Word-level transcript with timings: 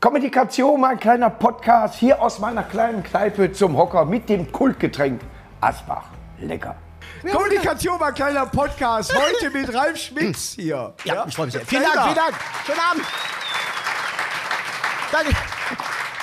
Kommunikation, 0.00 0.80
mein 0.80 1.00
kleiner 1.00 1.28
Podcast 1.28 1.96
hier 1.96 2.22
aus 2.22 2.38
meiner 2.38 2.62
kleinen 2.62 3.02
Kneipe 3.02 3.50
zum 3.50 3.76
Hocker 3.76 4.04
mit 4.04 4.28
dem 4.28 4.52
Kultgetränk 4.52 5.20
Asbach. 5.60 6.04
Lecker. 6.38 6.76
Kommunikation, 7.32 7.98
mein 7.98 8.14
kleiner 8.14 8.46
Podcast. 8.46 9.12
Heute 9.12 9.50
mit 9.50 9.74
Ralf 9.74 9.96
Schmitz 9.96 10.52
hier. 10.52 10.94
Ja, 11.02 11.24
ich 11.26 11.34
freue 11.34 11.46
mich 11.46 11.54
sehr. 11.54 11.66
Vielen 11.66 11.82
Dank, 11.82 12.02
vielen 12.02 12.14
Dank. 12.14 12.34
Schönen 12.64 12.78
Abend. 12.78 13.04
Danke. 15.10 15.47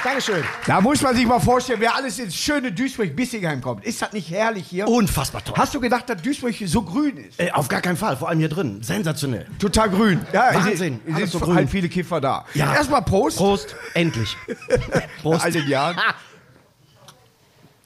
Dankeschön. 0.06 0.44
Da 0.68 0.82
muss 0.82 1.02
man 1.02 1.16
sich 1.16 1.26
mal 1.26 1.40
vorstellen, 1.40 1.80
wer 1.82 1.96
alles 1.96 2.20
ins 2.20 2.36
schöne 2.36 2.72
Duisburg-Bissingheim 2.72 3.60
kommt. 3.60 3.84
Ist 3.84 4.04
das 4.04 4.14
nicht 4.14 4.30
herrlich 4.30 4.68
hier? 4.68 4.88
Unfassbar 4.88 5.44
toll. 5.44 5.56
Hast 5.58 5.74
du 5.74 5.80
gedacht, 5.80 6.08
dass 6.08 6.22
Duisburg 6.22 6.54
so 6.66 6.84
grün 6.84 7.18
ist? 7.18 7.40
Äh, 7.40 7.50
auf 7.52 7.68
gar 7.68 7.82
keinen 7.82 7.98
Fall, 7.98 8.16
vor 8.16 8.30
allem 8.30 8.38
hier 8.38 8.50
drin. 8.50 8.84
Sensationell. 8.84 9.48
Total 9.58 9.90
grün. 9.90 10.22
Ja, 10.32 10.54
Wahnsinn. 10.54 11.00
Es 11.08 11.16
Alles 11.16 11.32
sind 11.32 11.40
so 11.40 11.46
grün. 11.46 11.56
halt 11.56 11.72
viele 11.72 11.90
Kiffer 11.90 12.22
da. 12.22 12.46
Ja. 12.54 12.76
Erstmal 12.76 13.02
Prost. 13.02 13.38
Prost, 13.38 13.76
endlich. 13.96 14.38
Prost. 15.24 15.44
All 15.44 15.52
den 15.52 15.68
Jahren. 15.68 15.98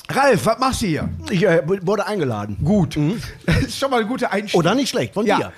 Ralf, 0.09 0.45
was 0.45 0.59
machst 0.59 0.81
du 0.81 0.87
hier? 0.87 1.07
Ich 1.29 1.43
äh, 1.45 1.61
wurde 1.65 2.05
eingeladen. 2.05 2.57
Gut. 2.65 2.97
Das 3.45 3.57
ist 3.61 3.77
schon 3.79 3.91
mal 3.91 4.01
eine 4.01 4.07
gute 4.09 4.29
Einstellung. 4.29 4.65
Oder 4.65 4.75
nicht 4.75 4.89
schlecht, 4.89 5.13
von 5.13 5.25
Ja. 5.25 5.37
dir. 5.37 5.53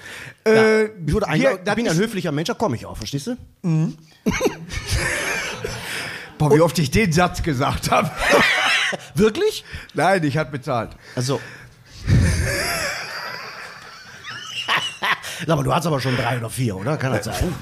Äh, 0.45 0.83
Ich 1.07 1.11
wurde 1.11 1.25
hier, 1.25 1.33
eingeladen. 1.33 1.63
Ich 1.69 1.73
bin 1.75 1.89
ein 1.89 1.97
höflicher 1.97 2.31
Mensch, 2.31 2.49
da 2.49 2.53
komme 2.53 2.75
ich 2.75 2.85
auch, 2.85 2.97
verstehst 2.97 3.25
du? 3.27 3.35
Boah, 6.41 6.55
wie 6.55 6.61
oft 6.61 6.79
ich 6.79 6.89
den 6.89 7.11
Satz 7.11 7.43
gesagt 7.43 7.91
habe. 7.91 8.09
Wirklich? 9.15 9.63
Nein, 9.93 10.23
ich 10.23 10.37
hatte 10.39 10.49
bezahlt. 10.51 10.89
Also. 11.15 11.39
Sag 15.45 15.55
mal, 15.55 15.63
du 15.63 15.71
hast 15.73 15.85
aber 15.85 15.99
schon 15.99 16.15
drei 16.17 16.37
oder 16.39 16.49
vier, 16.49 16.75
oder? 16.77 16.97
Kann 16.97 17.11
das 17.13 17.25
sein? 17.25 17.53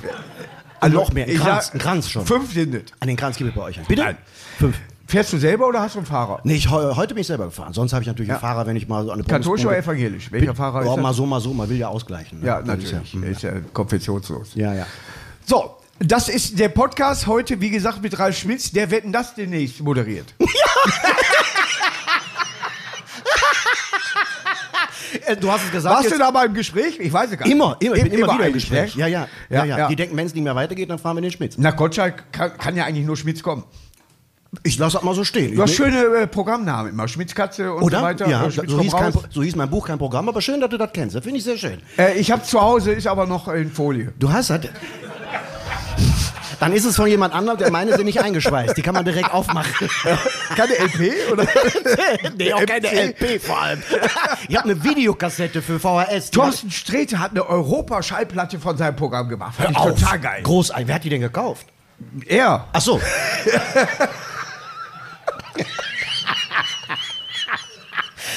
Also 0.79 0.95
noch 0.97 1.11
mehr. 1.11 1.25
Ein 1.25 1.31
ich 1.31 1.39
Kranz, 1.39 1.65
sag, 1.67 1.75
ein 1.75 1.79
Kranz 1.79 2.09
schon. 2.09 2.25
Fünf 2.25 2.53
sind 2.53 2.73
es. 2.73 2.83
An 3.01 3.09
den 3.09 3.17
Kranz 3.17 3.35
gebe 3.35 3.49
ich 3.49 3.55
bei 3.55 3.63
euch 3.63 3.77
an. 3.79 3.85
Bitte? 3.85 4.01
Nein. 4.01 4.17
Fünf. 4.57 4.77
Fährst 5.07 5.33
du 5.33 5.37
selber 5.37 5.67
oder 5.67 5.81
hast 5.81 5.95
du 5.95 5.99
einen 5.99 6.05
Fahrer? 6.05 6.39
Nee, 6.45 6.53
ich, 6.55 6.69
heu- 6.69 6.95
heute 6.95 7.13
bin 7.15 7.21
ich 7.21 7.27
selber 7.27 7.45
gefahren. 7.45 7.73
Sonst 7.73 7.91
habe 7.91 8.03
ich 8.03 8.07
natürlich 8.07 8.31
einen 8.31 8.39
Fahrer, 8.39 8.65
wenn 8.65 8.77
ich 8.77 8.87
mal 8.87 9.03
so 9.03 9.11
eine 9.11 9.23
Katholisch 9.23 9.65
oder 9.65 9.77
evangelisch? 9.77 10.31
Welcher 10.31 10.55
Fahrer 10.55 10.85
Ja, 10.85 10.91
ist 10.95 11.01
mal 11.01 11.09
das? 11.09 11.17
so, 11.17 11.25
mal 11.25 11.41
so. 11.41 11.53
Man 11.53 11.67
will 11.67 11.77
ja 11.77 11.89
ausgleichen. 11.89 12.39
ne? 12.39 12.45
Ja, 12.47 12.61
Das 12.61 12.77
ist 12.77 12.93
natürlich. 12.93 13.13
Ja, 13.13 13.21
Er 13.23 13.29
ist 13.31 13.41
ja 13.41 13.51
konfessionslos. 13.73 14.51
ja, 14.55 14.73
ja. 14.73 14.85
So, 15.45 15.77
das 15.99 16.29
ist 16.29 16.57
der 16.59 16.69
Podcast 16.69 17.27
heute, 17.27 17.59
wie 17.61 17.69
gesagt, 17.69 18.01
mit 18.01 18.17
Ralf 18.19 18.37
Schmitz. 18.37 18.71
Der 18.71 18.89
Wetten 18.91 19.11
das 19.11 19.35
demnächst 19.35 19.81
moderiert. 19.81 20.33
Äh, 25.25 25.35
Du 25.37 25.51
hast 25.51 25.63
es 25.65 25.71
gesagt. 25.71 25.93
Warst 25.95 26.05
jetzt- 26.09 26.15
du 26.15 26.19
da 26.19 26.31
mal 26.31 26.45
im 26.45 26.53
Gespräch? 26.53 26.99
Ich 26.99 27.11
weiß 27.11 27.31
es 27.31 27.37
gar 27.37 27.45
nicht. 27.45 27.53
Immer, 27.55 27.75
immer, 27.79 27.95
ich 27.95 28.03
bin 28.03 28.11
immer, 28.13 28.23
wieder 28.27 28.33
im 28.35 28.41
eigentlich, 28.41 28.69
Gespräch. 28.69 28.95
ne? 28.95 29.01
Ja, 29.01 29.07
ja, 29.07 29.27
ja, 29.49 29.57
Ja, 29.57 29.65
ja, 29.65 29.77
ja. 29.79 29.87
Die 29.87 29.95
denken, 29.95 30.15
wenn 30.15 30.27
es 30.27 30.33
nicht 30.35 30.43
mehr 30.43 30.55
weitergeht, 30.55 30.89
dann 30.89 30.99
fahren 30.99 31.17
wir 31.17 31.21
den 31.21 31.31
Schmitz. 31.31 31.55
Na, 31.57 31.71
Gottschalk 31.71 32.31
kann, 32.31 32.55
kann 32.57 32.75
ja 32.75 32.85
eigentlich 32.85 33.05
nur 33.05 33.17
Schmitz 33.17 33.41
kommen. 33.41 33.63
Ich 34.63 34.77
lasse 34.79 34.93
das 34.97 35.03
mal 35.03 35.13
so 35.15 35.23
stehen. 35.23 35.55
Du 35.55 35.61
hast 35.61 35.73
schöne 35.75 36.03
äh, 36.03 36.27
Programmnamen 36.27 36.91
immer. 36.91 37.07
Schmitzkatze 37.07 37.71
und 37.73 37.83
Oder? 37.83 37.99
so 37.99 38.03
weiter. 38.05 38.27
ja, 38.27 38.45
Äh, 38.45 38.51
Schmitz 38.51 38.71
so, 38.71 38.79
hieß 38.81 38.91
kein, 38.93 39.13
raus. 39.13 39.23
so 39.31 39.43
hieß 39.43 39.55
mein 39.55 39.69
Buch, 39.69 39.87
kein 39.87 39.97
Programm, 39.99 40.27
aber 40.29 40.41
schön, 40.41 40.59
dass 40.59 40.69
du 40.69 40.77
das 40.77 40.89
kennst. 40.93 41.15
Das 41.15 41.23
finde 41.23 41.37
ich 41.39 41.43
sehr 41.43 41.57
schön. 41.57 41.79
Äh, 41.97 42.19
ich 42.19 42.31
habe 42.31 42.43
zu 42.43 42.59
Hause, 42.61 42.91
ist 42.91 43.07
aber 43.07 43.25
noch 43.25 43.47
in 43.47 43.71
Folie. 43.71 44.13
Du 44.19 44.31
hast 44.31 44.49
das. 44.51 44.61
Dann 46.59 46.73
ist 46.73 46.85
es 46.85 46.95
von 46.97 47.07
jemand 47.07 47.33
anderem, 47.33 47.57
der 47.57 47.71
meine 47.71 47.95
sind 47.95 48.05
nicht 48.05 48.19
eingeschweißt. 48.23 48.75
Die 48.77 48.81
kann 48.81 48.93
man 48.93 49.05
direkt 49.05 49.31
aufmachen. 49.33 49.73
Keine 50.55 50.73
LP? 50.77 51.31
Oder? 51.31 51.47
nee, 52.37 52.51
auch 52.53 52.65
keine 52.65 52.87
LP 52.91 53.41
vor 53.41 53.61
allem. 53.61 53.81
Ich 54.47 54.57
habe 54.57 54.69
eine 54.69 54.83
Videokassette 54.83 55.61
für 55.61 55.79
VHS. 55.79 56.31
Thorsten 56.31 56.71
Sträter 56.71 57.19
hat 57.19 57.31
eine 57.31 57.47
Europa-Schallplatte 57.47 58.59
von 58.59 58.77
seinem 58.77 58.95
Programm 58.95 59.29
gemacht. 59.29 59.55
Fand 59.55 59.71
ich 59.71 59.77
Hör 59.79 59.95
total 59.95 60.19
geil. 60.19 60.43
Großartig. 60.43 60.87
Wer 60.87 60.95
hat 60.95 61.03
die 61.03 61.09
denn 61.09 61.21
gekauft? 61.21 61.67
Er. 62.25 62.67
Ach 62.73 62.81
so. 62.81 62.99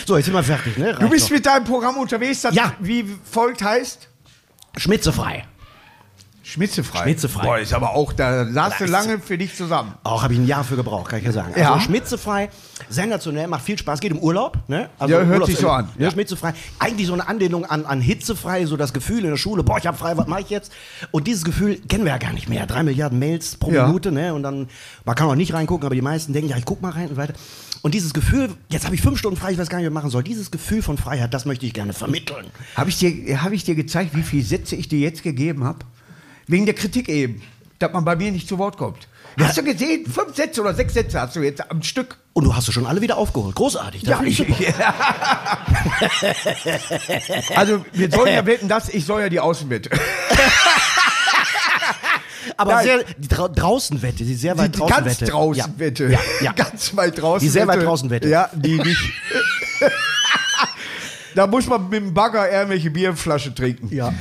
so, 0.06 0.16
jetzt 0.16 0.26
sind 0.26 0.34
wir 0.34 0.42
fertig, 0.42 0.76
ne? 0.78 0.94
Du 0.98 1.08
bist 1.08 1.26
doch. 1.26 1.30
mit 1.32 1.46
deinem 1.46 1.64
Programm 1.64 1.96
unterwegs, 1.96 2.42
das 2.42 2.54
Ja. 2.54 2.72
wie 2.80 3.04
folgt 3.30 3.62
heißt? 3.62 4.08
schmitzefrei. 4.78 5.44
Schmitzefrei. 6.42 7.02
Schmitzefrei. 7.04 7.42
Boah, 7.44 7.58
ist 7.58 7.72
aber 7.72 7.94
auch, 7.94 8.12
da 8.12 8.46
saß 8.46 8.78
du 8.78 8.86
lange 8.86 9.20
für 9.20 9.38
dich 9.38 9.54
zusammen. 9.54 9.94
Auch 10.02 10.22
habe 10.24 10.32
ich 10.32 10.40
ein 10.40 10.46
Jahr 10.46 10.64
für 10.64 10.74
gebraucht, 10.74 11.10
kann 11.10 11.20
ich 11.20 11.24
ja 11.24 11.32
sagen. 11.32 11.52
Ja. 11.56 11.74
Also 11.74 11.86
schmitzefrei, 11.86 12.50
sensationell, 12.88 13.46
macht 13.46 13.62
viel 13.62 13.78
Spaß, 13.78 14.00
geht 14.00 14.10
im 14.10 14.18
Urlaub. 14.18 14.58
Ne? 14.66 14.90
Also 14.98 15.14
Ja, 15.14 15.22
hört 15.24 15.46
sich 15.46 15.56
so 15.56 15.70
an. 15.70 15.88
Ja. 15.96 16.06
Ja. 16.06 16.10
Schmitzefrei. 16.10 16.52
Eigentlich 16.80 17.06
so 17.06 17.12
eine 17.12 17.28
Anlehnung 17.28 17.64
an, 17.64 17.86
an 17.86 18.00
hitzefrei, 18.00 18.66
so 18.66 18.76
das 18.76 18.92
Gefühl 18.92 19.24
in 19.24 19.30
der 19.30 19.36
Schule, 19.36 19.62
boah, 19.62 19.78
ich 19.78 19.86
habe 19.86 19.96
frei, 19.96 20.16
was 20.16 20.26
mache 20.26 20.40
ich 20.40 20.50
jetzt? 20.50 20.72
Und 21.12 21.28
dieses 21.28 21.44
Gefühl 21.44 21.76
kennen 21.88 22.04
wir 22.04 22.10
ja 22.12 22.18
gar 22.18 22.32
nicht 22.32 22.48
mehr. 22.48 22.66
Drei 22.66 22.82
Milliarden 22.82 23.18
Mails 23.20 23.56
pro 23.56 23.70
Ja. 23.70 23.86
Minute, 23.86 24.10
ne? 24.10 24.34
Und 24.34 24.42
dann, 24.42 24.68
man 25.04 25.14
kann 25.14 25.28
auch 25.28 25.36
nicht 25.36 25.54
reingucken, 25.54 25.86
aber 25.86 25.94
die 25.94 26.02
meisten 26.02 26.32
denken, 26.32 26.50
ja, 26.50 26.56
ich 26.56 26.64
guck 26.64 26.82
mal 26.82 26.90
rein 26.90 27.08
und 27.08 27.16
weiter. 27.16 27.34
Und 27.82 27.94
dieses 27.94 28.14
Gefühl, 28.14 28.50
jetzt 28.68 28.84
habe 28.84 28.94
ich 28.94 29.02
fünf 29.02 29.18
Stunden 29.18 29.36
frei, 29.36 29.52
ich 29.52 29.58
weiß 29.58 29.68
gar 29.68 29.78
nicht, 29.78 29.86
was 29.86 29.90
ich 29.90 29.94
machen 29.94 30.10
soll. 30.10 30.22
Dieses 30.22 30.50
Gefühl 30.50 30.82
von 30.82 30.98
Freiheit, 30.98 31.34
das 31.34 31.44
möchte 31.44 31.66
ich 31.66 31.74
gerne 31.74 31.92
vermitteln. 31.92 32.46
Habe 32.76 32.90
ich, 32.90 32.98
dir, 32.98 33.42
hab 33.42 33.52
ich 33.52 33.64
dir 33.64 33.74
gezeigt, 33.74 34.14
wie 34.14 34.22
viele 34.22 34.44
Sätze 34.44 34.76
ich 34.76 34.88
dir 34.88 35.00
jetzt 35.00 35.22
gegeben 35.22 35.64
habe? 35.64 35.78
Wegen 36.52 36.66
der 36.66 36.74
Kritik 36.74 37.08
eben, 37.08 37.40
dass 37.78 37.90
man 37.94 38.04
bei 38.04 38.14
mir 38.14 38.30
nicht 38.30 38.46
zu 38.46 38.58
Wort 38.58 38.76
kommt. 38.76 39.08
Hast 39.40 39.56
du 39.56 39.64
gesehen? 39.64 40.04
Fünf 40.04 40.36
Sätze 40.36 40.60
oder 40.60 40.74
sechs 40.74 40.92
Sätze 40.92 41.18
hast 41.18 41.34
du 41.34 41.40
jetzt 41.40 41.70
am 41.70 41.82
Stück. 41.82 42.18
Und 42.34 42.44
du 42.44 42.54
hast 42.54 42.68
du 42.68 42.72
schon 42.72 42.84
alle 42.84 43.00
wieder 43.00 43.16
aufgeholt. 43.16 43.54
Großartig. 43.54 44.02
Ja, 44.02 44.20
ich, 44.22 44.46
ich, 44.46 44.74
also 47.56 47.82
wir 47.94 48.10
sollen 48.10 48.34
ja 48.34 48.44
wetten, 48.44 48.68
dass 48.68 48.90
ich 48.90 49.06
soll 49.06 49.22
ja 49.22 49.30
die 49.30 49.40
Außenwette. 49.40 49.88
Aber 52.58 52.74
Nein. 52.74 52.84
sehr, 52.84 53.02
die 53.16 53.28
Dra 53.28 53.48
Draußenwette, 53.48 54.22
die 54.24 54.34
sehr 54.34 54.58
weit 54.58 54.74
Die 54.74 54.78
draußen 54.80 55.04
ganz 55.04 55.20
Wette. 55.22 55.32
draußen 55.32 55.58
Ja. 55.58 55.66
Wette. 55.78 56.12
Ja, 56.12 56.18
ja. 56.42 56.52
Ganz 56.56 56.94
weit 56.94 57.18
draußen 57.18 57.46
Die 57.46 57.50
sehr 57.50 57.66
weit 57.66 57.82
draußen 57.82 58.10
Wette. 58.10 58.28
Ja, 58.28 58.50
die 58.52 58.78
nicht. 58.78 59.00
da 61.34 61.46
muss 61.46 61.66
man 61.66 61.88
mit 61.88 62.02
dem 62.02 62.12
Bagger 62.12 62.52
irgendwelche 62.52 62.90
Bierflaschen 62.90 63.54
trinken. 63.54 63.88
Ja. 63.94 64.12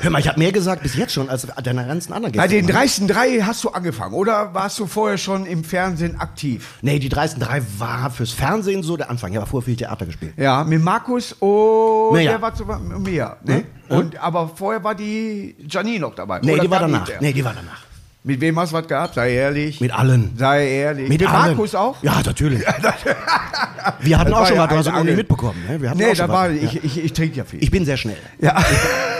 Hör 0.00 0.10
mal, 0.10 0.18
ich 0.18 0.28
habe 0.28 0.38
mehr 0.38 0.52
gesagt 0.52 0.82
bis 0.82 0.94
jetzt 0.96 1.12
schon 1.12 1.28
als 1.28 1.46
deine 1.62 1.86
ganzen 1.86 2.12
anderen 2.12 2.34
Bei 2.34 2.46
Gäste. 2.48 2.56
den 2.56 2.66
dreisten 2.66 3.08
drei 3.08 3.40
hast 3.40 3.64
du 3.64 3.70
angefangen, 3.70 4.14
oder 4.14 4.54
warst 4.54 4.78
du 4.78 4.86
vorher 4.86 5.18
schon 5.18 5.46
im 5.46 5.64
Fernsehen 5.64 6.20
aktiv? 6.20 6.74
Nee, 6.82 6.98
die 6.98 7.08
dreisten 7.08 7.40
drei 7.40 7.62
war 7.78 8.10
fürs 8.10 8.32
Fernsehen 8.32 8.82
so 8.82 8.96
der 8.96 9.10
Anfang. 9.10 9.30
Ich 9.32 9.36
habe 9.38 9.46
vorher 9.46 9.64
viel 9.64 9.76
Theater 9.76 10.06
gespielt. 10.06 10.34
Ja, 10.36 10.64
mit 10.64 10.82
Markus 10.82 11.32
und 11.32 12.12
Mirja. 12.12 12.32
der 12.32 12.42
war 12.42 12.54
zu 12.54 12.64
Mia. 12.64 13.36
Ne? 13.44 13.64
Und, 13.88 14.18
aber 14.22 14.50
vorher 14.54 14.82
war 14.84 14.94
die 14.94 15.56
Janine 15.68 16.00
noch 16.00 16.14
dabei. 16.14 16.40
Nee, 16.42 16.52
Oder 16.54 16.62
die 16.62 16.70
war 16.70 16.80
danach. 16.80 17.08
Nee, 17.20 17.32
die 17.32 17.44
war 17.44 17.54
danach. 17.54 17.82
Mit 18.24 18.40
wem 18.40 18.58
hast 18.58 18.72
du 18.72 18.76
was 18.76 18.86
gehabt? 18.88 19.14
Sei 19.14 19.32
ehrlich. 19.32 19.80
Mit 19.80 19.92
allen. 19.92 20.32
Sei 20.36 20.68
ehrlich. 20.68 21.08
Mit 21.08 21.20
Mit 21.20 21.30
allen. 21.30 21.56
Markus 21.56 21.74
auch? 21.74 22.02
Ja, 22.02 22.20
natürlich. 22.24 22.62
Wir 24.00 24.18
hatten 24.18 24.30
Das 24.30 24.40
auch 24.40 24.46
schon 24.46 24.56
ja 24.56 24.62
mal, 24.62 24.66
du 24.68 24.76
hast 24.76 24.86
es 24.86 24.92
noch 24.92 25.04
nicht 25.04 25.16
mitbekommen. 25.16 25.62
Ne? 25.66 25.80
Wir 25.80 25.90
hatten 25.90 25.98
Nee, 25.98 26.10
auch 26.10 26.16
schon 26.16 26.26
da 26.26 26.32
war, 26.32 26.50
was. 26.50 26.56
ich, 26.56 26.84
ich, 26.84 27.04
ich 27.04 27.12
trinke 27.12 27.36
ja 27.38 27.44
viel. 27.44 27.62
Ich 27.62 27.70
bin 27.70 27.84
sehr 27.86 27.96
schnell. 27.96 28.18
ja. 28.40 28.54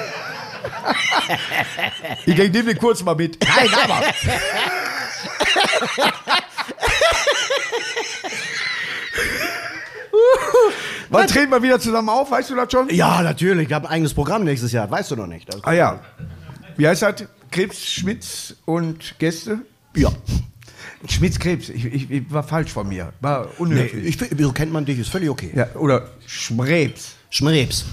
ich 2.27 2.37
nimm 2.37 2.53
den 2.67 2.79
kurz 2.79 3.03
mal 3.03 3.15
mit. 3.15 3.39
Nein, 3.41 3.69
aber. 3.85 4.03
Wann 11.11 11.27
treten 11.27 11.51
wir 11.51 11.63
wieder 11.63 11.81
zusammen 11.81 12.09
auf? 12.09 12.31
Weißt 12.31 12.51
du 12.51 12.55
das 12.55 12.71
schon? 12.71 12.89
Ja, 12.91 13.23
natürlich. 13.23 13.69
Ich 13.69 13.73
habe 13.73 13.89
ein 13.89 13.93
eigenes 13.95 14.15
Programm 14.15 14.45
nächstes 14.45 14.73
Jahr. 14.73 14.91
Weißt 14.91 15.11
du 15.11 15.17
noch 15.17 15.27
nicht. 15.27 15.53
Das- 15.53 15.65
Ah 15.65 15.73
ja. 15.73 16.01
Wie 16.77 16.87
heißt 16.87 17.03
das? 17.03 17.25
Krebs, 17.51 17.85
Schmitz 17.87 18.55
und 18.67 19.19
Gäste? 19.19 19.61
Ja. 19.97 20.11
Schmitz 21.09 21.39
Krebs. 21.39 21.69
Ich, 21.71 21.85
ich, 21.87 22.11
ich 22.11 22.31
war 22.33 22.43
falsch 22.43 22.71
von 22.73 22.89
mir. 22.89 23.13
War 23.21 23.45
Nee, 23.47 23.51
unhöflich. 23.59 24.21
ich, 24.23 24.39
so 24.39 24.53
kennt 24.53 24.73
man 24.73 24.85
dich, 24.85 24.99
ist 24.99 25.09
völlig 25.09 25.31
okay. 25.31 25.51
ja, 25.55 25.67
oder 25.77 26.09
Schmrebs. 26.27 27.15
Schmrebs. 27.31 27.85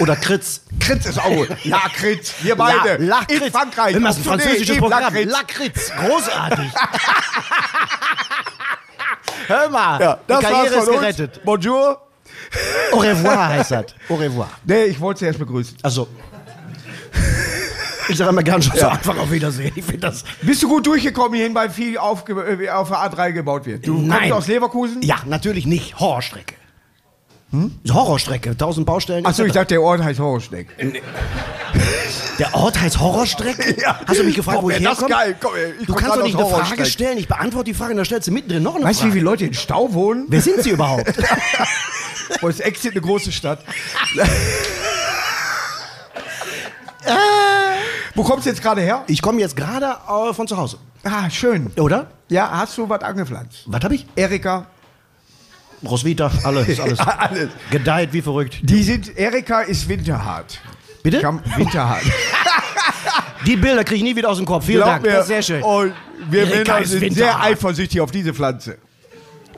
Oder 0.00 0.16
Kritz. 0.16 0.62
Kritz 0.80 1.06
ist 1.06 1.18
auch 1.18 1.30
gut. 1.30 1.48
Lakritz. 1.64 2.34
Wir 2.42 2.56
beide. 2.56 2.96
La 3.04 3.20
Lakritz. 3.20 3.42
In 3.42 3.52
Frankreich. 3.52 3.94
Immer 3.96 4.08
das 4.08 4.18
ist 4.18 4.22
ein 4.26 4.28
französisches 4.40 4.78
Programm. 4.78 5.00
Lakritz. 5.02 5.30
Lakritz. 5.32 5.92
Großartig. 5.96 6.70
Hör 9.46 9.68
mal. 9.68 10.00
Ja, 10.00 10.18
das 10.26 10.38
die 10.38 10.44
war's 10.44 10.52
Karriere 10.52 10.74
ist 10.74 10.84
von 10.84 10.88
uns. 10.94 11.00
gerettet. 11.00 11.40
Bonjour. 11.44 12.00
Au 12.92 12.98
revoir 12.98 13.48
heißt 13.48 13.70
das. 13.70 13.86
Au 14.08 14.14
revoir. 14.16 14.50
Nee, 14.64 14.84
ich 14.84 15.00
wollte 15.00 15.20
sie 15.20 15.26
erst 15.26 15.38
begrüßen. 15.38 15.76
Also. 15.82 16.08
Ich 18.08 18.18
sage 18.18 18.30
immer 18.30 18.42
gern 18.42 18.60
schon 18.60 18.76
so 18.76 18.86
einfach 18.86 19.16
auf 19.16 19.30
Wiedersehen. 19.30 19.72
Ich 19.76 19.84
finde 19.84 20.00
das. 20.00 20.24
Bist 20.42 20.62
du 20.62 20.68
gut 20.68 20.86
durchgekommen 20.86 21.34
hierhin, 21.34 21.54
weil 21.54 21.70
viel 21.70 21.96
auf, 21.96 22.28
äh, 22.28 22.68
auf 22.68 22.88
der 22.88 22.98
A3 22.98 23.32
gebaut 23.32 23.64
wird? 23.64 23.86
Du 23.86 23.98
Nein. 23.98 24.18
kommst 24.18 24.32
aus 24.32 24.46
Leverkusen? 24.48 25.00
Ja, 25.02 25.16
natürlich 25.24 25.64
nicht. 25.64 25.98
Horrorstrecke. 25.98 26.54
Horrorstrecke, 27.92 28.56
tausend 28.56 28.86
Baustellen. 28.86 29.24
Achso, 29.26 29.44
ich 29.44 29.52
dachte, 29.52 29.68
der 29.74 29.82
Ort 29.82 30.02
heißt 30.02 30.18
Horrorschneck. 30.20 30.68
Der 32.38 32.52
Ort 32.52 32.80
heißt 32.80 32.98
Horrorstrecke? 32.98 33.76
Hast 34.06 34.18
du 34.18 34.24
mich 34.24 34.34
gefragt, 34.34 34.56
Komm, 34.56 34.64
wo 34.64 34.70
ich 34.70 34.80
wär 34.80 34.88
das 34.88 34.98
herkomme? 34.98 35.14
geil. 35.14 35.36
Komm, 35.40 35.52
ich 35.80 35.86
du 35.86 35.94
kannst 35.94 36.16
doch 36.16 36.22
nicht 36.24 36.36
eine 36.36 36.46
Frage 36.48 36.84
stellen. 36.86 37.16
Ich 37.18 37.28
beantworte 37.28 37.66
die 37.66 37.74
Frage 37.74 37.92
und 37.92 37.98
dann 37.98 38.06
stellst 38.06 38.26
du 38.26 38.32
mittendrin 38.32 38.60
noch 38.62 38.74
eine 38.74 38.84
Weißt 38.84 39.02
du, 39.02 39.04
wie 39.04 39.08
Frage. 39.10 39.12
viele 39.20 39.24
Leute 39.30 39.44
in 39.46 39.54
Stau 39.54 39.92
wohnen? 39.94 40.26
Wer 40.28 40.40
sind 40.40 40.60
sie 40.62 40.70
überhaupt? 40.70 41.12
Wo 42.40 42.48
ist 42.48 42.58
Exit 42.60 42.90
eine 42.92 43.00
große 43.02 43.30
Stadt? 43.30 43.60
Wo 48.16 48.22
kommst 48.22 48.46
du 48.46 48.50
jetzt 48.50 48.62
gerade 48.62 48.80
her? 48.80 49.04
Ich 49.06 49.22
komme 49.22 49.40
jetzt 49.40 49.56
gerade 49.56 49.86
äh, 50.08 50.32
von 50.34 50.48
zu 50.48 50.56
Hause. 50.56 50.78
Ah, 51.04 51.28
schön. 51.30 51.70
Oder? 51.78 52.08
Ja, 52.28 52.50
hast 52.50 52.76
du 52.78 52.88
was 52.88 53.00
angepflanzt? 53.02 53.62
Was 53.66 53.82
habe 53.84 53.94
ich? 53.94 54.06
Erika. 54.16 54.66
Roswitha, 55.86 56.30
alles, 56.44 56.80
alles. 56.80 56.98
Alles. 56.98 57.48
Gedeiht 57.70 58.12
wie 58.12 58.22
verrückt. 58.22 58.58
Die 58.62 58.82
sind, 58.82 59.16
Erika 59.16 59.60
ist 59.62 59.88
winterhart. 59.88 60.60
Bitte? 61.02 61.20
Kam, 61.20 61.40
winterhart. 61.56 62.02
Die 63.46 63.56
Bilder 63.56 63.84
kriege 63.84 63.96
ich 63.96 64.02
nie 64.02 64.16
wieder 64.16 64.30
aus 64.30 64.38
dem 64.38 64.46
Kopf. 64.46 64.64
Vielen 64.64 64.78
Glaub 64.78 64.90
Dank. 64.90 65.02
mir. 65.02 65.12
Das 65.12 65.20
ist 65.22 65.28
sehr 65.28 65.42
schön. 65.42 65.62
Und 65.62 65.92
wir 66.30 66.42
Erika 66.50 66.74
Männer 66.74 66.86
sind 66.86 67.14
sehr 67.14 67.40
eifersüchtig 67.40 68.00
auf 68.00 68.10
diese 68.10 68.32
Pflanze. 68.32 68.78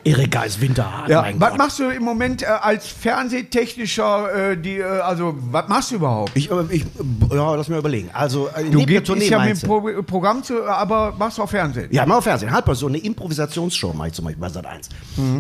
Erika 0.07 0.45
ist 0.45 0.61
winterhart. 0.61 1.09
Ja. 1.09 1.27
Was 1.39 1.51
Gott. 1.51 1.59
machst 1.59 1.79
du 1.81 1.91
im 1.91 2.03
Moment 2.05 2.43
äh, 2.43 2.47
als 2.47 2.87
Fernsehtechnischer, 2.87 4.53
äh, 4.53 4.57
die, 4.57 4.79
äh, 4.79 4.85
also 4.85 5.35
was 5.51 5.69
machst 5.69 5.91
du 5.91 5.97
überhaupt? 5.97 6.33
Ich, 6.35 6.51
äh, 6.51 6.55
ich, 6.71 6.85
ja, 7.33 7.55
lass 7.55 7.69
mir 7.69 7.79
überlegen. 7.79 8.11
Also, 8.13 8.49
äh, 8.55 8.65
Du 8.71 8.85
gehst 8.87 9.09
ja 9.09 9.45
mit 9.45 9.61
dem? 9.63 9.69
Pro 9.69 10.03
Programm, 10.03 10.43
zu, 10.43 10.65
aber 10.65 11.13
machst 11.19 11.39
du 11.39 11.43
auch 11.43 11.51
Fernsehen. 11.51 11.89
Ja, 11.91 12.07
mal 12.07 12.19
auf 12.19 12.25
Fernsehen. 12.25 12.51
Halt 12.53 12.67
mal 12.67 12.75
so 12.75 12.87
eine 12.87 12.99
Improvisationsshow 12.99 13.93
mache 13.93 14.09
ich 14.09 14.15
zum 14.15 14.25
Beispiel 14.27 14.41
bei 14.41 14.49
Sat 14.49 14.67
1. 14.67 14.89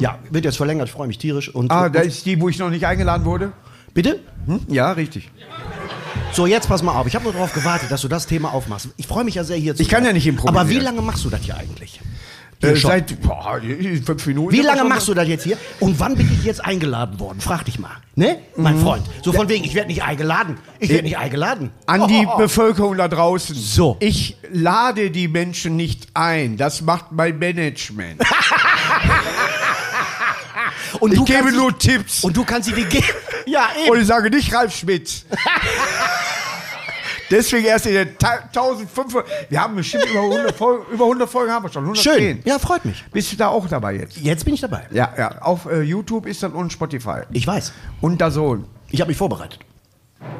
Ja, 0.00 0.18
wird 0.30 0.44
jetzt 0.44 0.56
verlängert, 0.56 0.88
ich 0.88 0.92
freue 0.92 1.06
mich 1.06 1.18
tierisch. 1.18 1.48
Und, 1.54 1.66
Mhm. 1.66 1.70
Ah, 1.70 1.88
da 1.88 2.00
ist 2.00 2.26
die, 2.26 2.40
wo 2.40 2.48
ich 2.48 2.58
noch 2.58 2.70
nicht 2.70 2.84
eingeladen 2.86 3.24
wurde. 3.24 3.52
bitte? 3.94 4.20
Hm? 4.46 4.60
Ja, 4.68 4.92
richtig. 4.92 5.30
So, 6.32 6.46
jetzt 6.46 6.68
pass 6.68 6.82
mal 6.82 6.92
auf. 6.92 7.06
Ich 7.06 7.14
habe 7.14 7.24
nur 7.24 7.32
darauf 7.32 7.52
gewartet, 7.52 7.90
dass 7.90 8.02
du 8.02 8.08
das 8.08 8.26
Thema 8.26 8.52
aufmachst. 8.52 8.88
Ich 8.96 9.06
freue 9.06 9.24
mich 9.24 9.34
ja 9.36 9.44
sehr 9.44 9.56
hier 9.56 9.74
zu 9.74 9.82
Ich 9.82 9.88
kann 9.88 10.04
ja 10.04 10.12
nicht 10.12 10.26
improvisieren. 10.26 10.56
Aber 10.60 10.68
wie 10.70 10.78
lange 10.78 11.00
machst 11.02 11.24
du 11.24 11.30
das 11.30 11.40
hier 11.42 11.56
eigentlich? 11.56 12.00
Äh, 12.62 12.74
seit 12.76 13.20
boah, 13.20 13.60
fünf 14.04 14.26
Minuten. 14.26 14.52
Wie 14.52 14.62
lange 14.62 14.84
machst 14.84 15.08
du 15.08 15.14
das 15.14 15.28
jetzt 15.28 15.44
hier? 15.44 15.58
Und 15.78 16.00
wann 16.00 16.14
bin 16.16 16.30
ich 16.32 16.44
jetzt 16.44 16.64
eingeladen 16.64 17.20
worden? 17.20 17.40
Frag 17.40 17.64
dich 17.66 17.78
mal. 17.78 17.90
Ne? 18.14 18.38
Mein 18.56 18.78
Freund. 18.80 19.04
So 19.22 19.32
von 19.32 19.48
wegen, 19.48 19.64
ich 19.64 19.74
werde 19.74 19.88
nicht 19.88 20.02
eingeladen. 20.02 20.56
Ich 20.78 20.88
werde 20.88 21.02
nicht 21.04 21.18
eingeladen. 21.18 21.70
An 21.84 22.08
die 22.08 22.26
Oh. 22.26 22.36
Bevölkerung 22.38 22.96
da 22.96 23.08
draußen. 23.08 23.54
So. 23.54 23.96
Ich 24.00 24.38
lade 24.50 25.10
die 25.10 25.28
Menschen 25.28 25.76
nicht 25.76 26.08
ein. 26.14 26.56
Das 26.56 26.80
macht 26.80 27.12
mein 27.12 27.38
Management. 27.38 28.22
Und 31.00 31.12
Ich 31.12 31.24
gebe 31.26 31.52
nur 31.52 31.76
Tipps. 31.78 32.24
Und 32.24 32.34
du 32.36 32.44
kannst 32.44 32.68
sie 32.68 32.74
dir 32.74 32.86
geben. 32.86 33.04
Ja, 33.48 33.68
Und 33.88 33.92
eben. 33.94 34.00
ich 34.00 34.06
sage 34.08 34.28
nicht 34.28 34.52
Ralf 34.52 34.74
Schmitz. 34.74 35.24
Deswegen 37.30 37.66
erst 37.66 37.86
in 37.86 38.16
ta- 38.18 38.38
1500. 38.54 39.26
Wir 39.48 39.60
haben 39.62 39.74
bestimmt 39.76 40.06
über 40.06 40.20
100 40.22 40.54
Folgen, 40.56 40.84
über 40.92 41.04
100 41.04 41.28
Folgen 41.28 41.52
haben 41.52 41.64
wir 41.64 41.72
schon. 41.72 41.82
110. 41.84 42.12
Schön. 42.12 42.42
Ja, 42.44 42.58
freut 42.58 42.84
mich. 42.84 43.04
Bist 43.12 43.32
du 43.32 43.36
da 43.36 43.48
auch 43.48 43.66
dabei 43.68 43.94
jetzt? 43.96 44.16
Jetzt 44.18 44.44
bin 44.44 44.54
ich 44.54 44.60
dabei. 44.60 44.86
Ja, 44.92 45.12
ja. 45.16 45.38
Auf 45.42 45.66
äh, 45.66 45.82
YouTube 45.82 46.26
ist 46.26 46.42
dann 46.42 46.52
und 46.52 46.72
Spotify. 46.72 47.22
Ich 47.32 47.46
weiß. 47.46 47.72
Und 48.00 48.20
Dazone. 48.20 48.64
Ich 48.90 49.00
habe 49.00 49.08
mich 49.08 49.18
vorbereitet. 49.18 49.60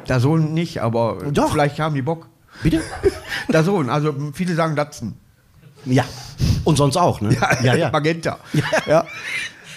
Dazone 0.05 0.45
nicht, 0.45 0.79
aber 0.81 1.17
Doch. 1.31 1.51
vielleicht 1.51 1.79
haben 1.79 1.95
die 1.95 2.01
Bock. 2.01 2.27
Bitte? 2.63 2.81
Dazone, 3.49 3.91
also 3.91 4.15
viele 4.33 4.55
sagen 4.55 4.75
Datsen. 4.75 5.17
Ja. 5.85 6.03
Und 6.63 6.77
sonst 6.77 6.97
auch, 6.97 7.21
ne? 7.21 7.35
Ja, 7.63 7.75
ja. 7.75 7.89
Magenta. 7.91 8.39
Ja. 8.87 9.05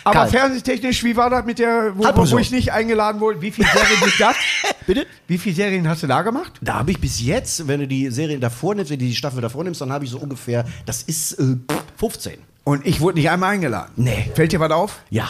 Aber 0.05 0.15
Karl. 0.15 0.29
fernsehtechnisch, 0.31 1.05
wie 1.05 1.17
war 1.17 1.29
das 1.31 1.45
mit 1.45 1.59
der, 1.59 1.93
wo, 1.97 2.05
Halbpension. 2.05 2.39
wo 2.39 2.41
ich 2.41 2.51
nicht 2.51 2.73
eingeladen 2.73 3.21
wurde? 3.21 3.41
Wie 3.43 3.51
viele 3.51 3.69
Serien 3.69 4.01
sind 4.01 4.15
das? 4.21 4.37
Bitte? 4.87 5.07
Wie 5.27 5.39
viele 5.39 5.55
Serien 5.55 5.89
hast 5.89 6.03
du 6.03 6.07
da 6.07 6.23
gemacht? 6.23 6.53
Da 6.61 6.75
habe 6.75 6.91
ich 6.91 7.01
bis 7.01 7.21
jetzt, 7.21 7.69
wenn 7.69 7.81
du 7.81 7.87
die 7.87 8.11
Serie 8.11 8.39
davor 8.39 8.75
nimmst, 8.75 8.91
wenn 8.91 8.99
du 8.99 9.05
die 9.05 9.15
Staffel 9.15 9.41
davor 9.41 9.65
nimmst, 9.65 9.81
dann 9.81 9.93
habe 9.93 10.05
ich 10.05 10.11
so 10.11 10.19
ungefähr, 10.19 10.65
das 10.87 11.03
ist 11.03 11.33
äh, 11.35 11.57
15. 11.99 12.39
Und 12.65 12.87
ich 12.87 13.01
wurde 13.01 13.19
nicht 13.19 13.31
einmal 13.31 13.53
eingeladen. 13.55 13.93
Nee. 13.97 14.31
Fällt 14.35 14.53
dir 14.53 14.61
was 14.61 14.71
auf? 14.71 15.01
Ja. 15.11 15.29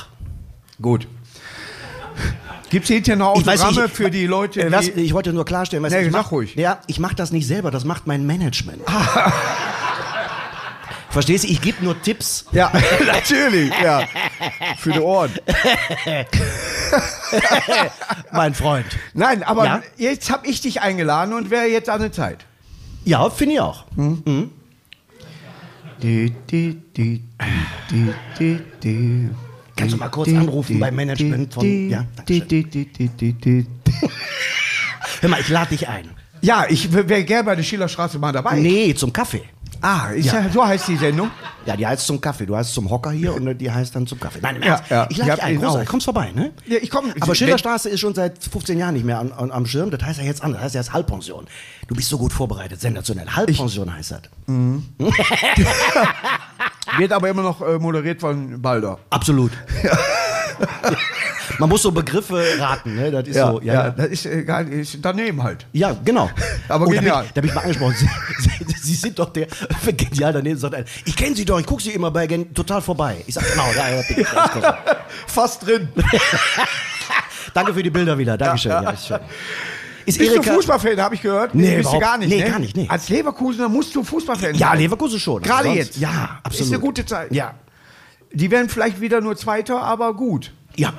Gut. 0.81 1.07
Gibt 2.71 2.85
es 2.85 2.91
hinterher 2.91 3.17
noch 3.17 3.35
Autogramme 3.35 3.89
für 3.89 4.11
die 4.11 4.27
Leute, 4.27 4.63
Äh, 4.63 4.71
was, 4.73 4.85
die... 4.93 5.01
ich 5.01 5.13
wollte 5.13 5.33
nur 5.33 5.45
klarstellen, 5.45 5.83
was 5.83 5.93
Nee, 5.93 6.01
ich 6.01 6.13
sag 6.13 6.23
mach, 6.23 6.31
ruhig. 6.33 6.55
Ja, 6.55 6.81
ich 6.87 7.01
mache 7.01 7.15
das 7.17 7.33
nicht 7.33 7.47
selber, 7.47 7.71
das 7.73 7.85
macht 7.85 8.07
mein 8.07 8.25
Management. 8.27 8.83
Verstehst 11.11 11.45
du? 11.45 11.49
Ich 11.49 11.61
gebe 11.61 11.85
nur 11.85 12.01
Tipps. 12.01 12.47
Ja, 12.53 12.73
natürlich, 13.07 13.73
ja. 13.83 14.05
Für 14.79 14.93
die 14.93 15.01
Ohren. 15.01 15.33
Mein 18.33 18.55
Freund. 18.55 18.87
Nein, 19.15 19.43
aber 19.43 19.65
Ja? 19.65 19.83
jetzt 19.97 20.31
habe 20.31 20.47
ich 20.47 20.61
dich 20.61 20.81
eingeladen 20.81 21.35
und 21.35 21.51
wäre 21.51 21.67
jetzt 21.67 21.89
an 21.89 22.01
der 22.01 22.13
Zeit. 22.13 22.45
Ja, 23.05 23.29
finde 23.31 23.55
ich 23.55 23.61
auch. 23.61 23.85
Die, 26.03 26.33
die, 26.51 26.81
die, 26.97 27.25
die, 28.39 28.61
die. 28.83 29.29
Kannst 29.77 29.95
du 29.95 29.99
mal 29.99 30.09
kurz 30.11 30.29
anrufen 30.29 30.79
beim 30.79 30.95
Management 30.95 31.55
von- 31.55 31.91
ja. 31.91 32.05
Hör 35.21 35.29
mal, 35.29 35.41
ich 35.41 35.49
lade 35.49 35.71
dich 35.71 35.89
ein. 35.89 36.11
Ja, 36.43 36.65
ich 36.69 36.93
wäre 36.93 37.25
gerne 37.25 37.45
bei 37.45 37.57
der 37.57 37.63
Schillerstraße 37.63 38.19
mal 38.19 38.33
dabei. 38.33 38.59
Nee, 38.59 38.95
zum 38.95 39.13
Kaffee. 39.13 39.43
Ah, 39.83 40.09
ist 40.11 40.27
Ja. 40.27 40.41
ja. 40.41 40.51
so 40.51 40.67
heißt 40.67 40.89
die 40.89 40.97
Sendung. 40.97 41.31
Ja, 41.67 41.77
die 41.77 41.87
heißt 41.87 42.07
zum 42.07 42.21
Kaffee. 42.21 42.47
Du 42.47 42.57
heißt 42.57 42.73
zum 42.75 42.89
Hocker 42.91 43.11
hier 43.11 43.35
und 43.35 43.59
die 43.59 43.71
heißt 43.71 43.95
dann 43.95 44.07
zum 44.07 44.19
Kaffee. 44.21 44.41
Nein, 44.43 44.57
im 44.57 44.63
Ja, 44.63 44.75
Ernst. 44.77 44.91
ja. 44.91 45.07
Ich 45.11 45.19
Ich 45.19 45.19
lade 45.19 45.33
dich 45.35 45.43
ein. 45.43 45.59
Großartig. 45.61 45.89
Kommst 45.89 46.05
vorbei, 46.07 46.33
ne? 46.35 46.53
Ja, 46.67 46.79
ich 46.81 46.91
komm. 46.91 47.13
Aber 47.21 47.35
Schillerstraße 47.35 47.89
ist 47.89 48.01
schon 48.01 48.15
seit 48.15 48.43
15 48.43 48.79
Jahren 48.79 48.95
nicht 48.95 49.05
mehr 49.05 49.19
an, 49.19 49.33
an, 49.33 49.51
am 49.51 49.67
Schirm. 49.67 49.91
Das 49.91 50.03
heißt 50.03 50.19
ja 50.19 50.25
jetzt 50.25 50.43
anders. 50.43 50.59
Das 50.61 50.65
heißt 50.67 50.75
ja 50.75 50.81
jetzt 50.83 50.93
Halbpension. 50.93 51.47
Du 51.89 51.95
bist 51.95 52.09
so 52.09 52.19
gut 52.19 52.33
vorbereitet. 52.33 52.81
Sensationell. 52.81 53.27
Halbpension 53.29 53.93
heißt 53.95 54.11
das. 54.13 54.21
Wird 56.99 57.13
aber 57.13 57.29
immer 57.29 57.43
noch 57.43 57.61
äh, 57.61 57.79
moderiert 57.79 58.21
von 58.21 58.61
Balder. 58.61 58.99
Absolut. 59.11 59.53
Man 61.61 61.69
muss 61.69 61.83
so 61.83 61.93
Begriffe 61.93 62.43
raten, 62.59 62.97
ne? 62.97 63.11
Das 63.11 63.29
ist 63.29 63.37
so. 63.37 63.61
Ja, 63.63 63.75
ja. 63.75 63.91
das 63.91 64.07
ist, 64.09 64.27
äh, 64.27 64.65
ist 64.81 64.99
daneben 65.03 65.43
halt. 65.43 65.67
Ja, 65.73 65.95
genau. 66.05 66.29
Aber 66.69 66.87
oh, 66.87 66.89
da 66.89 66.93
bin 66.93 67.01
genial. 67.01 67.25
ich- 67.27 67.33
Da 67.33 67.41
bin 67.41 67.51
ich 67.51 67.55
mal 67.55 67.61
angesprochen. 67.63 67.95
Sie, 68.39 68.65
Sie, 68.67 68.75
Sie 68.83 68.95
sind 68.95 69.19
doch 69.19 69.31
der 69.33 69.47
genial 69.97 70.33
daneben. 70.33 70.59
Sagt 70.59 70.75
einer, 70.75 70.87
ich 71.05 71.15
kenne 71.17 71.37
Sie 71.37 71.45
doch, 71.45 71.61
ich 71.61 71.67
gucke 71.67 71.83
Sie 71.83 71.91
immer 71.91 72.11
bei 72.11 72.27
Gen 72.27 72.53
total 72.55 72.83
vorbei. 72.83 73.17
Ich 73.27 73.35
sag 73.35 73.49
genau, 73.51 73.67
ja, 73.77 73.89
ja, 73.89 74.03
ganz 74.33 74.53
kurz. 74.53 74.67
Fast 75.27 75.67
drin. 75.67 75.89
Danke 77.55 77.75
für 77.75 77.83
die 77.83 77.91
Bilder 77.91 78.17
wieder. 78.17 78.37
Dankeschön. 78.39 78.71
Ja, 78.73 78.91
ist 78.91 79.07
schön. 79.07 79.19
Ist 80.07 80.19
Bist 80.19 80.31
du 80.31 80.37
Erika- 80.37 80.55
Fußballfan, 80.55 80.99
habe 81.01 81.15
ich 81.15 81.21
gehört? 81.23 81.55
Nee, 81.55 81.77
bist 81.77 81.93
du 81.93 81.99
gar 81.99 82.17
nicht. 82.17 82.31
nee, 82.31 82.43
ne? 82.43 82.51
gar 82.51 82.59
nicht, 82.59 82.75
nee. 82.77 82.87
Als 82.89 83.09
Leverkusener 83.11 83.69
musst 83.69 83.95
du 83.95 84.03
Fußballfan 84.03 84.55
Ja, 84.55 84.69
sein. 84.71 84.79
Leverkusen 84.79 85.21
schon. 85.21 85.43
Gerade 85.43 85.65
Sonst- 85.65 85.77
jetzt. 85.77 85.97
Ja, 85.99 86.41
absolut. 86.43 86.67
Ist 86.67 86.73
eine 86.73 86.81
gute 86.81 87.05
Zeit. 87.05 87.33
Ja. 87.33 87.55
Die 88.33 88.51
werden 88.51 88.69
vielleicht 88.71 89.01
wieder 89.01 89.21
nur 89.21 89.37
Zweiter, 89.37 89.83
aber 89.83 90.15
gut. 90.15 90.53
Ja. 90.77 90.93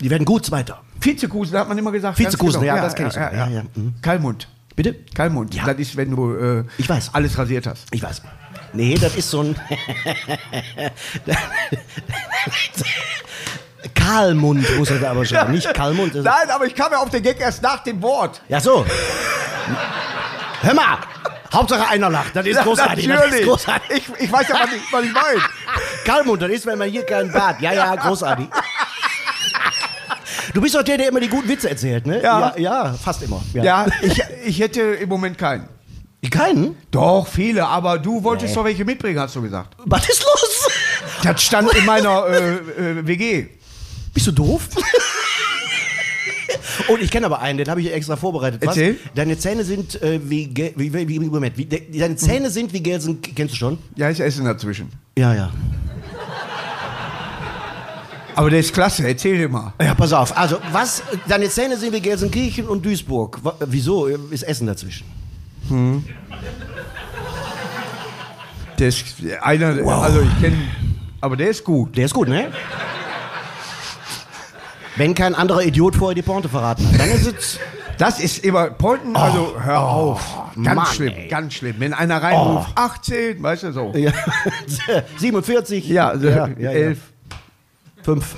Die 0.00 0.10
werden 0.10 0.24
gut 0.24 0.44
Zweiter. 0.46 0.80
Vizekusen 1.00 1.56
hat 1.58 1.68
man 1.68 1.78
immer 1.78 1.92
gesagt. 1.92 2.18
Vizekusen, 2.18 2.60
ganz 2.60 2.66
ja, 2.66 2.82
das 2.82 2.94
kenn 2.94 3.08
ich 3.08 3.14
Ja, 3.14 3.30
ja, 3.32 3.46
Ja, 3.46 3.48
ja, 3.48 3.62
mhm. 3.74 3.94
Kalmund. 4.02 4.48
Bitte? 4.74 4.94
Kalmund. 5.14 5.54
Ja. 5.54 5.64
Das 5.64 5.76
ist, 5.78 5.96
wenn 5.96 6.14
du 6.14 6.34
äh, 6.34 6.64
Ich 6.78 6.88
weiß. 6.88 7.10
alles 7.12 7.36
rasiert 7.38 7.66
hast. 7.66 7.86
Ich 7.90 8.02
weiß. 8.02 8.22
Nee, 8.72 8.96
das 9.00 9.16
ist 9.16 9.30
so 9.30 9.42
ein. 9.42 9.56
Karlmund 13.94 14.76
muss 14.76 14.90
er 14.90 15.10
aber 15.10 15.24
schon. 15.24 15.50
Nicht 15.52 15.72
Karlmund. 15.74 16.14
das- 16.14 16.24
Nein, 16.24 16.50
aber 16.50 16.66
ich 16.66 16.74
kam 16.74 16.92
ja 16.92 16.98
auf 16.98 17.10
den 17.10 17.22
Gag 17.22 17.40
erst 17.40 17.62
nach 17.62 17.82
dem 17.82 18.02
Wort. 18.02 18.40
Ja, 18.48 18.60
so. 18.60 18.84
Hör 20.62 20.74
mal. 20.74 20.98
Hauptsache 21.52 21.88
einer 21.88 22.10
lacht. 22.10 22.36
Das 22.36 22.44
ist 22.46 22.60
großartig. 22.60 23.06
Das 23.08 23.16
ist 23.16 23.24
Natürlich. 23.24 23.46
großartig. 23.46 23.90
Ich, 24.18 24.24
ich 24.24 24.32
weiß 24.32 24.48
ja, 24.48 24.54
was 24.60 24.72
ich, 24.72 24.92
was 24.92 25.04
ich 25.04 25.12
meine. 25.12 25.40
Karlmund, 26.04 26.42
das 26.42 26.50
ist, 26.50 26.66
wenn 26.66 26.78
man 26.78 26.90
hier 26.90 27.06
keinen 27.06 27.32
Bart. 27.32 27.60
Ja, 27.62 27.72
ja, 27.72 27.94
großartig. 27.96 28.48
Du 30.58 30.62
bist 30.62 30.74
doch 30.74 30.82
der, 30.82 30.98
der 30.98 31.10
immer 31.10 31.20
die 31.20 31.28
guten 31.28 31.48
Witze 31.48 31.70
erzählt, 31.70 32.04
ne? 32.04 32.20
Ja. 32.20 32.52
Ja, 32.56 32.58
ja 32.58 32.92
fast 32.94 33.22
immer. 33.22 33.40
Ja, 33.54 33.86
ich, 34.02 34.20
ich 34.44 34.58
hätte 34.58 34.80
im 34.80 35.08
Moment 35.08 35.38
keinen. 35.38 35.68
Keinen? 36.32 36.74
Doch, 36.90 37.28
viele, 37.28 37.64
aber 37.64 37.96
du 37.96 38.24
wolltest 38.24 38.50
Nee. 38.50 38.54
doch 38.56 38.64
welche 38.64 38.84
mitbringen, 38.84 39.20
hast 39.20 39.36
du 39.36 39.42
gesagt. 39.42 39.76
Was 39.84 40.08
ist 40.08 40.24
los? 40.24 40.68
Das 41.22 41.44
stand 41.44 41.72
in 41.74 41.86
meiner 41.86 42.26
äh, 42.26 42.54
äh, 42.56 43.06
WG. 43.06 43.46
Bist 44.12 44.26
du 44.26 44.32
doof? 44.32 44.66
Und 46.88 47.02
ich 47.02 47.10
kenne 47.12 47.26
aber 47.26 47.40
einen, 47.40 47.58
den 47.58 47.68
habe 47.68 47.80
ich 47.80 47.92
extra 47.92 48.16
vorbereitet. 48.16 48.60
Was? 48.66 48.76
Erzähl. 48.76 48.96
Deine 49.14 49.38
Zähne 49.38 49.62
sind 49.62 50.02
äh, 50.02 50.18
wie, 50.24 50.52
wie, 50.74 50.92
wie, 50.92 51.08
wie, 51.08 51.20
Moment, 51.20 51.56
wie, 51.56 51.66
de, 51.66 51.96
deine 51.96 52.16
Zähne 52.16 52.50
sind 52.50 52.72
wie 52.72 52.82
Gelsen, 52.82 53.22
kennst 53.22 53.54
du 53.54 53.58
schon? 53.58 53.78
Ja, 53.94 54.08
ist 54.08 54.18
Essen 54.18 54.44
dazwischen. 54.44 54.88
Ja, 55.16 55.36
ja. 55.36 55.52
Aber 58.38 58.50
der 58.50 58.60
ist 58.60 58.72
klasse, 58.72 59.04
erzähl 59.08 59.36
dir 59.36 59.48
mal. 59.48 59.72
Ja, 59.82 59.94
pass 59.94 60.12
auf. 60.12 60.36
Also, 60.38 60.58
was, 60.70 61.02
deine 61.26 61.48
Zähne 61.48 61.76
sind 61.76 61.92
wie 61.92 62.00
Gelsenkirchen 62.00 62.68
und 62.68 62.86
Duisburg. 62.86 63.40
Wa- 63.42 63.56
wieso? 63.66 64.06
Ist 64.06 64.44
Essen 64.44 64.68
dazwischen? 64.68 65.04
Der 68.78 68.88
ist 68.88 69.04
einer, 69.42 69.66
also 69.88 70.20
ich 70.20 70.40
kenne, 70.40 70.56
aber 71.20 71.36
der 71.36 71.50
ist 71.50 71.64
gut. 71.64 71.96
Der 71.96 72.04
ist 72.04 72.14
gut, 72.14 72.28
ne? 72.28 72.52
Wenn 74.96 75.14
kein 75.16 75.34
anderer 75.34 75.62
Idiot 75.64 75.96
vorher 75.96 76.14
die 76.14 76.22
Pointe 76.22 76.48
verraten 76.48 76.86
hat, 76.92 77.00
dann 77.00 77.10
ist 77.10 77.26
es... 77.26 77.58
Das 77.98 78.20
ist 78.20 78.44
immer 78.44 78.70
Pointen, 78.70 79.16
also 79.16 79.56
hör 79.60 79.80
auf. 79.82 80.20
Ganz 80.62 80.76
Mann, 80.76 80.86
schlimm, 80.86 81.14
ey. 81.16 81.26
ganz 81.26 81.54
schlimm. 81.54 81.74
Wenn 81.80 81.92
einer 81.92 82.22
reinruft, 82.22 82.70
18, 82.76 83.42
weißt 83.42 83.64
du 83.64 83.72
so. 83.72 83.92
Ja. 83.96 84.12
47? 85.16 85.88
Ja, 85.88 86.10
also 86.10 86.28
ja, 86.28 86.48
ja, 86.56 86.70
11. 86.70 86.98
Fünf. 88.08 88.36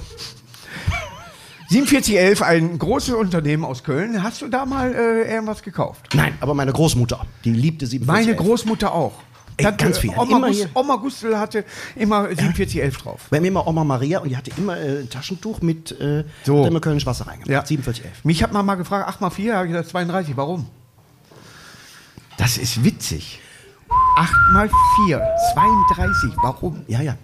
4711, 1.69 2.43
ein 2.43 2.77
großes 2.77 3.15
Unternehmen 3.15 3.65
aus 3.65 3.85
Köln. 3.85 4.21
Hast 4.21 4.43
du 4.43 4.49
da 4.49 4.67
mal 4.67 4.93
äh, 4.93 5.33
irgendwas 5.33 5.63
gekauft? 5.63 6.09
Nein, 6.13 6.37
aber 6.41 6.55
meine 6.55 6.73
Großmutter, 6.73 7.25
die 7.45 7.53
liebte 7.53 7.87
47. 7.87 8.27
Meine 8.27 8.37
Großmutter 8.37 8.93
auch. 8.93 9.13
Ey, 9.59 9.65
Hat, 9.67 9.79
ganz 9.79 9.99
viel. 9.99 10.11
Oma, 10.17 10.49
Gust. 10.49 10.69
Oma 10.75 10.97
Gustel 10.97 11.39
hatte 11.39 11.65
immer 11.95 12.25
4711 12.25 12.97
drauf. 12.99 13.21
Bei 13.31 13.41
mir 13.41 13.47
immer 13.47 13.65
Oma 13.65 13.85
Maria 13.85 14.19
und 14.19 14.31
die 14.31 14.37
hatte 14.37 14.51
immer 14.57 14.77
äh, 14.77 15.03
ein 15.03 15.09
Taschentuch 15.09 15.61
mit 15.61 15.93
äh, 16.01 16.25
So. 16.45 16.67
immer 16.67 16.81
Kölnisch 16.81 17.07
Wasser 17.07 17.29
reingemacht. 17.29 17.51
Ja. 17.51 17.63
4711. 17.63 18.25
Mich 18.25 18.43
hat 18.43 18.53
man 18.53 18.67
mal 18.67 18.75
gefragt, 18.75 19.07
8 19.07 19.21
mal 19.21 19.31
4, 19.31 19.55
habe 19.55 19.67
ich 19.67 19.73
gesagt 19.73 19.91
32. 19.91 20.37
Warum? 20.37 20.67
Das 22.39 22.59
ist 22.59 22.83
witzig. 22.83 23.39
8 24.17 24.33
mal 24.53 24.69
4, 25.07 25.23
32. 25.55 26.33
Warum? 26.43 26.83
Ja, 26.89 27.03
ja. 27.03 27.15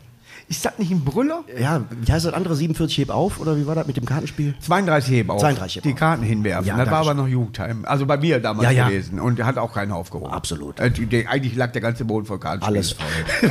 Ist 0.49 0.65
das 0.65 0.79
nicht 0.79 0.93
ein 0.93 1.05
Brüller? 1.05 1.43
Ja, 1.59 1.83
wie 1.91 2.13
heißt 2.13 2.25
das 2.25 2.33
andere? 2.33 2.55
47 2.55 2.99
heb 2.99 3.11
auf 3.11 3.41
oder 3.41 3.57
wie 3.57 3.67
war 3.67 3.75
das 3.75 3.87
mit 3.89 3.97
dem 3.97 4.05
Kartenspiel? 4.05 4.55
32 4.61 5.11
heben 5.13 5.31
auf. 5.33 5.41
32 5.41 5.77
heben 5.77 5.83
Die 5.89 5.93
auf. 5.95 5.99
Karten 5.99 6.23
hinwerfen. 6.23 6.67
Ja, 6.69 6.77
das 6.77 6.89
war 6.89 7.01
aber 7.01 7.15
noch 7.15 7.27
Jugendheim. 7.27 7.85
Also 7.85 8.07
bei 8.07 8.17
mir 8.17 8.39
damals 8.39 8.65
Ja, 8.65 8.71
ja. 8.71 8.89
gewesen. 8.89 9.19
Und 9.19 9.43
hat 9.43 9.59
auch 9.59 9.73
keiner 9.75 9.97
aufgehoben. 9.97 10.33
Absolut. 10.33 10.79
Äh, 10.79 10.93
die, 10.93 11.27
eigentlich 11.27 11.57
lag 11.57 11.73
der 11.73 11.81
ganze 11.83 12.05
Boden 12.05 12.27
voll 12.27 12.39
Karten. 12.39 12.63
Alles 12.63 12.93
faul. 12.93 13.51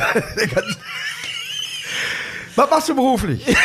Was 2.56 2.70
machst 2.70 2.88
du 2.88 2.94
beruflich? 2.94 3.44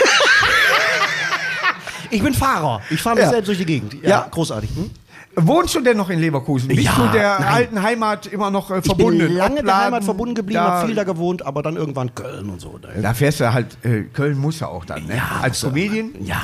Ich 2.13 2.21
bin 2.21 2.33
Fahrer. 2.33 2.81
Ich 2.89 3.01
fahre 3.01 3.15
mich 3.15 3.25
selbst 3.27 3.47
durch 3.47 3.57
die 3.57 3.65
Gegend. 3.65 3.93
Ja, 4.03 4.09
Ja. 4.09 4.27
großartig. 4.29 4.69
Hm? 4.75 4.91
Wohnst 5.35 5.75
du 5.75 5.79
denn 5.81 5.97
noch 5.97 6.09
in 6.09 6.19
Leverkusen? 6.19 6.67
Bist 6.69 6.81
Ja, 6.83 6.93
du 6.95 7.11
der 7.11 7.39
nein. 7.39 7.47
alten 7.53 7.81
Heimat 7.81 8.25
immer 8.27 8.51
noch 8.51 8.69
äh, 8.71 8.79
Ich 8.79 8.85
verbunden? 8.85 9.19
bin 9.19 9.35
lange 9.37 9.55
der 9.55 9.63
Obladen, 9.63 9.83
Heimat 9.85 10.03
verbunden 10.03 10.35
geblieben, 10.35 10.61
da, 10.63 10.71
habe 10.71 10.87
viel 10.87 10.95
da 10.95 11.03
gewohnt, 11.03 11.45
aber 11.45 11.63
dann 11.63 11.77
irgendwann 11.77 12.13
Köln 12.15 12.49
und 12.49 12.59
so. 12.59 12.77
ne? 12.77 13.01
Da 13.01 13.13
fährst 13.13 13.39
du 13.39 13.53
halt, 13.53 13.77
äh, 13.85 14.03
Köln 14.03 14.37
muss 14.37 14.59
ja 14.59 14.67
auch 14.67 14.83
dann, 14.85 15.05
ne? 15.05 15.15
Ja, 15.17 15.39
Als 15.41 15.61
ja. 15.61 15.69
Comedian. 15.69 16.11
Ja. 16.21 16.39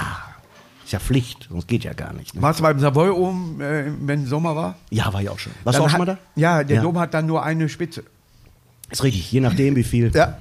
Ist 0.85 0.93
ja 0.93 0.99
Pflicht, 0.99 1.47
sonst 1.51 1.67
geht 1.67 1.83
ja 1.83 1.91
gar 1.91 2.13
nicht. 2.13 2.33
Ne? 2.33 2.41
Warst 2.41 2.59
du 2.59 2.63
beim 2.63 2.79
Savoy 2.79 3.09
oben, 3.09 3.59
äh, 3.59 3.91
wenn 4.01 4.25
Sommer 4.25 4.55
war? 4.55 4.75
Ja, 4.89 5.11
war 5.11 5.21
ich 5.21 5.29
auch 5.29 5.37
schon. 5.39 5.51
Warst 5.65 5.75
Dann 5.77 5.81
du 5.83 5.85
auch 5.85 5.89
schon 5.89 5.99
mal 5.99 6.05
da? 6.05 6.17
Ja, 6.35 6.63
der 6.63 6.77
Ja. 6.77 6.81
Dom 6.81 6.97
hat 6.97 7.13
dann 7.13 7.25
nur 7.25 7.43
eine 7.43 7.67
Spitze. 7.67 8.03
Ist 8.89 9.03
richtig, 9.03 9.29
je 9.31 9.41
nachdem 9.41 9.75
wie 9.75 9.83
viel. 9.83 10.11
Ja. 10.13 10.37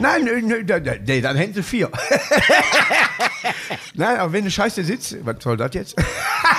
Nein, 0.00 0.24
nö, 0.24 0.64
da- 0.64 0.78
nee, 0.78 1.20
dann 1.22 1.36
hätten 1.36 1.54
sie 1.54 1.62
vier. 1.62 1.90
Nein, 3.94 4.18
aber 4.18 4.32
wenn 4.34 4.44
du 4.44 4.50
scheiße 4.50 4.84
sitzt, 4.84 5.16
was 5.24 5.36
soll 5.42 5.56
das 5.56 5.72
jetzt? 5.72 5.96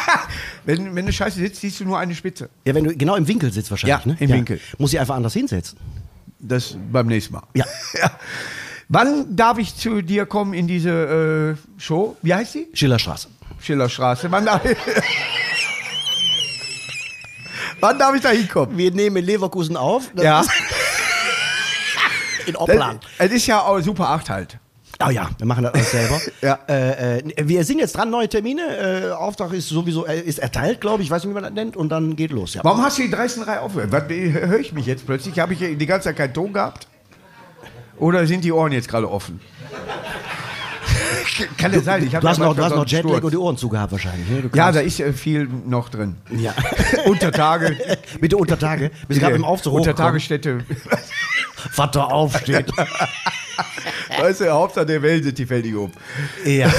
wenn, 0.65 0.95
wenn 0.95 1.05
du 1.05 1.13
scheiße 1.13 1.37
sitzt, 1.39 1.61
siehst 1.61 1.79
du 1.79 1.85
nur 1.85 1.99
eine 1.99 2.15
Spitze. 2.15 2.49
Ja, 2.65 2.73
wenn 2.73 2.83
du 2.83 2.95
genau 2.95 3.15
im 3.15 3.27
Winkel 3.27 3.51
sitzt 3.53 3.69
wahrscheinlich, 3.69 4.05
Ja, 4.05 4.11
ne? 4.11 4.17
im 4.19 4.29
Winkel. 4.31 4.59
Muss 4.79 4.93
ich 4.93 4.99
einfach 4.99 5.15
anders 5.15 5.33
hinsetzen. 5.33 5.77
Das 6.39 6.75
beim 6.91 7.05
nächsten 7.07 7.33
Mal. 7.33 7.43
Ja. 7.53 7.65
ja. 7.93 8.11
Wann 8.89 9.35
darf 9.35 9.59
ich 9.59 9.75
zu 9.75 10.01
dir 10.01 10.25
kommen 10.25 10.53
in 10.55 10.67
diese 10.67 11.57
äh, 11.77 11.81
Show? 11.81 12.17
Wie 12.23 12.33
heißt 12.33 12.53
sie? 12.53 12.67
Schillerstraße. 12.73 13.27
Schillerstraße. 13.59 14.31
Wann 14.31 14.45
darf 14.45 14.65
ich, 14.65 14.77
Wann 17.79 17.99
darf 17.99 18.15
ich 18.15 18.21
da 18.21 18.29
hinkommen? 18.29 18.77
Wir 18.77 18.91
nehmen 18.91 19.17
in 19.17 19.25
Leverkusen 19.25 19.77
auf. 19.77 20.09
Ja. 20.15 20.43
In 22.47 22.55
Oppland. 22.55 23.05
es 23.19 23.31
ist 23.31 23.45
ja 23.47 23.61
auch 23.61 23.79
Super 23.81 24.09
8 24.09 24.29
halt. 24.29 24.57
Oh 25.05 25.09
ja, 25.11 25.29
wir 25.37 25.45
machen 25.45 25.63
das 25.63 25.73
alles 25.75 25.91
selber. 25.91 26.19
Ja. 26.41 26.57
äh, 26.67 27.19
äh, 27.19 27.23
wir 27.47 27.63
sind 27.63 27.77
jetzt 27.79 27.95
dran, 27.95 28.09
neue 28.09 28.27
Termine. 28.27 29.07
Äh, 29.07 29.11
Auftrag 29.11 29.53
ist 29.53 29.69
sowieso 29.69 30.07
äh, 30.07 30.19
ist 30.21 30.39
erteilt, 30.39 30.81
glaube 30.81 31.03
ich. 31.03 31.07
Ich 31.07 31.11
weiß 31.11 31.23
nicht, 31.23 31.29
wie 31.29 31.33
man 31.35 31.43
das 31.43 31.53
nennt. 31.53 31.77
Und 31.77 31.89
dann 31.89 32.15
geht 32.15 32.31
los. 32.31 32.55
Ja. 32.55 32.63
Warum 32.63 32.81
hast 32.81 32.97
du 32.97 33.03
die 33.03 33.13
13.3 33.13 33.59
aufgehört? 33.59 33.91
Was, 33.91 34.03
höre 34.09 34.59
ich 34.59 34.73
mich 34.73 34.87
jetzt 34.87 35.05
plötzlich? 35.05 35.37
Habe 35.39 35.53
ich 35.53 35.59
die 35.59 35.85
ganze 35.85 36.05
Zeit 36.05 36.15
keinen 36.17 36.33
Ton 36.33 36.51
gehabt? 36.53 36.87
Oder 37.97 38.25
sind 38.25 38.43
die 38.43 38.51
Ohren 38.51 38.71
jetzt 38.71 38.87
gerade 38.87 39.09
offen? 39.11 39.39
Kann 41.57 41.73
ja 41.73 41.81
sein. 41.81 42.03
Ich 42.03 42.11
Du 42.11 42.27
hast 42.27 42.39
noch, 42.39 42.55
du 42.55 42.63
hast 42.63 42.75
noch 42.75 42.87
Jetlag 42.87 43.09
Sturz. 43.11 43.23
und 43.25 43.31
die 43.31 43.37
Ohren 43.37 43.57
zugehabt 43.57 43.91
wahrscheinlich. 43.91 44.27
Ne? 44.29 44.49
Ja, 44.55 44.71
da 44.71 44.79
ist 44.79 44.99
äh, 44.99 45.13
viel 45.13 45.47
noch 45.65 45.89
drin. 45.89 46.15
ja. 46.31 46.53
Untertage. 47.05 47.77
Bitte 48.19 48.37
unter 48.37 48.57
Tage. 48.57 48.91
Bis 49.07 49.19
gerade 49.19 49.35
im 49.35 49.43
Aufzug 49.43 49.73
hochkommen. 49.73 49.93
Vater 51.71 52.11
aufsteht. 52.13 52.71
weißt 54.19 54.41
du, 54.41 54.51
Hauptsache 54.51 54.85
der 54.85 55.01
Welt 55.01 55.23
sind 55.23 55.37
die 55.37 55.45
fertig 55.45 55.75
um. 55.75 55.91
ja. 56.45 56.69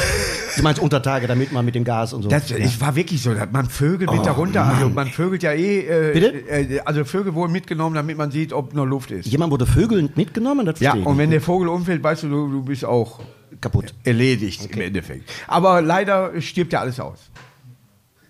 Du 0.57 0.63
meinst 0.65 0.81
unter 0.81 1.01
Tage, 1.01 1.29
damit 1.29 1.53
man 1.53 1.65
mit 1.65 1.77
dem 1.77 1.85
Gas 1.85 2.13
und 2.13 2.23
so. 2.23 2.29
Das, 2.29 2.51
Es 2.51 2.81
war 2.81 2.97
wirklich 2.97 3.23
so, 3.23 3.33
man 3.53 3.69
vögelt 3.69 4.11
mit 4.11 4.27
darunter. 4.27 4.65
Also 4.65 4.89
man 4.89 5.07
vögelt 5.09 5.43
ja 5.45 5.53
eh. 5.53 5.81
Äh, 5.81 6.11
Oh, 6.11 6.13
Bitte? 6.15 6.49
Äh, 6.51 6.81
also 6.85 7.05
Vögel 7.05 7.35
wurden 7.35 7.53
mitgenommen, 7.53 7.95
damit 7.95 8.17
man 8.17 8.33
sieht, 8.33 8.53
ob 8.53 8.75
noch 8.75 8.85
Luft 8.85 9.13
ist. 9.13 9.27
Jemand 9.27 9.53
wurde 9.53 9.67
vögelnd 9.67 10.17
mitgenommen, 10.17 10.67
das 10.67 10.81
Ja, 10.81 10.95
und 10.95 11.05
wenn 11.17 11.29
nicht. 11.29 11.33
der 11.35 11.41
Vogel 11.43 11.69
umfällt, 11.69 12.03
weißt 12.03 12.25
du, 12.25 12.29
du, 12.29 12.49
du 12.51 12.63
bist 12.65 12.85
auch 12.85 13.21
kaputt. 13.61 13.95
erledigt 14.05 14.69
im 14.75 14.81
Endeffekt. 14.81 15.31
Aber 15.47 15.81
leider 15.81 16.33
stirbt 16.41 16.73
ja 16.73 16.81
alles 16.81 16.99
aus. 16.99 17.19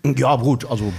Ja, 0.05 0.37
gut, 0.37 0.71
also 0.71 0.93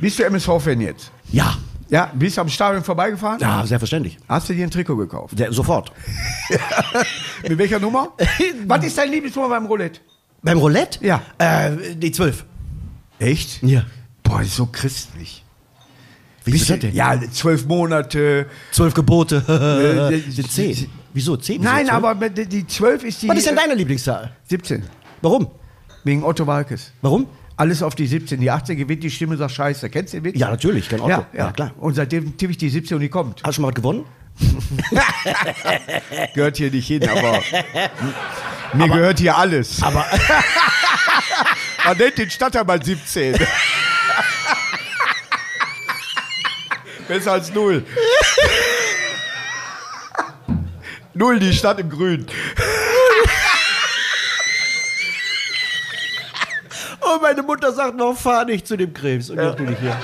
Bist 0.00 0.18
du 0.18 0.24
MSV-Fan 0.24 0.80
jetzt? 0.80 1.12
ja, 1.30 1.56
Ja, 1.90 2.12
bist 2.14 2.36
du 2.36 2.42
am 2.42 2.48
Stadion 2.48 2.84
vorbeigefahren? 2.84 3.40
ja, 3.40 3.64
selbstverständlich. 3.66 4.18
Hast 4.28 4.48
du 4.48 4.54
dir 4.54 4.64
ein 4.64 4.70
Trikot 4.70 4.96
gekauft? 4.96 5.38
Der, 5.38 5.52
sofort. 5.52 5.90
Mit 7.48 7.56
welcher 7.56 7.78
Nummer? 7.78 8.12
Was 8.66 8.84
ist 8.84 8.98
dein 8.98 9.10
Lieblingsnummer 9.10 9.48
beim 9.48 9.66
Roulette? 9.66 10.00
Beim 10.42 10.58
Roulette? 10.58 11.04
Ja. 11.04 11.22
Äh, 11.38 11.94
die 11.94 12.12
12. 12.12 12.44
Echt? 13.18 13.62
Ja. 13.62 13.84
Boah, 14.22 14.42
ist 14.42 14.56
so 14.56 14.66
christlich. 14.66 15.44
Wie 16.44 16.56
ist 16.56 16.68
das 16.70 16.78
denn? 16.78 16.94
Ja, 16.94 17.18
zwölf 17.30 17.66
Monate. 17.66 18.46
Zwölf 18.72 18.94
Gebote. 18.94 19.42
Äh, 20.12 20.30
sind 20.30 20.50
zehn. 20.50 20.90
Wieso 21.12 21.36
zehn? 21.36 21.60
Nein, 21.62 21.88
aber 21.90 22.14
die 22.28 22.66
zwölf 22.66 23.02
ist 23.02 23.22
die. 23.22 23.28
Was 23.28 23.38
ist 23.38 23.46
denn 23.46 23.56
deine 23.56 23.74
Lieblingszahl? 23.74 24.32
17. 24.48 24.84
Warum? 25.22 25.48
Wegen 26.04 26.22
Otto 26.22 26.46
Walkes. 26.46 26.92
Warum? 27.02 27.26
Alles 27.58 27.82
auf 27.82 27.96
die 27.96 28.06
17. 28.06 28.40
Die 28.40 28.50
18 28.52 28.78
gewinnt 28.78 29.02
die 29.02 29.10
Stimme, 29.10 29.36
sagt 29.36 29.50
Scheiße. 29.50 29.90
Kennst 29.90 30.12
du 30.12 30.18
den 30.18 30.24
Witz? 30.26 30.38
Ja, 30.38 30.48
natürlich, 30.48 30.92
Otto. 30.92 31.08
Ja, 31.08 31.26
Ja, 31.32 31.46
ja, 31.46 31.52
klar. 31.52 31.72
Und 31.78 31.94
seitdem 31.94 32.36
tippe 32.36 32.52
ich 32.52 32.58
die 32.58 32.70
17 32.70 32.94
und 32.94 33.00
die 33.00 33.08
kommt. 33.08 33.42
Hast 33.42 33.48
du 33.48 33.52
schon 33.54 33.62
mal 33.62 33.68
was 33.68 33.74
gewonnen? 33.74 34.04
Gehört 36.34 36.56
hier 36.56 36.70
nicht 36.70 36.86
hin, 36.86 37.08
aber. 37.08 37.42
Mir 38.74 38.88
gehört 38.88 39.18
hier 39.18 39.36
alles. 39.36 39.82
Aber 39.82 40.06
Man 41.84 41.98
nennt 41.98 42.18
den 42.18 42.30
Stadtteil 42.30 42.80
17. 42.80 43.36
Besser 47.08 47.32
als 47.32 47.52
null. 47.52 47.84
null, 51.14 51.40
die 51.40 51.52
Stadt 51.52 51.80
im 51.80 51.90
Grün. 51.90 52.26
Oh, 57.08 57.18
meine 57.20 57.42
Mutter 57.42 57.72
sagt 57.72 57.96
noch, 57.96 58.16
fahr 58.16 58.44
nicht 58.44 58.66
zu 58.66 58.76
dem 58.76 58.92
Krebs. 58.92 59.30
Und 59.30 59.38
jetzt 59.38 59.56
bin 59.56 59.72
ich 59.72 59.78
hier. 59.78 59.96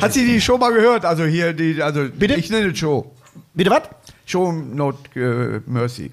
Hat 0.00 0.12
sie 0.12 0.26
die 0.26 0.40
Show 0.40 0.58
mal 0.58 0.72
gehört? 0.72 1.04
Also 1.04 1.24
hier, 1.24 1.52
die, 1.52 1.82
also 1.82 2.08
Bitte? 2.08 2.34
ich 2.34 2.50
nenne 2.50 2.68
es 2.68 2.78
Show. 2.78 3.14
Bitte 3.54 3.70
was? 3.70 3.82
Show 4.26 4.52
Not 4.52 4.96
äh, 5.16 5.60
Mercy. 5.66 6.10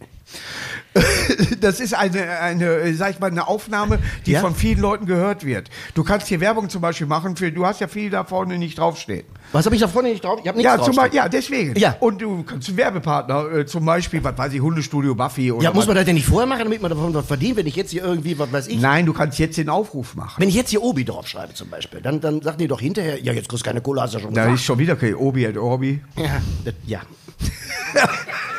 Das 1.59 1.79
ist 1.79 1.93
eine, 1.93 2.39
eine, 2.39 2.93
sag 2.95 3.11
ich 3.11 3.19
mal, 3.19 3.29
eine 3.31 3.47
Aufnahme, 3.47 3.99
die 4.25 4.31
Ja? 4.33 4.41
von 4.41 4.55
vielen 4.55 4.79
Leuten 4.79 5.05
gehört 5.05 5.45
wird. 5.45 5.69
Du 5.93 6.03
kannst 6.03 6.27
hier 6.27 6.39
Werbung 6.39 6.69
zum 6.69 6.81
Beispiel 6.81 7.07
machen 7.07 7.35
für, 7.35 7.51
du 7.51 7.65
hast 7.65 7.81
ja 7.81 7.87
viel 7.87 8.09
da 8.09 8.23
vorne 8.23 8.57
nicht 8.57 8.77
draufstehen. 8.77 9.25
Was 9.51 9.65
habe 9.65 9.75
ich 9.75 9.81
da 9.81 9.87
vorne 9.87 10.09
nicht 10.09 10.23
drauf? 10.23 10.39
Ich 10.41 10.47
habe 10.47 10.57
nichts 10.57 10.69
Ja, 10.71 10.77
drauf. 10.77 10.85
zum 10.87 10.95
Beispiel, 10.95 11.17
ja, 11.17 11.29
deswegen. 11.29 11.77
Ja. 11.77 11.95
Und 11.99 12.21
du 12.21 12.43
kannst 12.43 12.67
einen 12.69 12.77
Werbepartner, 12.77 13.51
äh, 13.51 13.65
zum 13.65 13.85
Beispiel, 13.85 14.23
was 14.23 14.37
weiß 14.37 14.53
ich, 14.53 14.61
Hundestudio 14.61 15.15
Buffy 15.15 15.51
oder 15.51 15.63
Ja, 15.63 15.73
muss 15.73 15.87
man 15.87 15.95
das 15.95 16.05
denn 16.05 16.15
nicht 16.15 16.27
vorher 16.27 16.47
machen, 16.47 16.63
damit 16.63 16.81
man 16.81 16.91
davon 16.91 17.13
was 17.13 17.25
verdient, 17.25 17.57
wenn 17.57 17.67
ich 17.67 17.75
jetzt 17.75 17.91
hier 17.91 18.03
irgendwie, 18.03 18.37
was 18.37 18.51
weiß 18.51 18.67
ich, 18.67 18.79
Nein, 18.79 19.05
du 19.05 19.13
kannst 19.13 19.39
jetzt 19.39 19.57
den 19.57 19.69
Aufruf 19.69 20.15
machen. 20.15 20.35
wenn 20.41 20.49
ich 20.49 20.55
jetzt 20.55 20.69
hier 20.69 20.83
Obi 20.83 21.03
draufschreibe 21.05 21.53
zum 21.53 21.69
Beispiel, 21.69 22.01
dann, 22.01 22.21
dann 22.21 22.41
sagen 22.41 22.57
die 22.57 22.67
doch 22.67 22.79
hinterher, 22.81 23.21
ja, 23.21 23.33
jetzt 23.33 23.49
kriegst 23.49 23.65
du 23.65 23.69
keine 23.69 23.81
Kohle, 23.81 24.01
hast 24.01 24.13
du 24.13 24.19
schon 24.19 24.33
Da 24.33 24.41
gesagt. 24.43 24.59
ist 24.59 24.65
schon 24.65 24.79
wieder 24.79 24.95
kein 24.95 25.15
Obi 25.15 25.47
und 25.47 25.57
Orbi. 25.57 26.01
Ja, 26.17 26.41
das, 26.63 26.73
ja. 26.85 27.01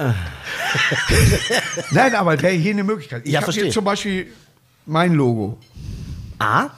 Nein, 1.90 2.14
aber 2.14 2.40
wäre 2.40 2.54
hier 2.54 2.72
eine 2.72 2.84
Möglichkeit. 2.84 3.22
Ich 3.26 3.32
Ja, 3.32 3.38
hab 3.40 3.44
verstehe. 3.44 3.64
hier 3.64 3.72
zum 3.72 3.84
Beispiel 3.84 4.28
mein 4.86 5.12
Logo. 5.14 5.58
A? 6.38 6.68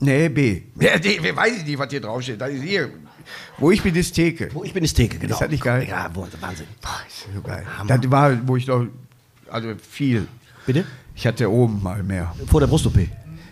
Nee, 0.00 0.28
B. 0.28 0.62
Ja, 0.80 0.98
D, 0.98 1.18
wer 1.22 1.36
weiß 1.36 1.58
ich 1.58 1.64
nicht, 1.64 1.78
was 1.78 1.88
hier 1.90 2.00
draufsteht. 2.00 2.40
Das 2.40 2.50
ist 2.50 2.62
hier. 2.62 2.90
Wo 3.58 3.70
ich 3.70 3.82
bin, 3.82 3.94
ist 3.94 4.12
Theke. 4.12 4.48
Wo 4.52 4.62
ich 4.64 4.72
bin, 4.72 4.84
ist 4.84 4.94
Theke, 4.94 5.18
genau. 5.18 5.34
Ist 5.34 5.40
das 5.42 5.50
nicht 5.50 5.62
geil? 5.64 5.86
Ja, 5.88 6.10
wo- 6.14 6.26
Wahnsinn. 6.40 6.66
Boah, 6.80 7.00
ist 7.08 7.26
so 7.34 7.40
geil. 7.40 7.66
Das 7.86 8.10
war, 8.10 8.36
wo 8.46 8.56
ich 8.56 8.66
noch, 8.66 8.86
also 9.50 9.72
viel. 9.90 10.28
Bitte? 10.66 10.84
Ich 11.14 11.26
hatte 11.26 11.50
oben 11.50 11.82
mal 11.82 12.02
mehr. 12.02 12.34
Vor 12.46 12.60
der 12.60 12.66
Brust-OP. 12.66 12.98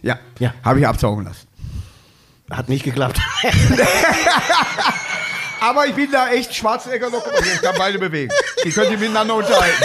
Ja, 0.02 0.18
Ja. 0.38 0.52
habe 0.62 0.80
ich 0.80 0.87
absaugen 0.87 1.25
lassen. 1.25 1.47
Hat 2.50 2.68
nicht 2.68 2.85
geklappt. 2.85 3.18
Aber 5.64 5.87
ich 5.87 5.94
bin 5.94 6.11
da 6.11 6.28
echt 6.28 6.54
Schwarzenegger 6.54 7.09
noch. 7.09 7.25
Ich 7.40 7.62
kann 7.62 7.75
beide 7.78 7.99
bewegen. 7.99 8.30
Die 8.64 8.71
können 8.71 8.90
sich 8.90 8.99
miteinander 9.00 9.35
unterhalten. 9.37 9.83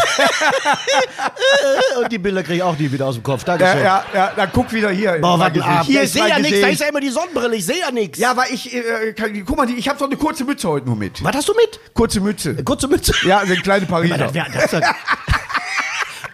Und 2.01 2.11
die 2.11 2.17
Bilder 2.17 2.43
kriege 2.43 2.55
ich 2.57 2.63
auch 2.63 2.77
nie 2.77 2.91
wieder 2.91 3.05
aus 3.07 3.15
dem 3.15 3.23
Kopf. 3.23 3.43
Ja, 3.47 3.57
Dankeschön. 3.57 3.83
ja, 3.85 4.03
ja, 4.13 4.33
dann 4.35 4.49
guck 4.51 4.71
wieder 4.73 4.89
hier. 4.89 5.13
Boah, 5.21 5.39
was 5.39 5.53
ein. 5.53 5.83
Hier 5.83 6.03
Ich 6.03 6.11
sehe 6.11 6.27
ja 6.27 6.37
nichts, 6.39 6.59
da 6.59 6.67
ist 6.67 6.81
ja 6.81 6.87
immer 6.87 6.99
die 6.99 7.09
Sonnenbrille, 7.09 7.55
ich 7.55 7.65
sehe 7.65 7.79
ja 7.79 7.91
nichts. 7.91 8.19
Ja, 8.19 8.31
aber 8.31 8.49
ich, 8.51 8.73
äh, 8.73 9.13
kann, 9.13 9.31
guck 9.45 9.55
mal, 9.57 9.69
ich 9.69 9.87
habe 9.87 9.97
so 9.97 10.05
eine 10.05 10.17
kurze 10.17 10.43
Mütze 10.43 10.67
heute 10.67 10.85
nur 10.85 10.95
mit. 10.97 11.23
Was 11.23 11.35
hast 11.35 11.47
du 11.47 11.53
mit? 11.53 11.79
Kurze 11.93 12.19
Mütze. 12.19 12.61
Kurze 12.63 12.87
Mütze. 12.87 13.13
Ja, 13.23 13.39
so 13.39 13.45
eine 13.53 13.61
kleine 13.61 13.85
Pariser. 13.85 14.17
Das 14.17 14.33
wär, 14.33 14.47
das 14.53 14.71
ja- 14.71 14.95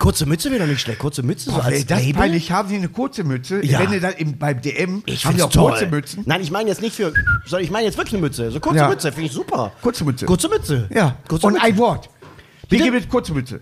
kurze 0.05 0.25
Mütze 0.27 0.51
wäre 0.51 0.59
doch 0.61 0.67
nicht 0.67 0.81
schlecht. 0.81 0.99
Kurze 0.99 1.23
Mütze 1.23 1.49
so 1.49 1.55
Boah, 1.55 1.65
als 1.65 1.77
ey, 1.79 1.85
das 1.85 1.99
Label. 1.99 2.13
peinlich. 2.21 2.51
Haben 2.51 2.69
Sie 2.69 2.75
eine 2.75 2.89
kurze 2.89 3.23
Mütze? 3.23 3.65
Ja. 3.65 3.79
Wenn 3.79 3.91
ihr 3.93 3.99
dann 3.99 4.13
im, 4.13 4.37
beim 4.37 4.61
DM 4.61 5.01
Ich 5.07 5.25
haben 5.25 5.41
auch 5.41 5.49
toll. 5.49 5.71
kurze 5.71 5.87
Mützen. 5.87 6.23
Nein, 6.27 6.41
ich 6.41 6.51
meine 6.51 6.69
jetzt 6.69 6.81
nicht 6.81 6.95
für, 6.95 7.11
sondern 7.45 7.63
ich 7.65 7.71
meine 7.71 7.85
jetzt 7.85 7.97
wirklich 7.97 8.13
eine 8.13 8.21
Mütze. 8.21 8.51
So 8.51 8.59
kurze 8.59 8.77
Ja. 8.77 8.87
Mütze, 8.87 9.11
finde 9.11 9.27
ich 9.27 9.31
super. 9.33 9.71
Kurze 9.81 10.03
Mütze. 10.03 10.25
Kurze 10.27 10.47
Mütze. 10.47 10.87
Ja. 10.93 11.17
Kurze 11.27 11.47
Und 11.47 11.53
Mütze. 11.53 11.65
ein 11.65 11.77
Wort. 11.77 12.09
Wie 12.69 12.77
Bitte? 12.77 12.91
gibt 12.91 13.03
es 13.05 13.09
kurze 13.09 13.33
Mütze? 13.33 13.61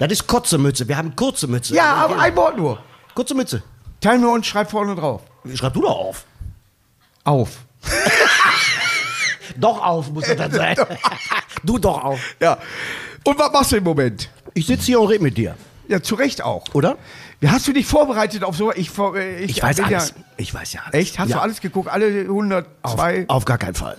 Das 0.00 0.10
ist 0.10 0.26
kurze 0.26 0.58
Mütze. 0.58 0.88
Wir 0.88 0.96
haben 0.96 1.14
kurze 1.14 1.46
Mütze. 1.46 1.74
Ja, 1.74 1.94
aber 1.94 2.18
ein 2.18 2.34
Wort 2.34 2.56
nur. 2.56 2.80
Kurze 3.14 3.34
Mütze. 3.36 3.62
Teilen 4.00 4.22
wir 4.22 4.30
uns, 4.30 4.46
schreib 4.48 4.70
vorne 4.70 4.96
drauf. 4.96 5.22
Schreib 5.54 5.72
du 5.74 5.82
doch 5.82 5.96
auf. 5.96 6.24
Auf. 7.22 7.50
Doch 9.56 9.80
auf, 9.84 10.10
muss 10.10 10.24
das 10.26 10.36
dann 10.36 10.50
sein. 10.52 10.76
du 11.62 11.78
doch 11.78 12.02
auf. 12.02 12.18
Ja. 12.40 12.58
Und 13.22 13.38
was 13.38 13.52
machst 13.52 13.70
du 13.72 13.76
im 13.76 13.84
Moment? 13.84 14.28
Ich 14.54 14.66
sitze 14.66 14.86
hier 14.86 15.00
und 15.00 15.08
rede 15.08 15.22
mit 15.22 15.36
dir. 15.36 15.56
Ja, 15.88 16.02
zu 16.02 16.14
Recht 16.14 16.42
auch. 16.42 16.64
Oder? 16.72 16.96
Hast 17.44 17.68
du 17.68 17.72
dich 17.72 17.84
vorbereitet 17.86 18.42
auf 18.42 18.56
so? 18.56 18.72
Ich, 18.72 18.90
äh, 18.98 19.44
Ich 19.44 19.62
weiß 19.62 19.76
bin 19.76 19.84
alles. 19.84 20.14
Ja, 20.16 20.24
Ich 20.38 20.54
weiß 20.54 20.72
ja 20.72 20.80
alles. 20.86 20.94
echt? 20.94 21.18
Hast 21.18 21.28
ja. 21.30 21.36
du 21.36 21.42
alles 21.42 21.60
geguckt? 21.60 21.88
Alle 21.88 22.06
102? 22.22 23.24
Auf, 23.28 23.36
auf 23.36 23.44
gar 23.44 23.58
keinen 23.58 23.74
Fall. 23.74 23.96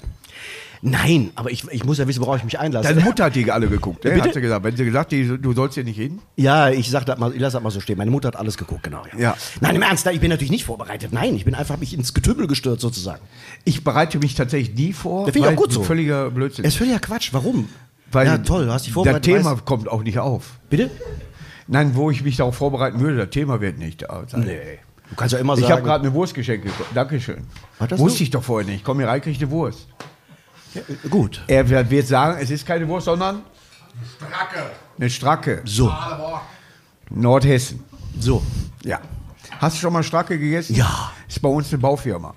Nein, 0.82 1.32
aber 1.34 1.52
ich, 1.52 1.64
ich 1.72 1.84
muss 1.84 1.98
ja 1.98 2.08
wissen, 2.08 2.22
worauf 2.22 2.38
ich 2.38 2.44
mich 2.44 2.60
einlasse. 2.60 2.90
Deine 2.90 3.02
Mutter 3.02 3.26
hat 3.26 3.36
die 3.36 3.52
alle 3.52 3.68
geguckt. 3.68 4.04
Ne? 4.04 4.12
Bitte? 4.12 4.26
Hat 4.26 4.34
sie 4.36 4.42
gesagt. 4.42 4.64
Wenn 4.64 4.78
sie 4.78 4.86
gesagt, 4.86 5.12
die, 5.12 5.38
du 5.40 5.54
sollst 5.54 5.74
hier 5.76 5.84
nicht 5.84 5.98
hin. 5.98 6.20
Ja, 6.36 6.70
ich 6.70 6.92
sag 6.92 7.06
das 7.06 7.18
mal, 7.18 7.34
ich 7.34 7.40
lass 7.40 7.54
das 7.54 7.64
mal 7.64 7.72
so 7.72 7.80
stehen. 7.80 7.98
Meine 7.98 8.12
Mutter 8.12 8.28
hat 8.28 8.36
alles 8.36 8.56
geguckt, 8.56 8.84
genau. 8.84 9.04
Ja. 9.14 9.20
Ja. 9.20 9.38
Nein, 9.62 9.76
im 9.76 9.82
Ernst, 9.82 10.06
ich 10.06 10.20
bin 10.20 10.30
natürlich 10.30 10.52
nicht 10.52 10.66
vorbereitet. 10.66 11.12
Nein, 11.12 11.36
ich 11.36 11.44
bin 11.46 11.56
einfach 11.56 11.78
mich 11.78 11.94
ins 11.94 12.14
Getümmel 12.14 12.46
gestürzt 12.46 12.82
sozusagen. 12.82 13.22
Ich 13.64 13.84
bereite 13.84 14.20
mich 14.20 14.36
tatsächlich 14.36 14.76
nie 14.78 14.94
vor. 14.94 15.26
Das 15.26 15.34
finde 15.34 15.50
ich 15.50 15.54
auch 15.56 15.58
gut 15.58 15.72
so. 15.72 15.82
Völliger 15.84 16.30
Blödsinn. 16.30 16.66
Es 16.66 16.74
ist 16.74 16.78
völliger 16.78 17.00
Quatsch. 17.00 17.30
Warum? 17.32 17.68
Weil 18.12 18.28
ja, 18.28 18.38
toll, 18.38 18.66
du 18.66 18.72
hast 18.72 18.84
dich 18.84 18.92
Das 18.92 18.94
vorbereitet. 18.94 19.24
Thema 19.24 19.52
weißt- 19.54 19.66
kommt 19.66 19.88
auch 19.90 20.04
nicht 20.04 20.20
auf. 20.20 20.60
Bitte? 20.70 20.90
Nein, 21.68 21.96
wo 21.96 22.12
ich 22.12 22.24
mich 22.24 22.38
darauf 22.38 22.56
vorbereiten 22.56 23.00
würde, 23.00 23.18
das 23.18 23.30
Thema 23.32 23.60
wird 23.60 23.78
nicht 23.78 24.04
da. 24.04 24.24
Nee. 24.36 24.80
Du 25.10 25.16
kannst 25.16 25.34
ja 25.34 25.40
immer 25.40 25.54
Ich 25.56 25.62
sagen. 25.62 25.74
habe 25.74 25.82
gerade 25.84 26.04
eine 26.06 26.14
Wurst 26.14 26.34
geschenkt 26.34 26.66
bekommen. 26.66 26.90
Dankeschön. 26.94 27.46
Das 27.80 28.00
Wusste 28.00 28.20
so? 28.20 28.24
ich 28.24 28.30
doch 28.32 28.44
vorher 28.44 28.70
nicht. 28.70 28.84
Komm 28.84 29.00
hier 29.00 29.08
rein, 29.08 29.22
krieg 29.22 29.38
eine 29.38 29.50
Wurst. 29.52 29.88
Gut. 31.10 31.44
Er 31.48 31.68
wird 31.70 31.90
wird 31.90 32.08
sagen, 32.08 32.38
es 32.42 32.50
ist 32.52 32.66
keine 32.66 32.88
Wurst, 32.88 33.06
sondern 33.06 33.42
eine 34.98 35.10
Stracke. 35.10 35.62
So. 35.66 35.92
Nordhessen. 37.10 37.84
So. 38.20 38.42
Ja. 38.84 39.00
Hast 39.60 39.78
du 39.78 39.82
schon 39.82 39.94
mal 39.94 40.04
Stracke 40.04 40.38
gegessen? 40.38 40.76
Ja. 40.76 41.12
Ist 41.28 41.42
bei 41.42 41.50
uns 41.50 41.70
eine 41.72 41.78
Baufirma. 41.80 42.34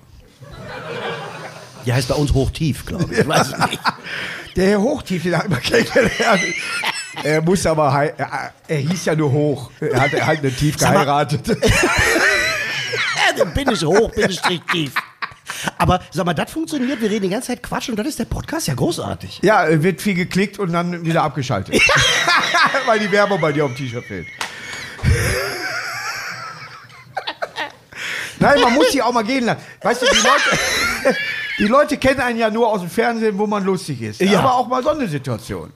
Die 1.85 1.93
heißt 1.93 2.07
bei 2.07 2.15
uns 2.15 2.33
hochtief, 2.33 2.85
glaube 2.85 3.11
ich. 3.13 3.19
Ich 3.19 3.27
weiß 3.27 3.47
es 3.53 3.57
nicht. 3.69 3.79
Der 4.55 4.69
Herr 4.69 4.81
Hochtief, 4.81 5.23
den 5.23 5.37
hat 5.37 5.45
immer 5.45 5.57
kennengelernt. 5.57 6.41
Er 7.23 7.41
muss 7.41 7.65
aber, 7.65 7.91
hei- 7.91 8.13
er, 8.17 8.53
er 8.65 8.77
hieß 8.77 9.05
ja 9.05 9.15
nur 9.15 9.29
hoch. 9.29 9.71
Er 9.81 9.99
hat 9.99 10.13
halt 10.25 10.39
eine 10.39 10.51
Tief 10.55 10.75
Sag 10.77 10.93
mal- 10.93 11.03
geheiratet. 11.03 11.47
Ja, 11.67 13.33
dann 13.37 13.53
bin 13.53 13.69
ich 13.71 13.83
hoch, 13.83 14.09
bin 14.11 14.29
ich 14.29 14.39
tief. 14.71 14.93
Aber 15.77 15.99
sag 16.11 16.25
mal, 16.25 16.33
das 16.33 16.51
funktioniert. 16.51 17.01
Wir 17.01 17.09
reden 17.09 17.23
die 17.23 17.29
ganze 17.29 17.47
Zeit 17.47 17.61
Quatsch 17.61 17.89
und 17.89 17.97
das 17.97 18.07
ist 18.07 18.19
der 18.19 18.25
Podcast 18.25 18.67
ja 18.67 18.73
großartig. 18.73 19.39
Ja, 19.43 19.67
äh, 19.67 19.83
wird 19.83 20.01
viel 20.01 20.13
geklickt 20.13 20.57
und 20.59 20.71
dann 20.71 21.03
wieder 21.05 21.23
abgeschaltet. 21.23 21.75
Weil 22.85 22.99
die 22.99 23.11
Werbung 23.11 23.41
bei 23.41 23.51
dir 23.51 23.65
auf 23.65 23.73
dem 23.73 23.77
T-Shirt 23.77 24.05
fehlt. 24.05 24.27
Nein, 28.39 28.61
man 28.61 28.73
muss 28.75 28.91
sie 28.91 29.01
auch 29.01 29.11
mal 29.11 29.23
gehen 29.23 29.45
lassen. 29.45 29.59
Weißt 29.81 30.01
du, 30.01 30.05
die 30.05 30.17
Leute, 30.17 31.17
die 31.59 31.67
Leute 31.67 31.97
kennen 31.97 32.21
einen 32.21 32.39
ja 32.39 32.49
nur 32.49 32.69
aus 32.69 32.81
dem 32.81 32.89
Fernsehen, 32.89 33.37
wo 33.37 33.45
man 33.45 33.63
lustig 33.63 34.01
ist. 34.01 34.21
Ja. 34.21 34.39
Aber 34.39 34.55
auch 34.55 34.67
mal 34.67 34.81
so 34.81 34.89
eine 34.89 35.07
Situation. 35.07 35.71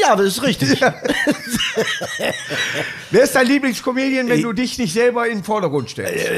Ja, 0.00 0.16
das 0.16 0.26
ist 0.26 0.42
richtig. 0.42 0.80
Wer 3.10 3.22
ist 3.22 3.34
dein 3.34 3.46
Lieblingscomedian, 3.46 4.28
wenn 4.28 4.42
du 4.42 4.52
dich 4.52 4.78
nicht 4.78 4.92
selber 4.92 5.26
in 5.28 5.38
den 5.38 5.44
Vordergrund 5.44 5.90
stellst? 5.90 6.28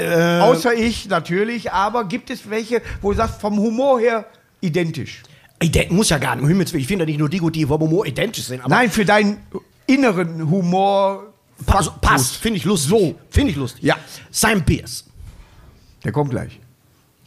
Außer 0.42 0.74
ich 0.74 1.08
natürlich, 1.08 1.72
aber 1.72 2.04
gibt 2.04 2.30
es 2.30 2.48
welche, 2.50 2.82
wo 3.00 3.10
du 3.10 3.16
sagst, 3.16 3.40
vom 3.40 3.58
Humor 3.58 4.00
her 4.00 4.26
identisch? 4.60 5.22
Ident 5.60 5.90
muss 5.90 6.10
ja 6.10 6.18
gar 6.18 6.36
nicht. 6.36 6.44
um 6.44 6.48
Himmels 6.48 6.72
Willen. 6.72 6.82
Ich 6.82 6.86
finde 6.86 7.04
ja 7.04 7.06
nicht 7.06 7.18
nur 7.18 7.28
die, 7.28 7.40
die 7.50 7.66
vom 7.66 7.80
Humor 7.80 8.06
identisch 8.06 8.44
sind. 8.44 8.66
Nein, 8.68 8.90
für 8.90 9.04
deinen 9.04 9.38
inneren 9.86 10.48
Humor. 10.48 11.32
pass, 11.66 11.90
passt. 12.00 12.36
Finde 12.36 12.58
ich 12.58 12.64
lustig. 12.64 12.90
So. 12.90 13.14
Finde 13.30 13.50
ich 13.50 13.56
lustig. 13.56 13.82
Ja. 13.82 13.96
Simon 14.30 14.64
Pierce. 14.64 15.04
Der 16.04 16.12
kommt 16.12 16.30
gleich. 16.30 16.60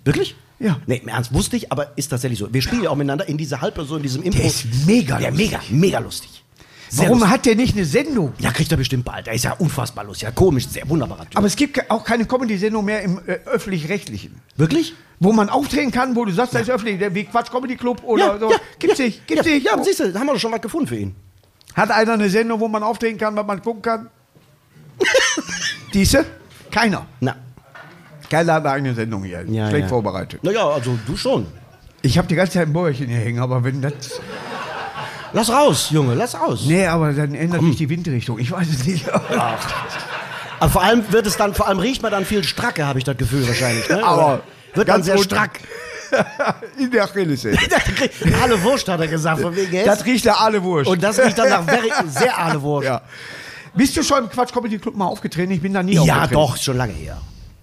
Wirklich? 0.06 0.36
Ja. 0.62 0.80
Nee, 0.86 0.98
im 0.98 1.08
Ernst 1.08 1.34
wusste 1.34 1.58
ich, 1.58 1.72
aber 1.72 1.92
ist 1.98 2.08
tatsächlich 2.10 2.40
so. 2.40 2.54
Wir 2.54 2.62
spielen 2.62 2.84
ja 2.84 2.90
auch 2.92 2.96
miteinander 2.96 3.28
in 3.28 3.38
dieser 3.38 3.62
Halbperson, 3.62 3.98
in 3.98 4.04
diesem 4.04 4.24
Impro. 4.24 4.38
Der 4.40 4.48
ist 4.48 4.66
mega 4.86 5.20
Ja, 5.20 5.30
lustig. 5.30 5.52
mega, 5.52 5.62
mega 5.72 6.00
lustig. 6.00 6.44
Sehr 6.90 7.06
Warum 7.06 7.20
lustig. 7.20 7.34
hat 7.34 7.46
der 7.46 7.56
nicht 7.56 7.76
eine 7.76 7.86
Sendung? 7.86 8.34
Ja, 8.40 8.52
kriegt 8.52 8.70
er 8.72 8.78
bestimmt 8.78 9.06
bald. 9.06 9.28
Er 9.28 9.34
ist 9.34 9.44
ja 9.46 9.54
unfassbar 9.54 10.04
lustig. 10.04 10.24
Ja, 10.24 10.32
komisch, 10.32 10.68
sehr 10.68 10.88
wunderbarer 10.90 11.24
Typ. 11.24 11.38
Aber 11.38 11.48
es 11.48 11.56
gibt 11.56 11.90
auch 11.90 12.04
keine 12.04 12.26
Comedy-Sendung 12.26 12.84
mehr 12.86 13.02
im 13.02 13.18
äh, 13.26 13.40
öffentlich-rechtlichen. 13.46 14.36
Wirklich? 14.58 14.94
Wo 15.20 15.32
man 15.32 15.50
auftreten 15.50 15.92
kann, 15.92 16.16
wo 16.16 16.26
du 16.26 16.32
sagst, 16.34 16.54
das 16.54 16.64
ist 16.64 16.70
öffentlich, 16.70 17.00
der- 17.00 17.16
wie 17.16 17.24
Quatsch 17.24 17.50
Comedy 17.50 17.76
Club 17.78 18.04
oder 18.04 18.38
so. 18.40 18.52
Gibt's 18.78 18.98
ja, 19.00 19.06
nicht, 19.06 19.26
gibt's 19.26 19.46
ja, 19.48 19.54
nicht. 19.54 19.66
Ja, 19.66 19.82
siehst 19.84 20.00
du, 20.02 20.12
da 20.12 20.20
haben 20.20 20.28
wir 20.28 20.34
doch 20.34 20.40
schon 20.40 20.52
was 20.52 20.62
gefunden 20.62 20.88
für 20.88 20.98
ihn. 20.98 21.16
Hat 21.76 21.92
einer 21.92 22.14
eine 22.14 22.30
Sendung, 22.30 22.60
wo 22.60 22.68
man 22.68 22.84
auftreten 22.84 23.18
kann, 23.18 23.36
was 23.38 23.46
man 23.48 23.62
gucken 23.62 23.82
kann? 23.82 24.10
Diese? 25.94 26.26
Keiner. 26.70 27.06
Na. 27.20 27.36
Keiner 28.32 28.54
hat 28.54 28.66
eine 28.66 28.74
eigene 28.76 28.96
Sendung 28.96 29.26
hier. 29.26 29.44
Ja, 29.50 29.68
Schlecht 29.68 29.84
ja. 29.84 29.88
vorbereitet. 29.90 30.42
Naja, 30.42 30.66
also 30.70 30.98
du 31.06 31.18
schon. 31.18 31.46
Ich 32.02 32.18
habe 32.18 32.30
die 32.30 32.36
ganze 32.36 32.54
Zeit 32.54 32.68
ein 32.68 32.74
Bäuerchen 32.74 33.08
hier 33.08 33.18
hängen, 33.18 33.40
aber 33.40 33.64
wenn 33.66 33.82
das. 33.82 33.94
Lass 35.34 35.50
raus, 35.50 35.90
Junge, 35.92 36.14
lass 36.14 36.40
raus. 36.40 36.64
Nee, 36.66 36.88
aber 36.88 37.12
dann 37.12 37.36
ändert 37.36 37.62
sich 37.62 37.76
die 37.76 37.90
Windrichtung. 37.90 38.40
Ich 38.40 38.50
weiß 38.52 38.70
es 38.70 38.86
nicht. 38.86 39.06
Aber 40.60 40.70
vor 40.72 40.82
allem 40.82 41.04
wird 41.12 41.28
es 41.28 41.36
dann, 41.36 41.54
vor 41.54 41.68
allem 41.68 41.80
riecht 41.80 42.02
man 42.04 42.12
dann 42.12 42.24
viel 42.24 42.44
stracke, 42.44 42.86
habe 42.86 43.00
ich 43.00 43.06
das 43.06 43.18
Gefühl 43.18 43.46
wahrscheinlich. 43.48 43.90
Ne? 43.90 44.02
Aber 44.04 44.26
Oder 44.26 44.44
wird 44.76 44.88
dann 44.88 44.96
ganz 44.98 45.06
sehr 45.08 45.18
strack. 45.18 45.60
In 46.78 46.90
der 46.92 47.04
Achillessehne. 47.06 47.58
Alle 48.42 48.62
Wurst 48.64 48.88
hat 48.88 49.00
er 49.02 49.08
gesagt, 49.08 49.42
von 49.42 49.56
wegen 49.56 49.86
Das 49.86 50.06
riecht 50.06 50.26
nach 50.26 50.42
alle 50.42 50.62
Wurst. 50.64 50.90
Und 50.90 51.02
das 51.04 51.20
riecht 51.20 51.38
dann 51.38 51.50
nach 51.50 51.64
very, 51.64 51.90
sehr 52.08 52.38
alle 52.38 52.62
Wurst. 52.62 52.86
ja. 52.88 53.02
Bist 53.74 53.96
du 53.96 54.04
schon 54.04 54.26
im 54.26 54.30
Quatsch 54.30 54.52
Comedy 54.54 54.78
Club 54.78 54.96
mal 54.96 55.06
aufgetreten? 55.06 55.52
Ich 55.52 55.62
bin 55.62 55.74
da 55.74 55.82
nie 55.82 55.94
Ja, 55.94 56.02
aufgetreten. 56.02 56.34
doch, 56.34 56.58
schon 56.58 56.78
lange 56.78 56.94
her. 56.94 57.18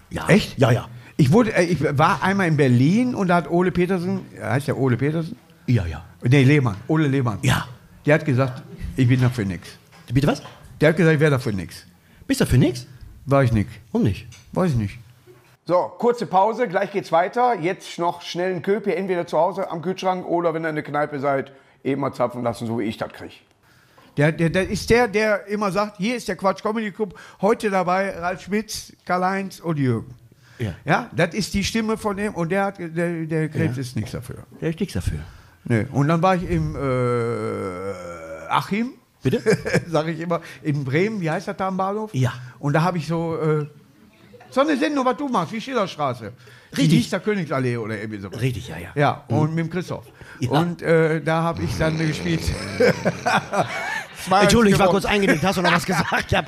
Ja. 0.09 0.27
Echt? 0.27 0.57
Ja, 0.57 0.71
ja. 0.71 0.87
Ich, 1.17 1.31
wurde, 1.31 1.53
äh, 1.53 1.63
ich 1.63 1.83
war 1.97 2.23
einmal 2.23 2.47
in 2.47 2.57
Berlin 2.57 3.15
und 3.15 3.27
da 3.27 3.35
hat 3.35 3.49
Ole 3.49 3.71
Petersen, 3.71 4.21
er 4.35 4.51
heißt 4.51 4.67
ja 4.67 4.73
Ole 4.75 4.97
Petersen? 4.97 5.37
Ja, 5.67 5.85
ja. 5.85 6.03
Nee, 6.23 6.43
Lehmann, 6.43 6.77
Ole 6.87 7.07
Lehmann. 7.07 7.39
Ja. 7.41 7.67
Der 8.05 8.15
hat 8.15 8.25
gesagt, 8.25 8.63
ich 8.95 9.07
bin 9.07 9.21
dafür 9.21 9.45
nix. 9.45 9.77
Bitte 10.11 10.27
was? 10.27 10.41
Der 10.81 10.89
hat 10.89 10.97
gesagt, 10.97 11.15
ich 11.15 11.19
wäre 11.19 11.31
dafür 11.31 11.51
nix. 11.51 11.85
Bist 12.25 12.41
du 12.41 12.45
für 12.45 12.57
nix? 12.57 12.87
War 13.25 13.43
ich 13.43 13.51
nicht. 13.51 13.69
Warum 13.91 14.07
nicht? 14.07 14.27
Weiß 14.53 14.71
ich 14.71 14.77
nicht. 14.77 14.97
So, 15.65 15.91
kurze 15.99 16.25
Pause, 16.25 16.67
gleich 16.67 16.91
geht's 16.91 17.11
weiter. 17.11 17.53
Jetzt 17.59 17.99
noch 17.99 18.23
schnell 18.23 18.51
einen 18.51 18.63
Köpi, 18.63 18.91
entweder 18.91 19.27
zu 19.27 19.37
Hause 19.37 19.69
am 19.69 19.83
Kühlschrank 19.83 20.25
oder 20.25 20.53
wenn 20.53 20.65
ihr 20.65 20.69
in 20.69 20.75
der 20.75 20.83
Kneipe 20.83 21.19
seid, 21.19 21.51
eben 21.83 22.01
mal 22.01 22.13
zapfen 22.13 22.41
lassen, 22.41 22.65
so 22.65 22.79
wie 22.79 22.85
ich 22.85 22.97
das 22.97 23.11
kriege. 23.13 23.35
Der, 24.19 24.33
der, 24.33 24.49
der 24.49 24.69
ist 24.69 24.89
der, 24.89 25.07
der 25.07 25.47
immer 25.47 25.71
sagt, 25.71 25.95
hier 25.95 26.17
ist 26.17 26.27
der 26.27 26.35
Quatsch 26.35 26.61
Comedy 26.61 26.91
Club, 26.91 27.17
heute 27.41 27.69
dabei 27.69 28.19
Ralf 28.19 28.41
Schmitz, 28.41 28.91
Karl-Heinz 29.05 29.61
und 29.61 29.79
Jürgen. 29.79 30.13
Ja. 30.57 30.73
Ja, 30.83 31.09
das 31.15 31.33
ist 31.33 31.53
die 31.53 31.63
Stimme 31.63 31.95
von 31.95 32.17
dem 32.17 32.35
und 32.35 32.49
der, 32.49 32.65
hat, 32.65 32.79
der, 32.79 33.25
der 33.25 33.47
Krebs 33.47 33.77
ist 33.77 33.95
nichts 33.95 34.11
dafür. 34.11 34.43
Der 34.59 34.71
ist 34.71 34.79
nichts 34.81 34.95
dafür. 34.95 35.19
Nee. 35.63 35.85
Und 35.93 36.09
dann 36.09 36.21
war 36.21 36.35
ich 36.35 36.43
im 36.49 36.75
äh, 36.75 38.49
Achim. 38.49 38.91
Bitte? 39.23 39.41
Sag 39.87 40.07
ich 40.07 40.19
immer. 40.19 40.41
In 40.63 40.83
Bremen, 40.83 41.21
wie 41.21 41.31
heißt 41.31 41.47
das 41.47 41.55
da 41.55 41.69
am 41.69 41.77
Bahnhof? 41.77 42.13
Ja. 42.13 42.33
Und 42.59 42.73
da 42.73 42.81
habe 42.81 42.97
ich 42.97 43.07
so, 43.07 43.37
äh, 43.37 43.67
so 44.49 44.59
eine 44.59 44.75
Sendung, 44.75 45.05
was 45.05 45.15
du 45.15 45.29
machst, 45.29 45.53
wie 45.53 45.61
Schillerstraße. 45.61 46.33
Die 46.75 46.81
Richtig. 46.81 47.09
da 47.09 47.19
Königsallee 47.19 47.77
oder 47.77 47.97
irgendwie 47.97 48.19
so. 48.19 48.27
Richtig, 48.27 48.67
ja, 48.67 48.77
ja. 48.77 48.89
Ja, 48.95 49.23
und 49.29 49.55
mit 49.55 49.65
dem 49.65 49.69
Christoph. 49.69 50.05
Ja. 50.41 50.49
Und 50.51 50.81
äh, 50.81 51.21
da 51.21 51.41
habe 51.41 51.63
ich 51.63 51.77
dann 51.77 51.97
gespielt. 51.97 52.41
Entschuldigung, 54.41 54.73
ich 54.75 54.79
war 54.79 54.89
kurz 54.89 55.05
eingenickt. 55.05 55.43
Hast 55.43 55.57
du 55.57 55.61
noch 55.61 55.71
was 55.71 55.85
gesagt? 55.85 56.25
Ich 56.31 56.35
hab, 56.37 56.45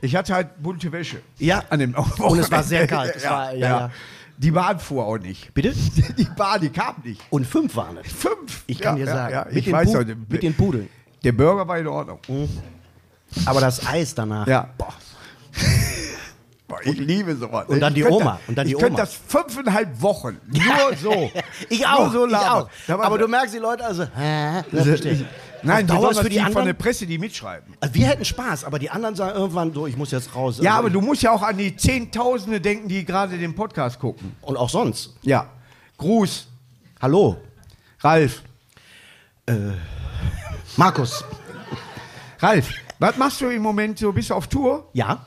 Ich 0.00 0.16
hatte 0.16 0.34
halt 0.34 0.62
bunte 0.62 0.90
Wäsche. 0.92 1.20
Ja. 1.38 1.62
An 1.70 1.78
dem 1.80 1.94
Und 1.94 2.38
es 2.38 2.50
war 2.50 2.62
sehr 2.62 2.86
kalt. 2.86 3.14
Es 3.16 3.24
war- 3.28 3.52
ja, 3.54 3.68
ja. 3.80 3.90
Die 4.38 4.50
Bahn 4.50 4.78
fuhr 4.78 5.06
auch 5.06 5.16
nicht. 5.18 5.54
Bitte? 5.54 5.72
Die 6.18 6.24
Bahn, 6.36 6.60
die 6.60 6.68
kam 6.68 6.96
nicht. 7.02 7.22
Und 7.30 7.46
fünf 7.46 7.74
waren 7.74 7.96
es. 7.96 8.12
Fünf. 8.12 8.64
Ich 8.66 8.78
kann 8.80 8.96
dir 8.96 9.06
sagen. 9.06 9.48
Mit, 9.48 9.56
ich 9.56 9.64
den 9.64 9.72
weiß 9.72 9.88
Pu- 9.88 9.96
heute. 9.96 10.14
mit 10.28 10.42
den 10.42 10.52
Pudeln. 10.54 10.90
Der 11.24 11.32
Burger 11.32 11.66
war 11.66 11.78
in 11.78 11.86
Ordnung. 11.86 12.18
Aber 13.46 13.60
das 13.62 13.86
Eis 13.86 14.14
danach. 14.14 14.46
Ja. 14.46 14.68
Boah. 14.76 14.92
Boah, 16.68 16.80
ich 16.84 16.98
liebe 16.98 17.34
sowas. 17.36 17.66
Und 17.68 17.78
dann 17.80 17.92
Ich 17.92 17.98
die 17.98 18.02
könnte 18.02 18.16
Oma. 18.16 18.32
das- 18.40 18.48
Und 18.48 18.58
dann 18.58 18.66
die 18.66 18.72
ich 18.72 18.78
könnte 18.78 18.94
Oma. 18.94 19.00
das 19.04 19.14
fünfeinhalb 19.26 20.02
Wochen. 20.02 20.40
Nur 20.46 20.96
so. 21.00 21.30
Ich 21.70 21.86
auch. 21.86 22.00
Nur 22.00 22.10
so 22.10 22.26
ich 22.26 22.32
labern. 22.32 22.48
auch. 22.64 22.70
Da 22.88 22.98
war- 22.98 23.06
Aber 23.06 23.18
du 23.18 23.28
merkst 23.28 23.54
die 23.54 23.58
Leute 23.58 23.84
also. 23.86 24.04
Hä? 24.14 24.62
Ja, 24.72 24.82
verstehe 24.84 25.12
ich. 25.12 25.24
Nein, 25.62 25.86
Dauer 25.86 26.10
ist 26.10 26.18
für 26.20 26.28
die, 26.28 26.36
die 26.36 26.42
von 26.42 26.52
der 26.52 26.60
anderen. 26.60 26.76
Presse, 26.78 27.06
die 27.06 27.18
mitschreiben. 27.18 27.74
Also 27.80 27.94
wir 27.94 28.06
hätten 28.06 28.24
Spaß, 28.24 28.64
aber 28.64 28.78
die 28.78 28.90
anderen 28.90 29.14
sagen 29.14 29.38
irgendwann 29.38 29.72
so, 29.72 29.86
ich 29.86 29.96
muss 29.96 30.10
jetzt 30.10 30.34
raus. 30.34 30.58
Ja, 30.60 30.76
aber 30.78 30.90
du 30.90 31.00
musst 31.00 31.22
ja 31.22 31.32
auch 31.32 31.42
an 31.42 31.56
die 31.56 31.76
Zehntausende 31.76 32.60
denken, 32.60 32.88
die 32.88 33.04
gerade 33.04 33.36
den 33.38 33.54
Podcast 33.54 33.98
gucken. 33.98 34.36
Und 34.42 34.56
auch 34.56 34.70
sonst. 34.70 35.16
Ja. 35.22 35.48
Gruß, 35.98 36.48
Hallo, 37.00 37.36
Ralf. 38.00 38.42
Markus. 40.76 41.24
Ralf, 42.38 42.70
Was 42.98 43.16
machst 43.16 43.40
du 43.40 43.48
im 43.48 43.62
Moment 43.62 43.98
so? 43.98 44.12
Bist 44.12 44.30
du 44.30 44.34
auf 44.34 44.46
Tour? 44.46 44.88
Ja. 44.92 45.26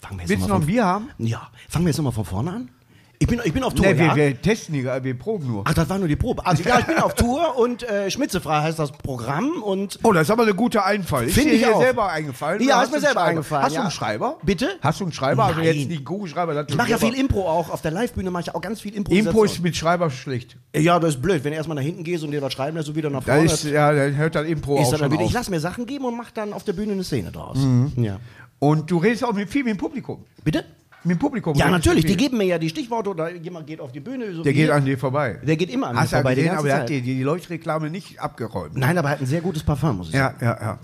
Fangen 0.00 0.18
wir 0.18 0.22
jetzt 0.22 0.30
Willst 0.30 0.44
du 0.44 0.48
noch 0.48 0.60
ein 0.60 0.66
Bier 0.66 0.84
haben? 0.84 1.10
Ja. 1.18 1.48
Fangen 1.68 1.84
wir 1.84 1.90
jetzt 1.90 1.98
nochmal 1.98 2.12
von 2.12 2.24
vorne 2.24 2.50
an? 2.52 2.70
Ich 3.18 3.26
bin, 3.26 3.40
ich 3.44 3.52
bin 3.52 3.62
auf 3.62 3.72
Tour, 3.74 3.86
Nee, 3.86 3.98
wir, 3.98 4.06
ja? 4.06 4.16
wir 4.16 4.42
testen 4.42 4.74
die, 4.74 4.84
wir 4.84 5.18
proben 5.18 5.46
nur. 5.46 5.62
Ach, 5.66 5.72
das 5.74 5.88
war 5.88 5.98
nur 5.98 6.08
die 6.08 6.16
Probe. 6.16 6.44
Also 6.44 6.62
ja, 6.68 6.78
ich 6.78 6.84
bin 6.86 6.98
auf 6.98 7.14
Tour 7.14 7.56
und 7.58 7.82
äh, 7.82 8.10
Schmitzefrei 8.10 8.60
heißt 8.62 8.78
das 8.78 8.92
Programm 8.92 9.62
und 9.62 9.98
Oh, 10.02 10.12
das 10.12 10.24
ist 10.24 10.30
aber 10.30 10.46
ein 10.46 10.54
guter 10.56 10.84
Einfall. 10.84 11.28
Finde 11.28 11.50
dir 11.50 11.56
ich 11.56 11.64
hier 11.64 11.74
auch. 11.76 11.80
selber 11.80 12.10
eingefallen? 12.10 12.62
Ja, 12.62 12.82
ist 12.82 12.90
mir 12.90 12.96
du 12.96 13.00
selber 13.02 13.14
Schreiber? 13.20 13.28
eingefallen, 13.30 13.64
Hast 13.64 13.72
du 13.72 13.76
ja. 13.76 13.82
einen 13.82 13.90
Schreiber? 13.90 14.38
Bitte? 14.42 14.68
Hast 14.82 15.00
du 15.00 15.04
einen 15.04 15.12
Schreiber? 15.12 15.44
Also 15.44 15.60
Nein. 15.60 15.74
jetzt 15.76 15.88
nicht 15.88 16.04
Kugelschreiber. 16.04 16.60
ich 16.60 16.66
du 16.66 16.76
mache 16.76 16.90
ja 16.90 16.98
viel 16.98 17.14
Impro 17.14 17.48
auch. 17.48 17.70
Auf 17.70 17.80
der 17.82 17.90
Live-Bühne 17.92 18.30
mache 18.30 18.42
ich 18.42 18.54
auch 18.54 18.60
ganz 18.60 18.80
viel 18.80 18.94
Improvisation. 18.94 19.28
Impro 19.34 19.44
ist 19.44 19.62
mit 19.62 19.76
Schreiber 19.76 20.10
schlecht. 20.10 20.56
Ja, 20.74 20.98
das 20.98 21.14
ist 21.14 21.22
blöd. 21.22 21.42
Wenn 21.44 21.52
du 21.52 21.56
erstmal 21.56 21.76
nach 21.76 21.82
hinten 21.82 22.04
gehst 22.04 22.22
und 22.22 22.32
dir 22.32 22.42
was 22.42 22.52
schreiben 22.52 22.76
lässt 22.76 22.88
und 22.90 22.96
wieder 22.96 23.08
nach 23.10 23.22
vorne, 23.22 23.44
ist, 23.44 23.64
ja, 23.64 23.92
dann 23.92 24.16
hört 24.16 24.34
dann 24.34 24.44
Impro 24.46 24.78
ist 24.80 24.92
auch 24.94 24.98
dann 24.98 25.10
wieder. 25.10 25.22
Ich 25.22 25.28
auf. 25.28 25.32
lasse 25.34 25.50
mir 25.50 25.60
Sachen 25.60 25.86
geben 25.86 26.04
und 26.04 26.16
mache 26.16 26.32
dann 26.34 26.52
auf 26.52 26.64
der 26.64 26.74
Bühne 26.74 26.92
eine 26.92 27.04
Szene 27.04 27.32
draus. 27.32 27.58
Ja. 27.96 28.18
Und 28.58 28.90
du 28.90 28.98
redest 28.98 29.24
auch 29.24 29.32
mit 29.32 29.48
viel 29.50 29.64
mit 29.64 29.72
dem 29.74 29.78
Publikum. 29.78 30.24
Bitte? 30.44 30.64
Mit 31.06 31.16
dem 31.16 31.18
Publikum. 31.20 31.54
Ja, 31.56 31.70
natürlich. 31.70 32.04
Die 32.04 32.16
geben 32.16 32.38
mir 32.38 32.44
ja 32.44 32.58
die 32.58 32.68
Stichworte 32.68 33.10
oder 33.10 33.30
jemand 33.34 33.66
geht 33.66 33.80
auf 33.80 33.92
die 33.92 34.00
Bühne. 34.00 34.34
So 34.34 34.42
Der 34.42 34.52
geht 34.52 34.64
hier. 34.66 34.74
an 34.74 34.84
dir 34.84 34.98
vorbei. 34.98 35.38
Der 35.42 35.56
geht 35.56 35.70
immer 35.70 35.88
an 35.88 35.94
mir 35.94 36.00
Hast 36.02 36.12
ja 36.12 36.18
vorbei, 36.18 36.34
gesehen, 36.34 36.50
aber 36.56 36.66
der 36.68 36.78
hat 36.78 36.88
die, 36.88 37.00
die 37.00 37.22
Leuchtreklame 37.22 37.90
nicht 37.90 38.18
abgeräumt. 38.20 38.76
Nein, 38.76 38.98
aber 38.98 39.08
er 39.08 39.12
hat 39.12 39.20
ein 39.20 39.26
sehr 39.26 39.40
gutes 39.40 39.62
Parfum, 39.62 39.98
muss 39.98 40.08
ich 40.08 40.14
sagen. 40.16 40.36
Ja, 40.40 40.46
ja, 40.54 40.60
ja. 40.60 40.78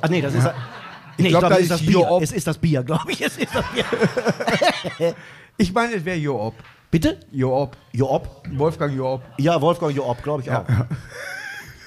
Ach 0.00 0.08
nee, 0.08 0.20
das 0.20 0.34
ist. 0.34 0.44
Nee, 1.18 1.24
ich 1.24 1.28
glaub, 1.30 1.40
glaube, 1.40 1.54
da 1.54 1.60
das 1.60 1.60
ist 1.60 1.64
ist 1.64 1.80
das 1.80 1.86
Bier. 1.86 2.18
Es 2.22 2.32
ist 2.32 2.46
das 2.46 2.58
Bier, 2.58 2.82
glaube 2.84 3.10
ich. 3.10 3.20
Es 3.22 3.36
ist 3.38 3.54
das 3.54 3.64
Bier. 4.98 5.14
Ich 5.58 5.72
meine, 5.72 5.94
es 5.94 6.04
wäre 6.04 6.18
Joop. 6.18 6.54
Bitte? 6.90 7.18
Joop. 7.32 7.76
Joop? 7.92 8.28
Wolfgang 8.52 8.94
Joop. 8.94 9.22
Ja, 9.38 9.58
Wolfgang 9.60 9.94
Joop, 9.96 10.22
glaube 10.22 10.42
ich 10.42 10.50
auch. 10.50 10.64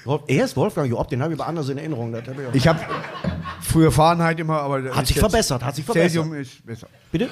Wolf- 0.04 0.22
Er 0.26 0.44
ist 0.44 0.56
Wolfgang 0.56 0.90
Joop, 0.90 1.08
den 1.08 1.22
habe 1.22 1.32
ich 1.34 1.38
aber 1.38 1.48
anders 1.48 1.68
in 1.68 1.78
Erinnerung. 1.78 2.12
Hab 2.14 2.26
ich 2.26 2.46
auch- 2.46 2.54
Ich 2.54 2.66
habe 2.68 2.80
früher 3.60 3.92
Fahrenheit 3.92 4.40
immer, 4.40 4.60
aber. 4.60 4.82
Hat 4.94 5.02
ist 5.02 5.08
sich 5.08 5.18
verbessert, 5.20 5.62
hat 5.64 5.76
sich 5.76 5.84
verbessert. 5.84 6.10
Cäsium 6.10 6.34
ist 6.34 6.66
besser. 6.66 6.88
Bitte? 7.12 7.28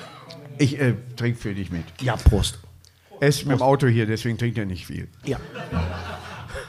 Ich 0.59 0.81
äh, 0.81 0.94
trinke 1.16 1.38
für 1.38 1.55
dich 1.55 1.71
mit. 1.71 1.85
Ja, 2.01 2.16
Prost. 2.16 2.59
Er 3.21 3.29
ist 3.29 3.47
mit 3.47 3.59
dem 3.59 3.62
Auto 3.62 3.87
hier, 3.87 4.07
deswegen 4.07 4.38
trinkt 4.38 4.59
er 4.59 4.66
nicht 4.66 4.87
viel. 4.87 5.09
Ja. 5.25 5.38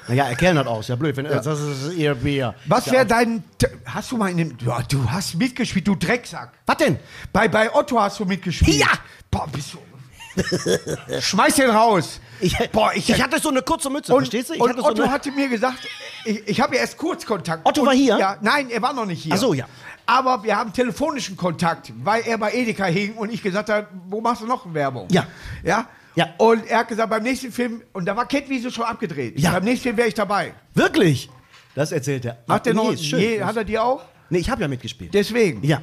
Naja, 0.07 0.25
er 0.25 0.35
kellnert 0.35 0.67
aus, 0.67 0.87
ja 0.87 0.95
blöd. 0.95 1.15
Wenn, 1.17 1.25
Das 1.25 1.45
ist 1.45 1.93
ihr 1.93 2.15
Bier. 2.15 2.55
Was 2.65 2.87
ja. 2.87 2.93
wäre 2.93 3.05
dein. 3.05 3.43
Hast 3.85 4.11
du 4.11 4.17
mal 4.17 4.31
in 4.31 4.37
dem. 4.37 4.57
Ja, 4.65 4.81
du 4.81 5.09
hast 5.09 5.35
mitgespielt, 5.35 5.87
du 5.87 5.95
Drecksack. 5.95 6.51
Was 6.65 6.77
denn? 6.77 6.97
Bei, 7.31 7.47
bei 7.47 7.73
Otto 7.73 7.99
hast 7.99 8.19
du 8.19 8.25
mitgespielt. 8.25 8.77
Ja! 8.77 8.87
Boah, 9.29 9.47
bist 9.51 9.73
du. 9.73 9.79
Schmeiß 11.19 11.55
den 11.55 11.69
raus. 11.69 12.19
Ich, 12.39 12.57
Boah, 12.71 12.91
ich, 12.95 13.09
ich 13.09 13.21
hatte 13.21 13.39
so 13.39 13.49
eine 13.49 13.61
kurze 13.61 13.89
Mütze, 13.89 14.13
und, 14.13 14.21
verstehst 14.21 14.49
du? 14.49 14.53
Ich 14.53 14.61
und 14.61 14.69
hatte 14.69 14.81
so 14.81 14.87
Otto 14.87 15.03
eine, 15.03 15.11
hatte 15.11 15.31
mir 15.31 15.49
gesagt, 15.49 15.87
ich, 16.29 16.47
ich 16.47 16.61
habe 16.61 16.75
ja 16.75 16.81
erst 16.81 16.97
kurz 16.97 17.25
Kontakt. 17.25 17.65
Otto 17.65 17.85
war 17.85 17.93
hier? 17.93 18.17
Ja, 18.17 18.37
nein, 18.41 18.69
er 18.69 18.81
war 18.81 18.93
noch 18.93 19.05
nicht 19.05 19.23
hier. 19.23 19.33
Ach 19.33 19.37
so, 19.39 19.53
ja. 19.53 19.65
Aber 20.05 20.43
wir 20.43 20.55
haben 20.57 20.73
telefonischen 20.73 21.37
Kontakt, 21.37 21.91
weil 22.03 22.23
er 22.25 22.37
bei 22.37 22.51
Edeka 22.53 22.85
hing 22.85 23.13
und 23.15 23.31
ich 23.31 23.43
gesagt 23.43 23.69
habe, 23.69 23.87
wo 24.07 24.21
machst 24.21 24.41
du 24.41 24.47
noch 24.47 24.73
Werbung? 24.73 25.07
Ja. 25.11 25.27
Ja? 25.63 25.87
Ja. 26.15 26.29
Und 26.37 26.65
er 26.67 26.79
hat 26.79 26.87
gesagt, 26.87 27.09
beim 27.09 27.23
nächsten 27.23 27.51
Film, 27.51 27.81
und 27.93 28.05
da 28.05 28.15
war 28.17 28.27
Catwiese 28.27 28.71
schon 28.71 28.85
abgedreht. 28.85 29.39
Ja. 29.39 29.51
Beim 29.51 29.63
nächsten 29.63 29.83
Film 29.83 29.97
wäre 29.97 30.07
ich 30.07 30.15
dabei. 30.15 30.53
Wirklich? 30.73 31.29
Das 31.75 31.91
erzählt 31.91 32.25
er. 32.25 32.37
Hat 32.47 32.65
er 32.67 32.73
noch, 32.73 32.89
Nee, 32.91 32.95
je, 32.95 33.43
hat 33.43 33.55
er 33.55 33.63
die 33.63 33.77
auch? 33.77 34.01
nee, 34.29 34.39
ich 34.39 34.49
habe 34.49 34.61
ja 34.61 34.67
mitgespielt. 34.67 35.13
Deswegen. 35.13 35.63
Ja. 35.63 35.81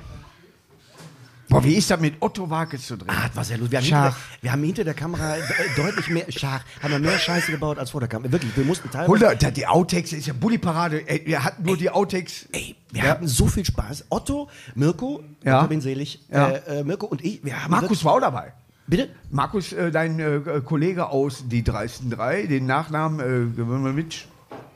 Boah, 1.48 1.62
wie 1.62 1.74
ist 1.74 1.88
das 1.90 2.00
mit 2.00 2.14
Otto 2.20 2.50
Wakes 2.50 2.86
zu 2.86 2.96
drehen? 2.96 3.08
Ah, 3.08 3.28
das 3.28 3.36
war 3.36 3.44
sehr 3.44 3.58
lustig. 3.58 3.80
Wir 3.88 3.96
haben, 3.96 4.02
hinter 4.04 4.10
der, 4.10 4.16
wir 4.42 4.52
haben 4.52 4.62
hinter 4.64 4.84
der 4.84 4.94
Kamera 4.94 5.36
de- 5.36 5.44
deutlich 5.76 6.08
mehr 6.08 6.26
Schach, 6.30 6.62
haben 6.82 6.90
wir 6.90 6.98
mehr 6.98 7.18
Scheiße 7.18 7.52
gebaut 7.52 7.78
als 7.78 7.90
vor 7.90 8.00
der 8.00 8.08
Kamera. 8.08 8.32
Wirklich, 8.32 8.56
wir 8.56 8.64
mussten 8.64 8.90
teilweise. 8.90 9.12
100, 9.26 9.42
da- 9.42 9.50
die 9.52 9.66
Outtakes 9.66 10.12
ist 10.12 10.26
ja 10.26 10.32
Bulli-Parade. 10.32 11.08
Ey, 11.08 11.22
Wir 11.24 11.44
hatten 11.44 11.62
nur 11.64 11.76
die 11.76 11.88
Outtakes. 11.88 12.48
Ey, 12.52 12.74
wir 12.90 13.04
Ja. 13.04 13.10
hatten 13.10 13.28
so 13.28 13.46
viel 13.46 13.64
Spaß. 13.64 14.06
Otto, 14.08 14.48
Mirko, 14.74 15.22
Ja. 15.44 15.60
Gott 15.60 15.68
bin 15.68 15.80
selig, 15.80 16.20
Ja. 16.30 16.48
äh, 16.48 16.80
äh, 16.80 16.84
Mirko 16.84 17.06
und 17.06 17.24
ich, 17.24 17.40
Markus 17.68 18.04
war 18.04 18.14
auch 18.14 18.20
dabei. 18.20 18.52
Bitte? 18.88 19.08
Markus, 19.30 19.72
äh, 19.72 19.90
dein 19.92 20.18
äh, 20.20 20.60
Kollege 20.64 21.08
aus 21.08 21.44
Die 21.48 21.62
dreisten 21.62 22.10
drei, 22.10 22.46
den 22.46 22.66
Nachnamen 22.66 23.54
äh. 23.54 24.06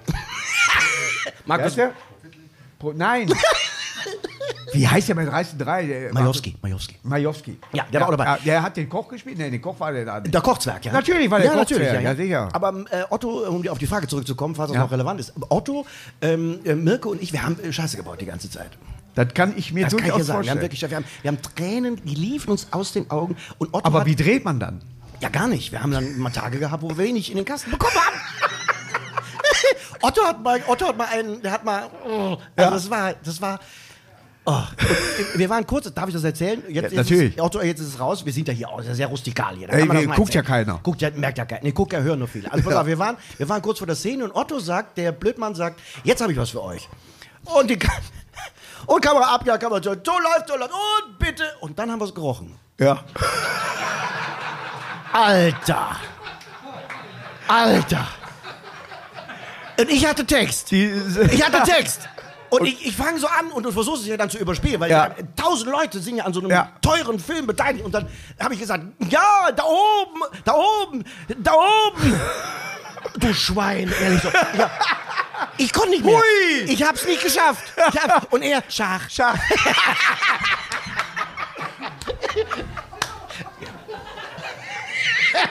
Markus 1.46 1.74
der? 1.74 1.92
Pro, 2.78 2.92
nein. 2.92 3.28
Wie 4.72 4.86
heißt 4.86 5.08
der 5.08 5.14
bei 5.14 5.24
dreisten 5.24 5.58
drei? 5.58 5.84
Der- 5.86 6.12
Majowski, 6.12 6.56
Majowski. 6.62 6.96
Majowski. 7.02 7.58
Ja, 7.72 7.84
der 7.92 8.00
war 8.00 8.08
auch 8.08 8.12
dabei. 8.12 8.24
Ja, 8.24 8.38
der 8.44 8.62
hat 8.62 8.76
den 8.76 8.88
Koch 8.88 9.08
gespielt? 9.08 9.38
Nein, 9.38 9.50
den 9.52 9.60
Koch 9.60 9.78
war 9.80 9.92
der 9.92 10.04
da. 10.04 10.20
Der 10.20 10.40
Kochzwerg, 10.40 10.84
ja. 10.84 10.92
Natürlich 10.92 11.30
war 11.30 11.38
der 11.40 11.48
ja, 11.52 11.58
Kochzwerg, 11.58 11.82
natürlich, 11.82 12.04
ja, 12.04 12.14
sicher. 12.14 12.48
Aber 12.52 12.84
äh, 12.90 13.04
Otto, 13.10 13.48
um 13.48 13.66
auf 13.68 13.78
die 13.78 13.86
Frage 13.86 14.06
zurückzukommen, 14.06 14.54
falls 14.54 14.68
das 14.68 14.76
Ja. 14.76 14.82
noch 14.84 14.92
relevant 14.92 15.20
ist. 15.20 15.32
Otto, 15.48 15.86
ähm, 16.20 16.60
äh, 16.64 16.74
Mirko 16.74 17.10
und 17.10 17.22
ich, 17.22 17.32
wir 17.32 17.42
haben 17.42 17.58
äh, 17.60 17.72
Scheiße 17.72 17.96
gebaut 17.96 18.20
die 18.20 18.26
ganze 18.26 18.48
Zeit. 18.50 18.70
Das 19.14 19.34
kann 19.34 19.54
ich 19.56 19.72
mir 19.72 19.84
Das 19.84 19.92
kann 19.92 19.98
ich 20.00 20.04
durchaus 20.04 20.18
dir 20.20 20.24
sagen. 20.24 20.44
Wir 20.44 20.50
haben, 20.52 20.60
wirklich, 20.60 20.80
wir, 20.82 20.96
haben, 20.96 21.04
wir 21.22 21.28
haben 21.30 21.42
Tränen, 21.42 21.96
die 22.04 22.14
liefen 22.14 22.50
uns 22.50 22.68
aus 22.70 22.92
den 22.92 23.10
Augen. 23.10 23.36
Und 23.58 23.74
Otto 23.74 23.84
Aber 23.84 24.06
wie 24.06 24.14
dreht 24.14 24.44
man 24.44 24.60
dann? 24.60 24.80
Ja, 25.20 25.28
gar 25.28 25.48
nicht. 25.48 25.72
Wir 25.72 25.82
haben 25.82 25.90
dann 25.90 26.18
mal 26.18 26.30
Tage 26.30 26.58
gehabt, 26.58 26.82
wo 26.82 26.90
wir 26.90 26.98
wenig 26.98 27.30
in 27.30 27.36
den 27.36 27.44
Kasten 27.44 27.70
bekommen 27.70 27.96
haben. 27.96 28.16
Otto 30.02 30.24
hat 30.24 30.42
mal, 30.42 30.62
Otto 30.66 30.86
hat 30.88 30.96
mal 30.96 31.08
einen, 31.12 31.42
der 31.42 31.52
hat 31.52 31.64
mal, 31.64 31.90
oh, 32.06 32.38
also 32.56 32.70
das 32.70 32.90
war, 32.90 33.12
das 33.22 33.42
war, 33.42 33.60
oh. 34.44 34.62
Wir 35.34 35.48
waren 35.48 35.66
kurz, 35.66 35.92
darf 35.92 36.08
ich 36.08 36.14
das 36.14 36.24
erzählen? 36.24 36.62
Jetzt, 36.68 36.74
Ja, 36.74 36.82
jetzt 36.82 36.94
natürlich. 36.94 37.36
Ist, 37.36 37.40
Otto, 37.40 37.62
jetzt 37.62 37.80
ist 37.80 37.88
es 37.88 38.00
raus, 38.00 38.24
wir 38.24 38.32
sind 38.32 38.48
ja 38.48 38.54
hier 38.54 38.68
auch 38.68 38.82
sehr 38.82 39.06
rustikal 39.06 39.56
hier. 39.56 39.68
Ey, 39.72 39.84
mal 39.84 40.06
guckt 40.06 40.34
ja 40.34 40.42
keiner. 40.42 40.80
Guckt 40.82 41.00
ja, 41.02 41.10
merkt 41.10 41.38
ja 41.38 41.44
keiner. 41.44 41.62
Nee, 41.62 41.72
guckt 41.72 41.92
ja, 41.92 42.00
hören 42.00 42.18
nur 42.18 42.28
viele. 42.28 42.50
Also 42.52 42.64
pass 42.64 42.74
auf, 42.74 42.86
wir 42.86 42.98
waren, 42.98 43.16
wir 43.36 43.48
waren 43.48 43.62
kurz 43.62 43.78
vor 43.78 43.86
der 43.86 43.96
Szene 43.96 44.24
und 44.24 44.32
Otto 44.32 44.58
sagt, 44.58 44.98
der 44.98 45.12
Blödmann 45.12 45.54
sagt, 45.54 45.80
jetzt 46.04 46.20
habe 46.20 46.32
ich 46.32 46.38
was 46.38 46.50
für 46.50 46.62
euch. 46.62 46.88
Und 47.44 47.70
die, 47.70 47.78
und 48.86 49.02
Kamera 49.02 49.34
ab, 49.34 49.46
ja, 49.46 49.58
Kamera, 49.58 49.82
so 49.82 49.90
läuft, 49.90 50.48
so 50.48 50.56
läuft, 50.56 50.72
und 50.72 51.18
bitte. 51.18 51.44
Und 51.60 51.78
dann 51.78 51.90
haben 51.90 52.00
wir 52.00 52.06
es 52.06 52.14
gerochen. 52.14 52.54
Ja. 52.78 53.04
Alter! 55.12 55.96
Alter! 57.48 58.06
Und 59.78 59.90
ich 59.90 60.06
hatte 60.06 60.24
Text. 60.24 60.72
Ich 60.72 61.44
hatte 61.44 61.62
Text. 61.68 62.08
Und, 62.50 62.66
ich, 62.66 62.84
ich 62.86 62.96
fange 62.96 63.18
so 63.18 63.26
an 63.28 63.50
und 63.52 63.62
du 63.64 63.70
versuchst 63.72 64.02
es 64.02 64.08
ja 64.08 64.16
dann 64.16 64.28
zu 64.30 64.38
überspielen, 64.38 64.80
weil 64.80 64.90
Ja. 64.90 65.14
tausend 65.36 65.70
Leute 65.70 66.00
sind 66.00 66.16
ja 66.16 66.24
an 66.24 66.32
so 66.32 66.40
einem 66.40 66.50
Ja. 66.50 66.72
teuren 66.82 67.18
Film 67.18 67.46
beteiligt. 67.46 67.84
Und 67.84 67.92
dann 67.92 68.08
habe 68.40 68.54
ich 68.54 68.60
gesagt, 68.60 68.84
ja, 69.08 69.50
da 69.54 69.62
oben, 69.64 70.20
da 70.44 70.54
oben, 70.54 71.04
da 71.38 71.52
oben. 71.54 72.20
Du 73.18 73.32
Schwein, 73.34 73.92
ehrlich 74.02 74.22
so. 74.22 74.28
Ja. 74.58 74.70
Ich 75.56 75.72
konnte 75.72 75.90
nicht 75.90 76.04
mehr. 76.04 76.16
Hui. 76.16 76.64
Ich 76.66 76.82
hab's 76.82 77.04
nicht 77.06 77.22
geschafft. 77.22 77.62
Hab, 77.78 78.32
und 78.32 78.42
er, 78.42 78.62
Schach. 78.68 79.08
Schach. 79.08 79.38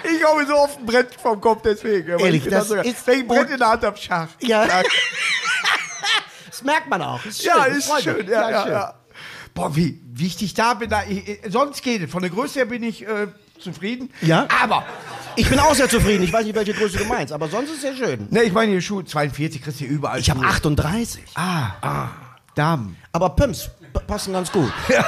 Ich 0.03 0.23
habe 0.25 0.45
so 0.45 0.55
auf 0.55 0.77
ein 0.77 0.85
Brett 0.85 1.15
vom 1.15 1.39
Kopf, 1.39 1.61
deswegen. 1.63 2.19
Ehrlich, 2.19 2.45
ich 2.45 2.51
das 2.51 2.67
sogar- 2.67 2.83
ist 2.85 3.05
Wenn 3.07 3.15
ich 3.15 3.21
ein 3.21 3.27
Brett 3.27 3.49
in 3.49 3.57
der 3.57 3.69
Hand 3.69 3.83
habe, 3.83 3.97
Schach. 3.97 4.27
Ja. 4.39 4.67
Schach. 4.67 4.83
Das 6.59 6.65
merkt 6.65 6.89
man 6.89 7.01
auch. 7.01 7.23
Ist 7.25 7.41
schön, 7.41 7.51
Ja, 7.55 7.63
ist 7.65 8.03
schön. 8.03 8.17
mich. 8.17 8.27
Ja, 8.27 8.49
ja, 8.49 8.63
schön. 8.63 8.71
ja. 8.73 8.93
Boah, 9.53 9.75
wie 9.75 9.99
wichtig 10.13 10.53
da 10.53 10.73
bin. 10.73 10.89
Da, 10.89 11.03
ich, 11.07 11.39
sonst 11.49 11.81
geht 11.83 12.01
es. 12.03 12.11
Von 12.11 12.21
der 12.21 12.29
Größe 12.31 12.59
her 12.59 12.65
bin 12.65 12.83
ich 12.83 13.07
äh, 13.07 13.27
zufrieden. 13.59 14.09
Ja? 14.21 14.47
Aber, 14.61 14.85
Ich 15.35 15.49
bin 15.49 15.57
auch 15.59 15.73
sehr 15.73 15.89
zufrieden. 15.89 16.23
Ich 16.23 16.33
weiß 16.33 16.45
nicht, 16.45 16.55
welche 16.55 16.73
Größe 16.73 16.97
du 16.97 17.05
meinst, 17.05 17.31
aber 17.33 17.47
sonst 17.47 17.69
ist 17.69 17.75
es 17.77 17.81
sehr 17.81 17.95
schön. 17.95 18.27
ne, 18.29 18.43
ich 18.43 18.51
meine, 18.53 18.73
die 18.73 18.81
Schuhe 18.81 19.05
42 19.05 19.61
kriegst 19.61 19.79
du 19.79 19.85
überall. 19.85 20.19
Ich 20.19 20.29
habe 20.29 20.39
Schuhe. 20.41 20.49
38. 20.49 21.23
Ah, 21.35 21.71
ah, 21.81 22.07
Damen. 22.55 22.97
Aber 23.13 23.29
Pumps 23.29 23.69
p- 23.93 23.99
passen 24.05 24.33
ganz 24.33 24.51
gut. 24.51 24.71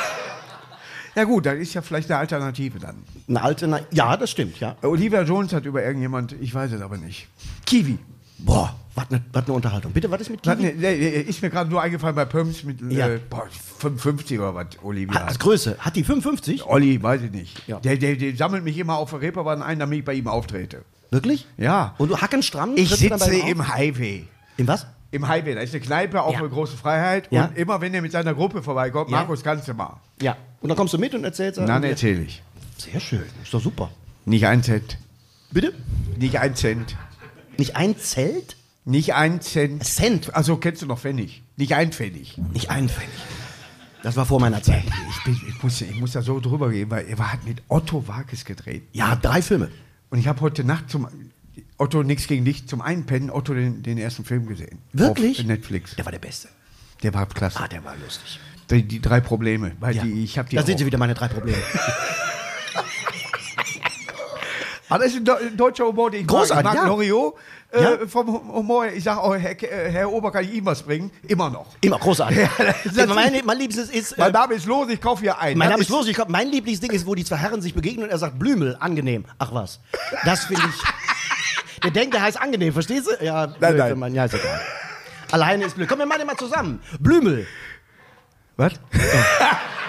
Ja 1.14 1.26
gut, 1.26 1.46
das 1.46 1.56
ist 1.56 1.74
ja 1.74 1.82
vielleicht 1.82 2.10
eine 2.10 2.20
Alternative 2.20 2.80
dann. 2.80 3.04
Eine 3.28 3.42
alte, 3.42 3.68
na, 3.68 3.82
ja, 3.92 4.16
das 4.16 4.32
stimmt, 4.32 4.62
ja. 4.62 4.78
Olivia 4.82 5.24
Jones 5.24 5.52
hat 5.52 5.66
über 5.66 5.84
irgendjemand, 5.84 6.32
ich 6.40 6.56
weiß 6.56 6.72
es 6.72 6.82
aber 6.82 6.96
nicht. 6.98 7.28
Kiwi. 7.66 8.00
Boah, 8.38 8.74
was 8.96 9.06
eine 9.10 9.22
ne 9.48 9.54
Unterhaltung. 9.54 9.94
Bitte, 9.94 10.12
was 10.12 10.22
ist 10.22 10.30
mit 10.30 10.44
Kiwi? 10.44 10.64
ne, 10.64 10.74
ne, 10.74 10.94
ist 10.94 11.42
mir 11.42 11.50
gerade 11.50 11.70
nur 11.70 11.82
eingefallen 11.82 12.16
bei 12.16 12.26
Pumps 12.26 12.64
mit 12.64 12.82
Ja. 12.92 13.08
äh, 13.08 13.20
boah, 13.30 13.48
55 13.80 14.40
oder 14.40 14.54
was, 14.56 14.68
Olivia. 14.84 15.16
Hat, 15.16 15.28
als 15.30 15.40
Größe. 15.40 15.78
Hat 15.80 15.96
die 15.96 16.04
55? 16.04 16.66
Olli, 16.66 17.02
weiß 17.02 17.22
ich 17.24 17.32
nicht. 17.32 17.68
Ja. 17.68 17.80
Der, 17.80 17.96
der, 17.96 18.16
der 18.16 18.36
sammelt 18.36 18.64
mich 18.64 18.78
immer 18.78 18.98
auf 18.98 19.12
der 19.12 19.22
Reeperbahn 19.22 19.62
ein, 19.62 19.80
damit 19.80 20.00
ich 20.00 20.06
bei 20.06 20.14
ihm 20.14 20.28
auftrete. 20.28 20.84
Wirklich? 21.10 21.46
Ja. 21.58 21.96
Und 21.98 22.10
du 22.10 22.18
hackenstramm? 22.18 22.74
Ich 22.76 22.90
sitze 22.90 23.34
im? 23.36 23.68
Highway. 23.68 24.26
Im 24.58 24.68
was? 24.68 24.86
Im 25.12 25.28
Highway, 25.28 25.56
da 25.56 25.62
ist 25.62 25.74
eine 25.74 25.82
Kneipe 25.84 26.22
auf 26.22 26.34
Ja. 26.34 26.40
eine 26.40 26.50
große 26.50 26.78
Freiheit. 26.78 27.28
Ja. 27.32 27.46
Und 27.46 27.58
immer 27.58 27.82
wenn 27.82 27.94
er 27.94 28.02
mit 28.02 28.14
seiner 28.14 28.34
Gruppe 28.34 28.64
vorbeikommt, 28.64 29.10
Ja. 29.12 29.18
Markus, 29.18 29.44
kannst 29.44 29.68
du 29.68 29.74
mal. 29.74 30.00
Ja. 30.22 30.38
Und 30.62 30.70
dann 30.70 30.78
kommst 30.78 30.94
du 30.94 30.98
mit 30.98 31.14
und 31.14 31.24
erzählst 31.24 31.60
Dann 31.60 31.84
erzähle 31.84 32.22
ich. 32.22 32.42
Sehr 32.78 33.00
schön. 33.00 33.24
Ist 33.44 33.54
doch 33.54 33.62
super. 33.62 33.90
Nicht 34.26 34.46
ein 34.46 34.64
Cent. 34.64 34.98
Bitte? 35.52 35.74
Nicht 36.18 36.40
ein 36.40 36.56
Cent. 36.56 36.96
Nicht 37.58 37.76
ein 37.76 37.98
Zelt? 37.98 38.56
Nicht 38.86 39.14
ein 39.14 39.42
Cent. 39.42 39.84
Cent. 39.86 40.36
Also 40.36 40.58
kennst 40.58 40.82
du 40.82 40.86
noch 40.88 41.00
Pfennig. 41.00 41.44
Nicht 41.56 41.74
ein 41.76 41.92
Pfennig. 41.92 42.38
Nicht 42.54 42.70
ein 42.70 42.90
Pfennig. 42.90 43.14
Das 44.04 44.16
war 44.16 44.26
vor 44.26 44.40
meiner 44.40 44.64
Zeit. 44.64 44.84
Ich, 45.10 45.24
bin, 45.24 45.40
ich, 45.48 45.62
muss, 45.62 45.80
ich 45.82 45.96
muss 46.00 46.14
da 46.14 46.24
so 46.24 46.40
drüber 46.40 46.72
gehen, 46.72 46.90
weil 46.90 47.06
er 47.06 47.32
hat 47.32 47.46
mit 47.46 47.62
Otto 47.68 48.08
Wakes 48.08 48.46
gedreht. 48.46 48.84
Ja, 48.94 49.16
drei 49.16 49.44
Filme. 49.44 49.70
Und 50.10 50.18
ich 50.18 50.28
habe 50.28 50.42
heute 50.42 50.64
Nacht 50.64 50.90
zum 50.90 51.08
Otto 51.78 52.02
nichts 52.02 52.26
gegen 52.28 52.44
dich 52.44 52.68
zum 52.68 52.82
Einpennen 52.82 53.30
Otto 53.30 53.54
den, 53.54 53.84
den 53.84 54.00
ersten 54.00 54.26
Film 54.26 54.48
gesehen. 54.48 54.80
Wirklich? 54.94 55.40
Auf 55.40 55.46
Netflix. 55.46 55.96
Der 55.96 56.06
war 56.06 56.12
der 56.12 56.20
Beste. 56.20 56.50
Der 57.04 57.14
war 57.14 57.28
klasse. 57.28 57.60
Ah, 57.60 57.68
der 57.68 57.84
war 57.84 57.96
lustig. 57.98 58.40
Die, 58.72 58.82
die 58.88 59.02
drei 59.02 59.20
Probleme. 59.20 59.74
Weil 59.80 59.96
Ja. 59.96 60.04
die, 60.04 60.24
ich 60.24 60.38
hab 60.40 60.50
die 60.50 60.56
Da 60.56 60.64
auch. 60.64 60.66
sehen 60.66 60.78
Sie 60.80 60.86
wieder 60.88 60.98
meine 60.98 61.14
drei 61.14 61.28
Probleme. 61.28 61.58
Ah, 64.92 64.98
das 64.98 65.08
ist 65.08 65.16
ein, 65.18 65.24
Deu- 65.26 65.38
ein 65.48 65.56
deutscher 65.58 65.86
Humor, 65.86 66.12
den 66.12 66.22
ich 66.22 66.28
Großartig, 66.28 66.64
mag. 66.66 66.74
Ich 66.74 66.80
mag 66.80 66.88
ja. 66.88 66.90
Loriot 66.90 67.34
äh, 67.72 67.82
Ja. 67.84 67.98
vom 68.08 68.28
Humor. 68.54 68.86
Ich 68.88 69.04
sage 69.04 69.22
auch, 69.22 69.34
Herr, 69.36 69.52
äh, 69.64 69.90
Herr 69.92 70.12
Ober, 70.12 70.32
kann 70.32 70.44
ich 70.44 70.54
ihm 70.54 70.66
was 70.66 70.84
bringen? 70.84 71.10
Immer 71.28 71.50
noch. 71.50 71.68
Immer 71.80 71.98
großartig. 71.98 72.48
das 72.84 72.96
ist- 72.98 73.08
mein, 73.16 73.42
mein 73.46 73.58
Liebstes 73.58 73.90
ist. 73.90 74.18
Mein 74.18 74.30
Äh, 74.30 74.34
Name 74.34 74.54
ist 74.56 74.66
los, 74.66 74.90
ich 74.90 75.00
kaufe 75.00 75.22
hier 75.22 75.40
ein. 75.40 75.58
mein 75.58 75.68
Das 75.70 75.76
Name 75.76 75.84
ist 75.84 75.90
los. 75.90 76.08
Ich 76.08 76.16
glaub, 76.16 76.28
mein 76.30 76.50
Lieblingsding 76.50 76.92
ist, 76.92 77.06
wo 77.08 77.16
die 77.16 77.24
zwei 77.24 77.38
Herren 77.38 77.62
sich 77.62 77.74
begegnen 77.74 78.04
und 78.04 78.10
er 78.12 78.18
sagt 78.18 78.38
Blümel, 78.38 78.76
angenehm. 78.80 79.24
Ach 79.40 79.54
was. 79.54 79.80
Das 80.26 80.44
finde 80.46 80.64
ich. 80.68 81.82
der 81.84 81.92
denkt, 81.92 82.14
der 82.14 82.22
heißt 82.24 82.40
angenehm, 82.42 82.74
verstehst 82.74 83.08
du? 83.08 83.26
Ja, 83.26 83.46
blöd, 83.46 83.78
nein. 83.78 83.92
wenn 83.92 84.00
Man, 84.00 84.14
ja, 84.14 84.26
ist 84.26 84.34
egal. 84.34 84.62
Alleine 85.32 85.64
ist 85.66 85.76
blöd. 85.78 85.88
Komm, 85.88 86.00
wir 86.00 86.06
machen 86.06 86.20
den 86.20 86.28
mal 86.28 86.36
zusammen. 86.36 86.82
Blümel. 87.00 87.48
Was? 88.58 88.74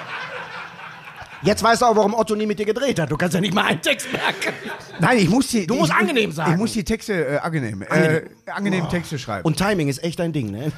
Jetzt 1.43 1.63
weißt 1.63 1.83
du 1.83 1.87
auch, 1.87 1.97
warum 1.97 2.15
Otto 2.15 2.35
nie 2.37 2.47
mit 2.47 2.59
dir 2.59 2.67
gedreht 2.67 2.99
hat. 3.01 3.11
Du 3.11 3.17
kannst 3.17 3.35
ja 3.35 3.41
nicht 3.41 3.53
mal 3.53 3.65
einen 3.65 3.83
Text 3.83 4.11
merken. 4.13 4.55
Nein, 5.01 5.19
ich 5.19 5.29
muss 5.29 5.49
die. 5.49 5.67
Du 5.67 5.75
musst 5.75 5.93
ich, 5.93 5.99
angenehm 5.99 6.31
sagen. 6.31 6.53
Ich 6.53 6.59
muss 6.59 6.73
die 6.73 6.85
Texte 6.85 7.27
äh, 7.27 7.39
angenehm, 7.39 7.83
äh, 7.83 8.23
angenehm 8.47 8.89
Texte 8.89 9.19
schreiben. 9.19 9.45
Und 9.45 9.57
Timing 9.57 9.89
ist 9.89 10.03
echt 10.05 10.19
dein 10.19 10.33
Ding, 10.33 10.51
ne? 10.51 10.73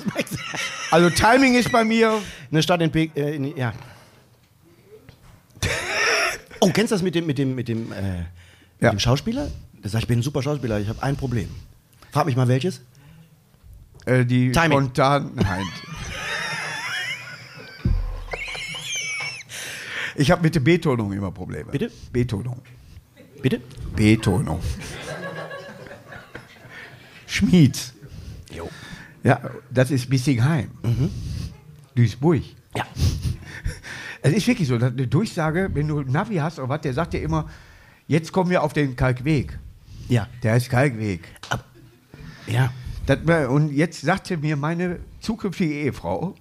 also 0.90 1.10
Timing 1.10 1.54
ist 1.54 1.70
bei 1.70 1.84
mir. 1.84 2.18
Eine 2.50 2.62
Stadt 2.62 2.80
in, 2.80 2.90
Pe 2.90 3.10
äh, 3.14 3.36
in 3.36 3.56
ja. 3.56 3.72
Oh, 6.60 6.70
kennst 6.72 6.92
du 6.92 6.94
das 6.94 7.02
mit 7.02 7.14
dem, 7.14 7.26
mit 7.26 7.36
dem, 7.36 7.54
mit 7.54 7.68
dem, 7.68 7.92
äh, 7.92 8.18
mit 8.18 8.26
Ja. 8.80 8.90
dem 8.90 8.98
Schauspieler? 8.98 9.48
Der 9.82 9.90
sagt, 9.90 10.04
ich 10.04 10.08
bin 10.08 10.20
ein 10.20 10.22
super 10.22 10.42
Schauspieler, 10.42 10.80
ich 10.80 10.88
habe 10.88 11.02
ein 11.02 11.16
Problem. 11.16 11.48
Frag 12.10 12.24
mich 12.24 12.36
mal 12.36 12.48
welches. 12.48 12.80
Äh, 14.06 14.24
die 14.24 14.50
Timing. 14.52 14.78
Spontanheit. 14.78 15.64
Ich 20.16 20.30
habe 20.30 20.42
mit 20.42 20.54
der 20.54 20.60
Betonung 20.60 21.12
immer 21.12 21.30
Probleme. 21.32 21.70
Bitte? 21.70 21.90
Betonung. 22.12 22.60
Bitte? 23.42 23.60
Betonung. 23.94 24.60
Schmieds. 27.26 27.92
Jo. 28.54 28.68
Ja, 29.22 29.40
das 29.70 29.90
ist 29.90 30.08
Bissingheim. 30.08 30.70
Duisburg. 31.94 32.42
Ja. 32.76 32.84
Es 34.22 34.32
ist 34.32 34.46
wirklich 34.46 34.68
so, 34.68 34.78
dass 34.78 34.92
eine 34.92 35.06
Durchsage, 35.06 35.70
wenn 35.74 35.88
du 35.88 36.00
Navi 36.02 36.36
hast 36.36 36.58
oder 36.58 36.68
was, 36.70 36.80
der 36.82 36.94
sagt 36.94 37.12
dir 37.12 37.20
immer, 37.22 37.48
jetzt 38.06 38.32
kommen 38.32 38.50
wir 38.50 38.62
auf 38.62 38.72
den 38.72 38.96
Kalkweg. 38.96 39.58
Ja. 40.08 40.28
Der 40.42 40.52
heißt 40.52 40.70
Kalkweg. 40.70 41.28
Ja. 42.46 42.72
Das, 43.06 43.18
und 43.48 43.72
jetzt 43.72 44.00
sagte 44.00 44.36
mir 44.38 44.56
meine 44.56 44.98
zukünftige 45.20 45.74
Ehefrau, 45.74 46.34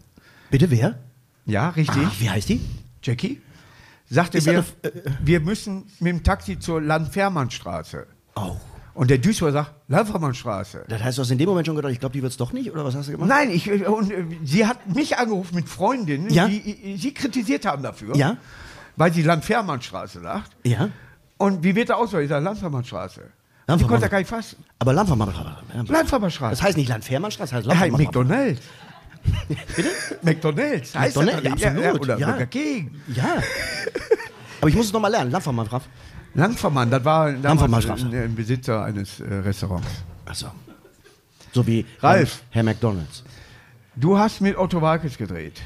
Bitte 0.50 0.70
wer? 0.72 1.00
ja, 1.46 1.70
richtig, 1.70 2.04
Ach, 2.06 2.20
wie 2.22 2.30
heißt 2.30 2.50
die? 2.50 2.62
Jackie, 3.02 3.42
sagte 4.13 4.38
Ist 4.38 4.45
mir, 4.47 4.63
eine- 4.84 4.93
äh, 4.93 5.02
wir 5.21 5.39
müssen 5.39 5.86
mit 5.99 6.12
dem 6.13 6.23
Taxi 6.23 6.60
zur 6.60 6.82
Landfährmannstraße. 6.82 8.06
Oh. 8.36 8.56
Und 8.95 9.10
der 9.10 9.17
Duisburger 9.17 9.54
sagt, 9.54 9.71
Landfährmannstraße. 9.88 10.86
Das 10.88 11.02
heißt, 11.04 11.17
du 11.17 11.23
hast 11.23 11.32
in 11.32 11.38
dem 11.39 11.49
Moment 11.49 11.65
schon 11.65 11.76
gedacht, 11.76 11.91
ich 11.91 11.99
glaube, 11.99 12.13
die 12.13 12.21
wird's 12.21 12.38
doch 12.38 12.54
nicht, 12.54 12.71
oder 12.71 12.86
was 12.86 12.95
hast 12.95 13.08
du 13.08 13.13
gemacht? 13.13 13.28
Nein, 13.28 13.49
ich, 13.49 13.71
und 13.88 14.12
äh, 14.12 14.23
sie 14.43 14.67
hat 14.67 14.88
mich 14.93 15.17
angerufen 15.17 15.56
mit 15.56 15.67
Freundinnen, 15.67 16.30
Ja. 16.30 16.47
die 16.47 16.93
äh, 16.93 16.97
sie 16.97 17.13
kritisiert 17.13 17.65
haben 17.65 17.82
dafür, 17.82 18.15
Ja. 18.15 18.38
weil 18.95 19.12
sie 19.12 19.23
Landfährmannstraße 19.23 20.21
sagt. 20.21 20.52
Ja. 20.63 20.89
Und 21.38 21.63
wie 21.63 21.73
wird 21.76 21.89
der 21.89 21.97
auswählen? 21.97 22.23
Ich 22.26 22.30
sage 22.30 22.41
ich 22.43 22.47
Landfährmann- 22.47 23.88
konnte 23.88 24.02
da 24.02 24.08
gar 24.10 24.19
nicht 24.19 24.28
fassen. 24.30 24.58
Aber 24.78 24.93
Landvermann. 24.93 25.34
Landfährmannstraße. 25.88 26.52
Das 26.52 26.62
heißt 26.62 26.78
nicht 26.78 26.89
Landfährmannstraße, 26.89 27.52
das 27.56 27.58
heißt 27.58 27.67
Ja, 27.67 27.73
Landvermann. 27.73 28.02
McDonalds. 28.06 28.62
Bitte? 29.76 29.90
McDonalds. 30.22 30.96
Heißt 30.96 31.16
McDonald's, 31.16 31.44
nicht? 31.44 31.66
absolut, 31.66 32.02
oder 32.02 32.18
ja. 32.18 32.32
Burger 32.32 32.46
King. 32.48 32.92
Ja. 33.14 33.38
Aber 34.62 34.70
ich 34.70 34.76
muss 34.76 34.88
es 34.88 34.94
nochmal 34.94 35.12
lernen. 35.12 35.32
Landvermann, 35.32 35.68
Raff. 35.68 35.84
Landvermann, 36.36 36.90
das 36.90 37.06
war 37.06 37.26
damals 37.28 37.44
Landvermannstraße. 37.44 38.06
ein, 38.08 38.16
ein 38.16 38.36
Besitzer 38.36 38.84
eines 38.84 39.20
äh, 39.20 39.34
Restaurants. 39.34 39.88
Achso. 40.26 40.48
So 41.52 41.66
wie 41.68 41.86
Ralf. 42.02 42.40
ähm, 42.42 42.48
Herr 42.50 42.64
McDonalds. 42.64 43.24
Du 43.96 44.18
hast 44.18 44.42
mit 44.42 44.58
Otto 44.58 44.82
Walkes 44.82 45.18
gedreht. 45.18 45.62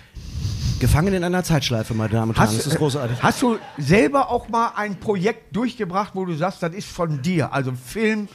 Gefangen 0.79 1.13
in 1.13 1.23
einer 1.23 1.43
Zeitschleife, 1.43 1.93
meine 1.93 2.09
Damen 2.09 2.31
und 2.31 2.37
Herren. 2.37 2.55
Das 2.55 2.67
ist 2.67 2.73
äh, 2.73 2.77
großartig. 2.77 3.23
hast 3.23 3.41
du 3.41 3.57
selber 3.77 4.29
auch 4.29 4.49
mal 4.49 4.73
ein 4.75 4.99
Projekt 4.99 5.55
durchgebracht, 5.55 6.11
wo 6.13 6.25
du 6.25 6.35
sagst, 6.35 6.61
das 6.61 6.73
ist 6.73 6.87
von 6.87 7.21
dir? 7.21 7.53
Also 7.53 7.71
Film, 7.73 8.27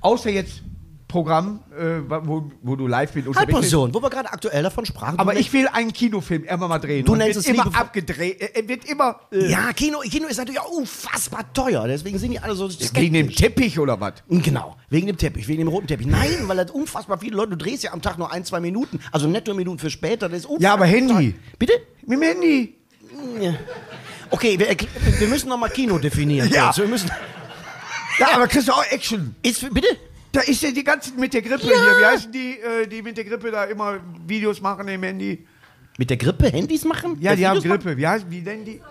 außer 0.00 0.30
jetzt 0.30 0.62
Programm, 1.08 1.60
äh, 1.70 2.00
wo, 2.26 2.50
wo 2.62 2.74
du 2.74 2.88
live 2.88 3.12
bist. 3.12 3.28
Halbpension, 3.36 3.94
wo 3.94 4.02
wir 4.02 4.10
gerade 4.10 4.28
aktuell 4.32 4.64
davon 4.64 4.84
sprachen. 4.84 5.18
Aber 5.20 5.36
ich 5.36 5.52
will 5.52 5.68
einen 5.68 5.92
Kinofilm 5.92 6.42
immer 6.44 6.66
mal 6.66 6.78
drehen. 6.80 7.04
Du 7.06 7.12
Und 7.12 7.18
nennst 7.18 7.38
es 7.38 7.46
immer 7.46 7.66
abgedreht. 7.78 8.40
äh, 8.56 8.66
wird 8.68 8.84
immer 8.86 9.20
äh, 9.30 9.48
Ja, 9.48 9.72
Kino, 9.72 10.00
Kino 10.00 10.26
ist 10.26 10.36
natürlich 10.38 10.60
auch 10.60 10.70
unfassbar 10.70 11.52
teuer. 11.52 11.86
Deswegen 11.86 12.18
sind 12.18 12.32
die 12.32 12.40
alle 12.40 12.56
so 12.56 12.68
wegen 12.94 13.12
dem 13.14 13.26
skeptisch. 13.30 13.36
Teppich 13.36 13.78
oder 13.78 14.00
was? 14.00 14.14
Genau, 14.28 14.76
wegen 14.90 15.06
dem 15.06 15.16
Teppich, 15.16 15.46
wegen 15.46 15.60
dem 15.60 15.68
roten 15.68 15.86
Teppich. 15.86 16.08
Nein, 16.08 16.38
weil 16.46 16.56
das 16.56 16.72
unfassbar 16.72 17.18
viele 17.18 17.36
Leute, 17.36 17.50
du 17.50 17.56
drehst 17.58 17.84
ja 17.84 17.92
am 17.92 18.02
Tag 18.02 18.18
nur 18.18 18.32
ein, 18.32 18.44
zwei 18.44 18.58
Minuten, 18.58 18.98
also 19.12 19.28
netto 19.28 19.54
Minuten 19.54 19.78
für 19.78 19.90
später, 19.90 20.28
das 20.28 20.40
ist 20.40 20.46
unfassbar 20.46 20.62
Ja, 20.68 20.74
aber 20.74 20.86
Handy. 20.86 21.34
Bitte? 21.58 21.72
Mit 22.04 22.18
dem 22.18 22.22
Handy. 22.22 22.74
Okay, 24.30 24.58
wir, 24.58 24.66
wir 25.20 25.28
müssen 25.28 25.48
nochmal 25.48 25.70
Kino 25.70 25.98
definieren. 25.98 26.50
Ja. 26.52 26.64
kurz. 26.66 26.78
Wir 26.78 26.88
müssen, 26.88 27.10
Ja, 28.18 28.28
aber 28.34 28.48
kriegst 28.48 28.66
du 28.68 28.72
auch 28.72 28.84
Action. 28.90 29.36
ist, 29.42 29.72
bitte? 29.72 29.86
Da 30.36 30.42
ist 30.42 30.62
ja 30.62 30.70
die 30.70 30.84
ganzen 30.84 31.18
mit 31.18 31.32
der 31.32 31.40
Grippe 31.40 31.64
hier. 31.64 31.72
Wie 31.74 32.04
heißen 32.04 32.30
die, 32.30 32.60
äh, 32.60 32.86
die 32.86 33.00
mit 33.00 33.16
der 33.16 33.24
Grippe 33.24 33.50
da 33.50 33.64
immer 33.64 34.00
Videos 34.26 34.60
machen 34.60 34.86
im 34.86 35.02
Handy? 35.02 35.46
Mit 35.96 36.10
der 36.10 36.18
Grippe 36.18 36.50
Handys 36.50 36.84
machen? 36.84 37.16
Ja, 37.20 37.30
Das 37.30 37.38
die 37.38 37.46
haben 37.46 37.56
Videos 37.56 37.78
Grippe. 37.80 37.96
Wie, 37.96 38.06
heißen, 38.06 38.30
wie 38.30 38.42
nennen 38.42 38.66
die? 38.66 38.82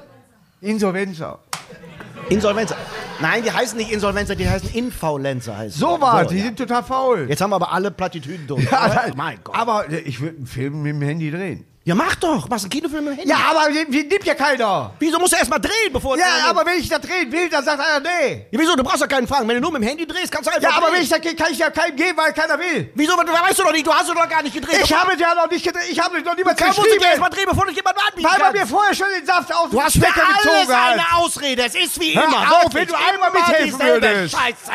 Insolvenza. 0.61 1.27
machen? 1.27 2.25
Insolvenzer. 2.29 2.75
Nein, 3.21 3.43
die 3.43 3.51
heißen 3.51 3.77
nicht 3.77 3.91
Insolvenzer, 3.91 4.33
die 4.35 4.49
heißen 4.49 4.69
Infaulenzer. 4.73 5.55
Heißen 5.55 5.79
So 5.79 6.01
war 6.01 6.25
die 6.25 6.37
ja. 6.37 6.45
sind 6.45 6.57
total 6.57 6.81
faul. 6.83 7.27
Jetzt 7.29 7.41
haben 7.41 7.51
wir 7.51 7.57
aber 7.57 7.71
alle 7.71 7.91
Plattitüden 7.91 8.47
durch. 8.47 8.63
Ja, 8.71 8.87
nein. 8.87 9.13
mein 9.15 9.37
Gott. 9.43 9.55
Aber 9.55 9.87
äh, 9.87 9.99
ich 9.99 10.19
würde 10.21 10.37
einen 10.37 10.47
Film 10.47 10.81
mit 10.81 10.93
dem 10.93 11.01
Handy 11.03 11.29
drehen. 11.29 11.63
Ja, 11.87 11.93
mach 11.95 12.15
doch. 12.15 12.49
Machst 12.49 12.65
einen 12.65 12.71
Kinofilm 12.71 13.03
mit 13.05 13.13
dem 13.13 13.17
Handy. 13.19 13.29
Ja, 13.31 13.37
aber 13.51 13.71
den, 13.71 13.91
den 13.91 14.07
nimmt 14.07 14.23
ja 14.25 14.33
keiner. 14.33 14.91
Wieso 14.99 15.19
musst 15.19 15.33
du 15.33 15.37
erst 15.37 15.49
mal 15.51 15.59
drehen, 15.59 15.93
bevor 15.93 16.17
Ja, 16.17 16.25
aber 16.49 16.65
wenn 16.65 16.79
ich 16.79 16.89
da 16.89 16.97
drehen 16.97 17.31
will, 17.31 17.47
dann 17.47 17.63
sagt 17.63 17.79
einer, 17.79 17.99
nee. 17.99 18.47
Ja, 18.49 18.59
wieso? 18.59 18.75
Du 18.75 18.83
brauchst 18.83 19.03
doch 19.03 19.07
keinen 19.07 19.27
Fang. 19.27 19.47
Wenn 19.47 19.55
du 19.57 19.61
nur 19.61 19.71
mit 19.71 19.83
dem 19.83 19.87
Handy 19.87 20.07
drehst, 20.07 20.31
kannst 20.31 20.49
du 20.49 20.53
einfach 20.55 20.67
Ja, 20.67 20.75
aber 20.77 20.87
drehen. 20.87 20.95
wenn 20.95 21.01
ich 21.03 21.09
da 21.09 21.17
gehe, 21.19 21.35
kann 21.35 21.51
ich 21.51 21.59
ja 21.59 21.69
keinem 21.69 21.95
geben, 21.95 22.17
weil 22.17 22.33
keiner 22.33 22.57
will. 22.57 22.91
Wieso? 22.95 23.15
Du 23.15 23.31
weißt 23.31 23.59
du 23.59 23.63
doch 23.63 23.71
nicht. 23.71 23.85
Du 23.85 23.93
hast 23.93 24.09
doch 24.09 24.15
noch 24.15 24.27
gar 24.27 24.41
nicht 24.41 24.55
gedreht. 24.55 24.79
Ich 24.83 24.91
habe 24.93 25.13
ja 25.15 25.35
noch 25.35 25.49
nicht 25.49 25.63
gedreht. 25.63 25.83
Ich 25.91 25.99
habe 25.99 26.19
noch 26.21 26.35
niemals 26.35 26.59
Warum 26.59 26.67
musst 26.75 26.79
du 26.79 26.83
geschrieben. 26.83 27.05
erst 27.05 27.19
mal 27.21 27.29
drehen, 27.29 27.45
bevor 27.47 27.65
du 27.67 27.71
jemanden 27.71 27.99
anbieten 28.01 28.27
Weil 28.31 28.39
man 28.39 28.51
mir 28.53 28.65
vorher 28.67 28.95
schon 28.95 29.07
den 29.17 29.25
Saft 29.25 29.53
aus 29.53 29.69
Du 29.69 29.79
hast 29.81 29.95
Stecker 29.95 30.21
gezogen 30.43 30.71
eine 30.71 31.03
hat. 31.11 31.17
Ausrede. 31.19 31.65
Es 31.65 31.75
ist 31.75 31.99
wie 31.99 32.15
Hör 32.17 32.23
immer. 32.23 32.39
auf, 32.51 32.73
Wirklich. 32.73 32.81
wenn 32.81 32.87
du 32.87 32.95
einmal 32.95 33.31
mithelfen 33.31 33.79
würdest. 33.79 34.35
Scheiße. 34.35 34.71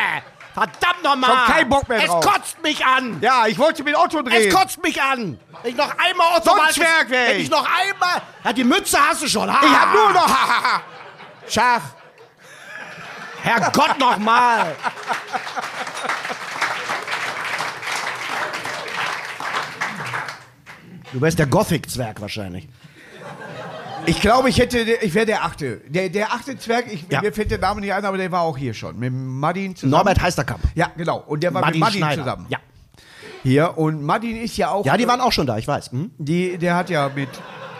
Verdammt 0.53 1.03
nochmal. 1.03 1.29
Schon 1.29 1.53
kein 1.55 1.69
Bock 1.69 1.87
mehr 1.87 1.99
Es 2.03 2.07
drauf. 2.07 2.25
kotzt 2.25 2.61
mich 2.61 2.85
an. 2.85 3.19
Ja, 3.21 3.47
ich 3.47 3.57
wollte 3.57 3.83
mit 3.83 3.95
Otto 3.95 4.21
drehen. 4.21 4.47
Es 4.49 4.53
kotzt 4.53 4.81
mich 4.83 5.01
an. 5.01 5.39
Wenn 5.63 5.71
ich 5.71 5.77
noch 5.77 5.97
einmal 5.97 6.27
Otto 6.35 6.43
So 6.49 6.51
ein 6.53 6.57
Walkes- 6.59 6.75
Zwerg 6.75 7.09
wär 7.09 7.27
Wenn 7.29 7.37
ich. 7.37 7.43
ich 7.43 7.49
noch 7.49 7.65
einmal... 7.65 8.21
Ja, 8.43 8.53
die 8.53 8.63
Mütze 8.63 8.97
hast 8.99 9.21
du 9.23 9.27
schon. 9.29 9.49
Ha. 9.51 9.59
ich 9.63 9.79
habe 9.79 9.97
nur 9.97 10.09
noch. 10.11 10.37
Schach. 11.47 11.81
Herrgott 13.43 13.97
nochmal. 13.97 14.75
Du 21.13 21.19
wärst 21.21 21.39
der 21.39 21.47
Gothic-Zwerg 21.47 22.21
wahrscheinlich. 22.21 22.67
Ich 24.05 24.19
glaube, 24.19 24.49
ich 24.49 24.57
hätte, 24.57 24.79
ich 24.79 25.13
wäre 25.13 25.25
der 25.25 25.43
achte. 25.43 25.81
Der, 25.87 26.09
der 26.09 26.33
achte 26.33 26.57
Zwerg, 26.57 26.91
ich, 26.91 27.05
Ja. 27.09 27.21
mir 27.21 27.31
fällt 27.31 27.51
der 27.51 27.59
Name 27.59 27.81
nicht 27.81 27.93
ein, 27.93 28.03
aber 28.03 28.17
der 28.17 28.31
war 28.31 28.41
auch 28.41 28.57
hier 28.57 28.73
schon. 28.73 28.97
Mit 28.99 29.13
Madin 29.13 29.75
zusammen. 29.75 29.91
Norbert 29.91 30.21
Heisterkamp. 30.21 30.59
Ja, 30.75 30.91
genau. 30.97 31.19
Und 31.27 31.43
der 31.43 31.53
war 31.53 31.61
Martin 31.61 31.79
mit 31.79 31.87
Madin 31.87 31.99
Schneider. 31.99 32.23
zusammen. 32.23 32.45
Ja. 32.49 32.57
Hier. 33.43 33.77
Und 33.77 34.03
Madin 34.03 34.37
ist 34.37 34.57
ja 34.57 34.69
auch. 34.71 34.85
ja, 34.85 34.97
die 34.97 35.07
waren 35.07 35.21
auch 35.21 35.31
schon 35.31 35.47
da, 35.47 35.57
ich 35.57 35.67
weiß. 35.67 35.91
Hm? 35.91 36.11
Die, 36.17 36.57
der 36.57 36.75
hat 36.75 36.89
ja 36.89 37.09
mit. 37.13 37.29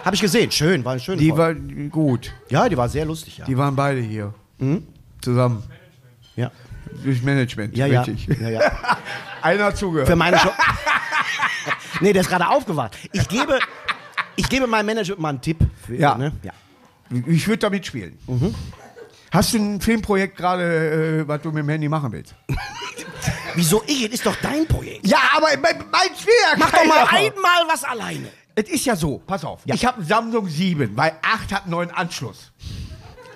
Habe 0.06 0.16
ich 0.16 0.22
gesehen. 0.22 0.50
Schön, 0.52 0.84
war 0.86 0.94
eine 0.94 1.02
schöne 1.02 1.18
Die 1.18 1.30
Folge. 1.30 1.62
war 1.70 1.90
gut. 1.90 2.34
Ja, 2.50 2.68
die 2.70 2.78
war 2.78 2.90
sehr 2.90 3.06
lustig, 3.06 3.38
ja. 3.38 3.46
Die 3.46 3.58
waren 3.58 3.76
beide 3.76 4.00
hier. 4.02 4.34
Zusammen. 5.22 5.64
ja. 6.36 6.52
Durch 7.04 7.22
Management. 7.24 7.76
Ja, 7.78 7.86
ja. 7.86 8.02
richtig. 8.02 8.40
ja, 8.40 8.50
ja. 8.50 8.60
Einer 9.42 9.66
hat 9.66 9.78
zugehört. 9.78 10.08
Für 10.08 10.16
meine 10.16 10.38
Show. 10.40 10.50
nee, 12.02 12.12
der 12.14 12.22
ist 12.22 12.30
gerade 12.30 12.48
aufgewacht. 12.50 12.98
Ich 13.14 13.28
gebe, 13.28 13.60
ich 14.42 14.50
gebe 14.50 14.68
meinem 14.68 14.88
Manager 14.88 15.16
mal 15.18 15.30
einen 15.30 15.42
Tipp. 15.42 15.60
Für, 15.86 15.96
Ja. 15.96 16.18
Ne? 16.18 16.32
ja. 16.44 16.52
Ich 17.28 17.48
würde 17.48 17.60
da 17.60 17.70
mitspielen. 17.70 18.18
Hast 19.32 19.54
du 19.54 19.58
ein 19.58 19.82
Filmprojekt 19.82 20.38
gerade, 20.38 21.22
äh, 21.22 21.28
was 21.28 21.42
du 21.42 21.50
mit 21.52 21.60
dem 21.64 21.70
Handy 21.70 21.88
machen 21.90 22.12
willst? 22.12 22.34
Wieso 23.56 23.84
ich? 23.86 24.04
Das 24.06 24.14
ist 24.14 24.26
doch 24.26 24.36
dein 24.42 24.66
Projekt. 24.66 25.06
Ja, 25.06 25.20
aber 25.36 25.48
mein, 25.62 25.78
mein 25.92 26.10
Schwer. 26.18 26.58
Mach 26.58 26.72
doch 26.72 26.86
mal 26.86 27.06
einmal 27.10 27.68
was 27.68 27.84
alleine. 27.84 28.28
Es 28.56 28.70
ist 28.70 28.86
ja 28.86 28.96
so, 28.96 29.20
pass 29.20 29.46
auf. 29.46 29.62
Ja. 29.66 29.76
Ich 29.76 29.86
habe 29.86 29.98
einen 29.98 30.08
Samsung 30.08 30.48
7, 30.48 30.96
weil 30.96 31.14
8 31.22 31.54
hat 31.54 31.62
einen 31.64 31.72
neuen 31.72 31.92
Anschluss. 31.92 32.52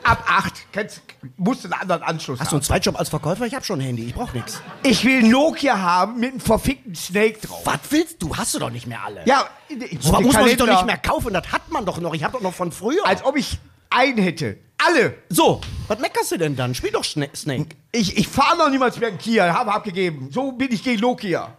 Ab 0.06 0.24
8 0.28 0.68
kennst, 0.72 1.02
musst 1.38 1.64
du 1.64 1.68
einen 1.68 1.82
anderen 1.82 2.04
Anschluss 2.04 2.40
Hast 2.40 2.48
du 2.48 2.52
haben. 2.52 2.58
einen 2.58 2.64
Zweitjob 2.64 3.00
als 3.00 3.10
Verkäufer? 3.10 3.46
Ich 3.46 3.56
habe 3.56 3.66
schon 3.66 3.80
ein 3.80 3.86
Handy, 3.86 4.06
ich 4.06 4.14
brauche 4.14 4.36
nichts. 4.36 4.62
Ich 4.84 5.04
will 5.04 5.24
Nokia 5.24 5.80
haben 5.80 6.20
mit 6.20 6.32
einem 6.32 6.40
verfickten 6.40 6.96
Snake 6.96 7.40
drauf. 7.40 7.62
Was 7.66 7.80
willst 7.90 8.22
du? 8.22 8.36
Hast 8.36 8.54
du 8.54 8.60
doch 8.60 8.70
nicht 8.70 8.88
mehr 8.88 9.04
alle. 9.04 9.22
Ja, 9.26 9.50
ich 9.68 9.98
so 10.00 10.14
was 10.14 10.22
muss 10.22 10.34
man 10.34 10.46
sich 10.46 10.58
doch 10.58 10.68
nicht 10.68 10.86
mehr 10.86 10.98
kaufen, 10.98 11.34
das 11.34 11.52
hat 11.52 11.70
man 11.72 11.86
doch 11.86 12.00
noch. 12.00 12.14
Ich 12.14 12.24
habe 12.24 12.34
doch 12.34 12.42
noch 12.42 12.54
von 12.54 12.72
früher. 12.72 13.06
Als 13.06 13.24
ob 13.24 13.36
ich 13.36 13.58
einen 13.90 14.18
hätte. 14.18 14.58
Alle. 14.78 15.16
so, 15.30 15.62
was 15.88 16.00
meckerst 16.00 16.34
du 16.34 16.38
denn 16.38 16.56
dann? 16.56 16.76
Spiel 16.76 16.92
doch 16.92 17.04
Schne 17.04 17.30
Snake. 17.34 17.70
Ich, 17.94 18.18
ich 18.18 18.28
fahre 18.28 18.58
noch 18.58 18.70
niemals 18.70 19.00
mehr 19.00 19.08
einen 19.08 19.18
Kia, 19.18 19.54
habe 19.54 19.74
abgegeben. 19.74 20.30
So 20.32 20.52
bin 20.52 20.72
ich 20.72 20.84
gegen 20.84 21.00
Nokia. 21.00 21.56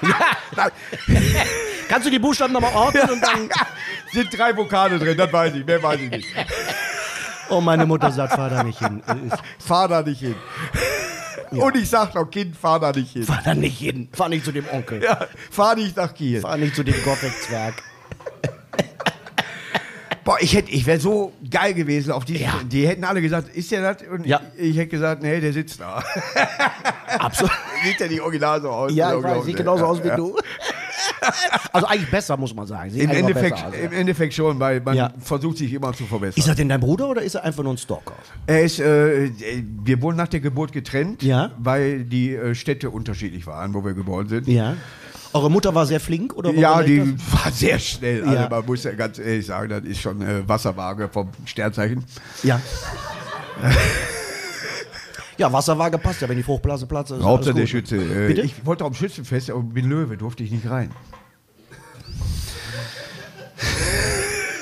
Kannst 1.88 2.06
du 2.06 2.10
die 2.10 2.18
Buchstaben 2.18 2.52
nochmal 2.52 2.74
ordnen 2.74 3.10
und 3.10 3.20
dann... 3.20 3.48
Sind 4.12 4.36
drei 4.36 4.56
Vokale 4.56 4.98
drin, 4.98 5.16
das 5.16 5.32
weiß 5.32 5.54
ich, 5.54 5.64
mehr 5.64 5.80
weiß 5.80 6.00
ich 6.00 6.10
nicht. 6.10 6.26
Oh, 7.50 7.60
meine 7.60 7.86
Mutter 7.86 8.10
sagt, 8.12 8.34
fahr 8.34 8.48
da 8.50 8.62
nicht 8.62 8.78
hin. 8.78 9.02
Äh, 9.06 9.14
Fahr 9.58 9.88
da 9.88 10.02
nicht 10.02 10.20
hin. 10.20 10.34
Und 11.50 11.76
ich 11.76 11.88
sag 11.90 12.14
noch, 12.14 12.30
Kind, 12.30 12.56
fahr 12.56 12.78
da 12.78 12.92
nicht 12.92 13.12
hin. 13.12 13.24
Fahr 13.24 13.40
da 13.44 13.54
nicht 13.54 13.78
hin. 13.78 14.08
Fahr 14.12 14.28
nicht 14.28 14.44
zu 14.44 14.52
dem 14.52 14.64
Onkel. 14.72 15.02
Ja, 15.02 15.26
fahr 15.50 15.74
nicht 15.74 15.96
nach 15.96 16.14
Kiel. 16.14 16.40
Fahr 16.40 16.56
nicht 16.56 16.74
zu 16.76 16.84
dem 16.84 16.94
Gotthard-Zwerg. 17.02 17.74
Boah, 20.24 20.36
ich, 20.40 20.54
hätte, 20.54 20.70
ich 20.70 20.86
wäre 20.86 21.00
so 21.00 21.32
geil 21.50 21.74
gewesen 21.74 22.12
auf 22.12 22.24
die. 22.24 22.36
Ja. 22.38 22.60
Die 22.64 22.86
hätten 22.86 23.04
alle 23.04 23.20
gesagt, 23.22 23.48
ist 23.56 23.70
der 23.72 23.94
das? 23.94 24.06
Und 24.06 24.26
Ja. 24.26 24.40
ich 24.56 24.76
hätte 24.76 24.88
gesagt, 24.88 25.22
nee, 25.22 25.40
der 25.40 25.52
sitzt 25.52 25.80
da. 25.80 26.04
Absolut. 27.18 27.50
Sieht 27.84 27.98
ja 28.00 28.06
nicht 28.06 28.20
original 28.20 28.60
so 28.60 28.68
aus. 28.70 28.92
Ja, 28.94 29.16
ich 29.16 29.22
weiß, 29.22 29.44
sieht 29.44 29.56
genauso 29.56 29.86
aus 29.86 30.04
wie 30.04 30.08
Ja. 30.08 30.16
du. 30.16 30.36
Also 31.72 31.86
eigentlich 31.86 32.10
besser, 32.10 32.36
muss 32.36 32.54
man 32.54 32.66
sagen. 32.66 32.90
Im 32.94 33.10
Endeffekt, 33.10 33.54
besser 33.56 33.68
aus, 33.68 33.74
Im. 33.74 33.92
Endeffekt 33.92 34.34
schon, 34.34 34.58
weil 34.58 34.80
man 34.80 34.96
Ja. 34.96 35.12
versucht 35.20 35.58
sich 35.58 35.72
immer 35.72 35.92
zu 35.92 36.04
verbessern. 36.04 36.38
Ist 36.40 36.48
er 36.48 36.54
denn 36.54 36.68
dein 36.68 36.80
Bruder 36.80 37.08
oder 37.08 37.22
ist 37.22 37.34
er 37.36 37.44
einfach 37.44 37.62
nur 37.62 37.74
ein 37.74 37.78
Stalker? 37.78 38.14
Er 38.46 38.62
ist, 38.62 38.80
äh, 38.80 39.30
wir 39.84 40.02
wurden 40.02 40.16
nach 40.16 40.28
der 40.28 40.40
Geburt 40.40 40.72
getrennt, 40.72 41.22
Ja. 41.22 41.52
weil 41.58 42.04
die 42.04 42.34
äh, 42.34 42.54
Städte 42.54 42.90
unterschiedlich 42.90 43.46
waren, 43.46 43.72
wo 43.74 43.84
wir 43.84 43.94
geboren 43.94 44.28
sind. 44.28 44.48
Ja. 44.48 44.76
Eure 45.32 45.48
Mutter 45.50 45.72
war 45.74 45.86
sehr 45.86 46.00
flink 46.00 46.34
oder 46.34 46.50
Ja, 46.52 46.82
die 46.82 46.98
das? 46.98 47.32
war 47.44 47.52
sehr 47.52 47.78
schnell. 47.78 48.22
Also 48.24 48.34
Ja. 48.34 48.48
man 48.48 48.66
muss 48.66 48.82
ja 48.82 48.92
ganz 48.92 49.18
ehrlich 49.18 49.46
sagen, 49.46 49.68
das 49.68 49.84
ist 49.84 50.00
schon 50.00 50.20
äh, 50.22 50.48
Wasserwaage 50.48 51.08
vom 51.08 51.28
Sternzeichen. 51.44 52.04
Ja. 52.42 52.60
ja, 55.40 55.50
Wasserwaage 55.50 55.96
passt 55.98 56.20
ja, 56.20 56.28
wenn 56.28 56.36
die 56.36 56.42
Fruchtblase 56.42 56.86
platzt. 56.86 57.10
ist 57.12 57.22
Hauptsache 57.22 57.54
der 57.54 57.62
alles 57.62 57.72
gut. 57.72 57.88
Schütze. 57.88 57.96
Äh, 57.96 58.28
Bitte? 58.28 58.42
Ich 58.42 58.66
wollte 58.66 58.84
am 58.84 58.92
Schützenfest, 58.94 59.50
aber 59.50 59.62
bin 59.62 59.88
Löwe, 59.88 60.16
durfte 60.16 60.44
ich 60.44 60.50
nicht 60.50 60.68
rein. 60.68 60.90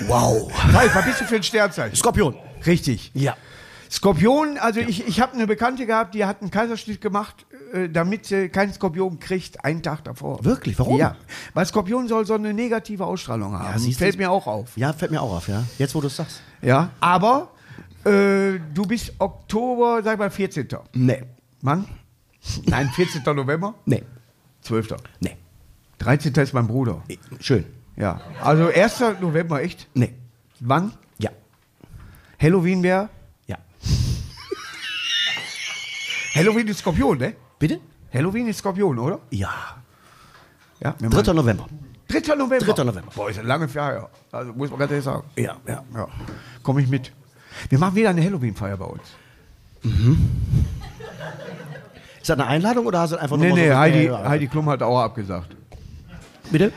Wow. 0.06 0.50
Ralf, 0.72 0.94
was 0.94 1.04
bist 1.04 1.20
du 1.20 1.24
für 1.24 1.36
ein 1.36 1.42
Sternzeichen? 1.42 1.96
Skorpion. 1.96 2.36
Richtig. 2.64 3.10
Ja. 3.14 3.36
Skorpion, 3.90 4.58
also 4.58 4.80
ich, 4.80 5.06
ich 5.08 5.20
habe 5.20 5.32
eine 5.32 5.46
Bekannte 5.46 5.84
gehabt, 5.86 6.14
die 6.14 6.24
hat 6.24 6.42
einen 6.42 6.50
Kaiserschnitt 6.50 7.00
gemacht, 7.00 7.46
äh, 7.72 7.88
damit 7.88 8.26
sie 8.26 8.48
keinen 8.48 8.72
Skorpion 8.72 9.18
kriegt, 9.18 9.64
einen 9.64 9.82
Tag 9.82 10.04
davor. 10.04 10.44
Wirklich? 10.44 10.78
Warum? 10.78 10.98
Ja, 10.98 11.16
weil 11.54 11.66
Skorpion 11.66 12.06
soll 12.06 12.24
so 12.26 12.34
eine 12.34 12.54
negative 12.54 13.04
Ausstrahlung 13.04 13.58
haben. 13.58 13.78
siehst 13.78 13.98
du, 14.00 14.04
Fällt 14.04 14.18
mir 14.18 14.30
auch 14.30 14.46
auf. 14.46 14.76
Ja, 14.76 14.92
fällt 14.92 15.10
mir 15.10 15.22
auch 15.22 15.34
auf, 15.36 15.48
ja. 15.48 15.64
Jetzt, 15.78 15.94
wo 15.94 16.00
du 16.00 16.06
es 16.06 16.16
sagst. 16.16 16.40
Ja, 16.62 16.90
aber 17.00 17.48
äh, 18.04 18.58
du 18.74 18.86
bist 18.86 19.12
Oktober, 19.18 20.02
sag 20.02 20.18
mal 20.18 20.30
14. 20.30 20.68
Nee. 20.94 21.22
Wann? 21.62 21.86
Nein, 22.66 22.88
14. 22.94 23.22
November? 23.34 23.74
Nee. 23.84 24.02
12. 24.62 24.94
Nee. 25.20 25.36
13. 25.98 26.32
ist 26.34 26.52
mein 26.52 26.66
Bruder. 26.66 27.02
Schön. 27.40 27.64
Ja, 27.96 28.20
also 28.42 28.68
1. 28.68 29.00
November, 29.20 29.62
echt? 29.62 29.88
Nee. 29.94 30.14
Wann? 30.60 30.92
Ja. 31.18 31.30
Halloween 32.40 32.82
wäre? 32.82 33.08
Ja. 33.46 33.56
Halloween 36.34 36.68
ist 36.68 36.78
Skorpion, 36.78 37.18
ne? 37.18 37.34
Bitte? 37.58 37.80
Halloween 38.12 38.48
ist 38.48 38.58
Skorpion, 38.58 38.98
oder? 38.98 39.20
Ja. 39.30 39.76
Ja. 40.80 40.92
3. 41.00 41.32
November. 41.32 41.66
3. 42.08 42.34
November. 42.36 42.74
3. 42.74 42.84
November. 42.84 43.10
Boah, 43.14 43.30
ist 43.30 43.38
eine 43.38 43.48
lange 43.48 43.68
Feier. 43.68 44.08
Also 44.30 44.52
muss 44.52 44.70
man 44.70 44.78
ganz 44.78 44.92
ehrlich 44.92 45.04
sagen. 45.04 45.24
Ja, 45.36 45.56
ja. 45.66 45.82
Ja. 45.94 46.08
Komme 46.62 46.82
ich 46.82 46.88
mit. 46.88 47.12
Wir 47.68 47.78
machen 47.78 47.94
wieder 47.94 48.10
eine 48.10 48.22
Halloween-Feier 48.24 48.76
bei 48.76 48.84
uns. 48.86 49.02
Ist 52.20 52.28
das 52.30 52.38
eine 52.38 52.46
Einladung 52.46 52.86
oder 52.86 53.00
hast 53.00 53.12
du 53.12 53.16
einfach 53.16 53.36
nur 53.36 53.46
Nee, 53.46 53.52
mal 53.52 53.56
nee, 53.60 53.68
so 53.70 53.76
Heidi, 53.76 54.04
Ja, 54.06 54.22
ja. 54.22 54.28
Heidi 54.28 54.46
Klum 54.48 54.68
hat 54.68 54.82
auch 54.82 55.00
abgesagt. 55.00 55.54
Bitte? 56.50 56.72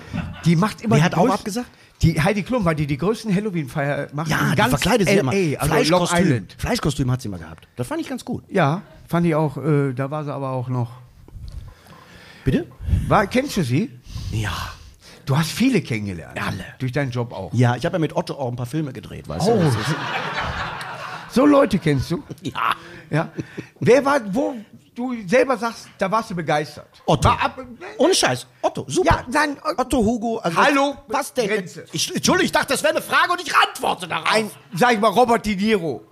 Die 0.45 0.55
macht 0.55 0.81
immer 0.81 0.95
Wer 0.95 0.99
die 0.99 1.05
hat 1.05 1.15
auch 1.15 1.27
größten- 1.27 1.31
abgesagt? 1.33 1.67
Die 2.01 2.19
Heidi 2.19 2.41
Klum, 2.43 2.65
weil 2.65 2.75
die 2.75 2.87
die 2.87 2.97
größten 2.97 3.33
Halloween-Feier 3.33 4.07
macht 4.13 4.29
Ja, 4.29 4.49
die 4.51 4.55
ganz 4.55 4.69
verkleidet 4.69 5.07
LA, 5.07 5.19
immer. 5.19 5.31
also 5.31 5.73
Fleischkostüm. 5.73 6.47
Fleischkostüm 6.57 7.11
hat 7.11 7.21
sie 7.21 7.29
mal 7.29 7.37
gehabt. 7.39 7.67
Das 7.75 7.87
fand 7.87 8.01
ich 8.01 8.09
ganz 8.09 8.25
gut. 8.25 8.43
Ja, 8.49 8.81
fand 9.07 9.25
ich 9.27 9.35
auch, 9.35 9.57
äh, 9.57 9.93
da 9.93 10.09
war 10.09 10.23
sie 10.23 10.33
aber 10.33 10.49
auch 10.49 10.67
noch. 10.67 10.89
Bitte? 12.43 12.65
War, 13.07 13.27
kennst 13.27 13.55
du 13.57 13.63
sie? 13.63 13.91
Ja. 14.31 14.51
Du 15.27 15.37
hast 15.37 15.51
viele 15.51 15.81
kennengelernt. 15.81 16.41
Alle. 16.41 16.65
Durch 16.79 16.91
deinen 16.91 17.11
Job 17.11 17.31
auch. 17.33 17.53
Ja, 17.53 17.75
ich 17.75 17.85
habe 17.85 17.93
ja 17.95 17.99
mit 17.99 18.15
Otto 18.15 18.33
auch 18.33 18.49
ein 18.49 18.55
paar 18.55 18.65
Filme 18.65 18.91
gedreht, 18.91 19.29
weißt 19.29 19.47
Oh. 19.47 19.57
du? 19.61 19.71
So 21.33 21.45
Leute 21.45 21.79
kennst 21.79 22.11
du? 22.11 22.23
Ja. 22.41 22.75
Ja. 23.09 23.29
Wer 23.79 24.05
war, 24.05 24.21
wo 24.33 24.55
du 24.95 25.15
selber 25.27 25.57
sagst, 25.57 25.89
da 25.97 26.09
warst 26.09 26.29
du 26.31 26.35
begeistert? 26.35 26.87
Otto. 27.05 27.27
War 27.27 27.43
ab, 27.43 27.59
Ohne 27.97 28.13
Scheiß. 28.13 28.47
Otto, 28.61 28.85
super. 28.87 29.15
Ja, 29.15 29.25
nein, 29.29 29.57
Otto 29.77 29.97
Hugo. 29.97 30.37
Also 30.37 30.57
Hallo? 30.57 30.95
Was 31.07 31.33
denn? 31.33 31.47
Grenze. 31.47 31.85
Ich, 31.91 32.13
Entschuldigung, 32.15 32.45
ich 32.45 32.51
dachte, 32.53 32.67
das 32.69 32.83
wäre 32.83 32.93
eine 32.93 33.01
Frage 33.01 33.33
und 33.33 33.41
ich 33.41 33.53
antworte 33.53 34.07
darauf. 34.07 34.31
ein, 34.31 34.49
sag 34.73 34.93
ich 34.93 34.99
mal, 34.99 35.09
Robert 35.09 35.45
De 35.45 35.55
Niro. 35.57 36.05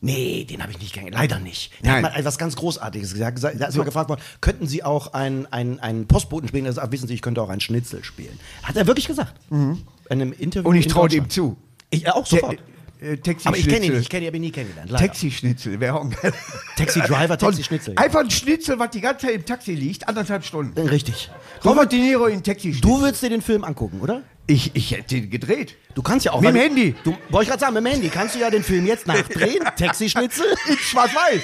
Nee, 0.00 0.44
den 0.44 0.62
habe 0.62 0.70
ich 0.70 0.78
nicht 0.78 0.92
kennengelernt. 0.92 1.28
Leider 1.28 1.42
nicht. 1.42 1.72
Der 1.82 1.90
Nein. 1.94 2.04
hat 2.04 2.12
mal 2.12 2.18
etwas 2.20 2.38
ganz 2.38 2.54
Großartiges 2.54 3.14
gesagt. 3.14 3.42
Da 3.42 3.48
ist 3.66 3.76
mal 3.76 3.82
gefragt 3.82 4.08
worden, 4.08 4.20
könnten 4.40 4.68
Sie 4.68 4.84
auch 4.84 5.12
einen, 5.12 5.46
einen, 5.46 5.80
einen 5.80 6.06
Postboten 6.06 6.48
spielen? 6.48 6.72
Sagt, 6.72 6.92
wissen 6.92 7.08
Sie, 7.08 7.14
ich 7.14 7.22
könnte 7.22 7.42
auch 7.42 7.48
einen 7.48 7.60
Schnitzel 7.60 8.04
spielen. 8.04 8.38
Hat 8.62 8.76
er 8.76 8.86
wirklich 8.86 9.08
gesagt. 9.08 9.34
In 9.50 9.84
einem 10.08 10.32
Interview 10.32 10.68
Und 10.68 10.76
ich 10.76 10.86
traue 10.86 11.08
ihm 11.10 11.28
zu. 11.28 11.56
Ich 11.90 12.06
äh, 12.06 12.10
auch 12.10 12.24
sofort. 12.26 12.58
Äh, 13.00 13.16
Taxi 13.18 13.46
Aber 13.48 13.56
ich 13.56 13.64
kenne 13.68 13.76
ihn 13.76 13.82
Schnitzel. 13.82 13.90
nicht. 13.96 14.02
Ich 14.02 14.08
kenne 14.10 14.24
ihn, 14.24 14.26
habe 14.28 14.36
ihn 14.36 14.40
nie 14.42 14.50
kennengelernt. 14.50 14.90
Leider. 14.90 15.06
Taxi-Schnitzel 15.06 15.80
wäre 15.80 15.94
auch 15.94 16.02
ein 16.04 16.10
geil. 16.10 16.32
Taxi 16.76 17.00
Driver, 17.00 17.38
Taxi 17.38 17.62
Schnitzel. 17.62 17.94
Einfach 17.96 18.20
ein 18.20 18.30
Schnitzel, 18.30 18.78
was 18.78 18.90
die 18.90 19.00
ganze 19.00 19.26
Zeit 19.26 19.34
im 19.36 19.44
Taxi 19.44 19.74
liegt, 19.74 20.08
anderthalb 20.08 20.44
Stunden. 20.44 20.78
Richtig. 20.88 21.30
Robert 21.64 21.92
De 21.92 21.98
Niro 22.00 22.26
in 22.26 22.42
Taxi 22.42 22.72
Du 22.80 23.00
würdest 23.00 23.22
dir 23.22 23.30
den 23.30 23.42
Film 23.42 23.64
angucken, 23.64 24.00
oder? 24.00 24.22
Ich, 24.50 24.74
ich 24.74 24.92
hätte 24.92 25.16
ihn 25.16 25.28
gedreht. 25.28 25.76
Du 25.94 26.02
kannst 26.02 26.24
ja 26.24 26.32
auch. 26.32 26.40
Mit 26.40 26.50
dem 26.54 26.56
Handy. 26.56 26.94
Du, 27.04 27.10
wollte 27.28 27.42
ich 27.42 27.48
gerade 27.50 27.60
sagen, 27.60 27.74
mit 27.74 27.84
dem 27.84 27.92
Handy 27.92 28.08
kannst 28.08 28.34
du 28.34 28.38
ja 28.38 28.48
den 28.50 28.62
Film 28.62 28.86
jetzt 28.86 29.06
nachdrehen. 29.06 29.62
Taxi 29.76 30.08
Schnitzel. 30.08 30.46
In 30.68 30.76
Schwarz-Weiß. 30.78 31.42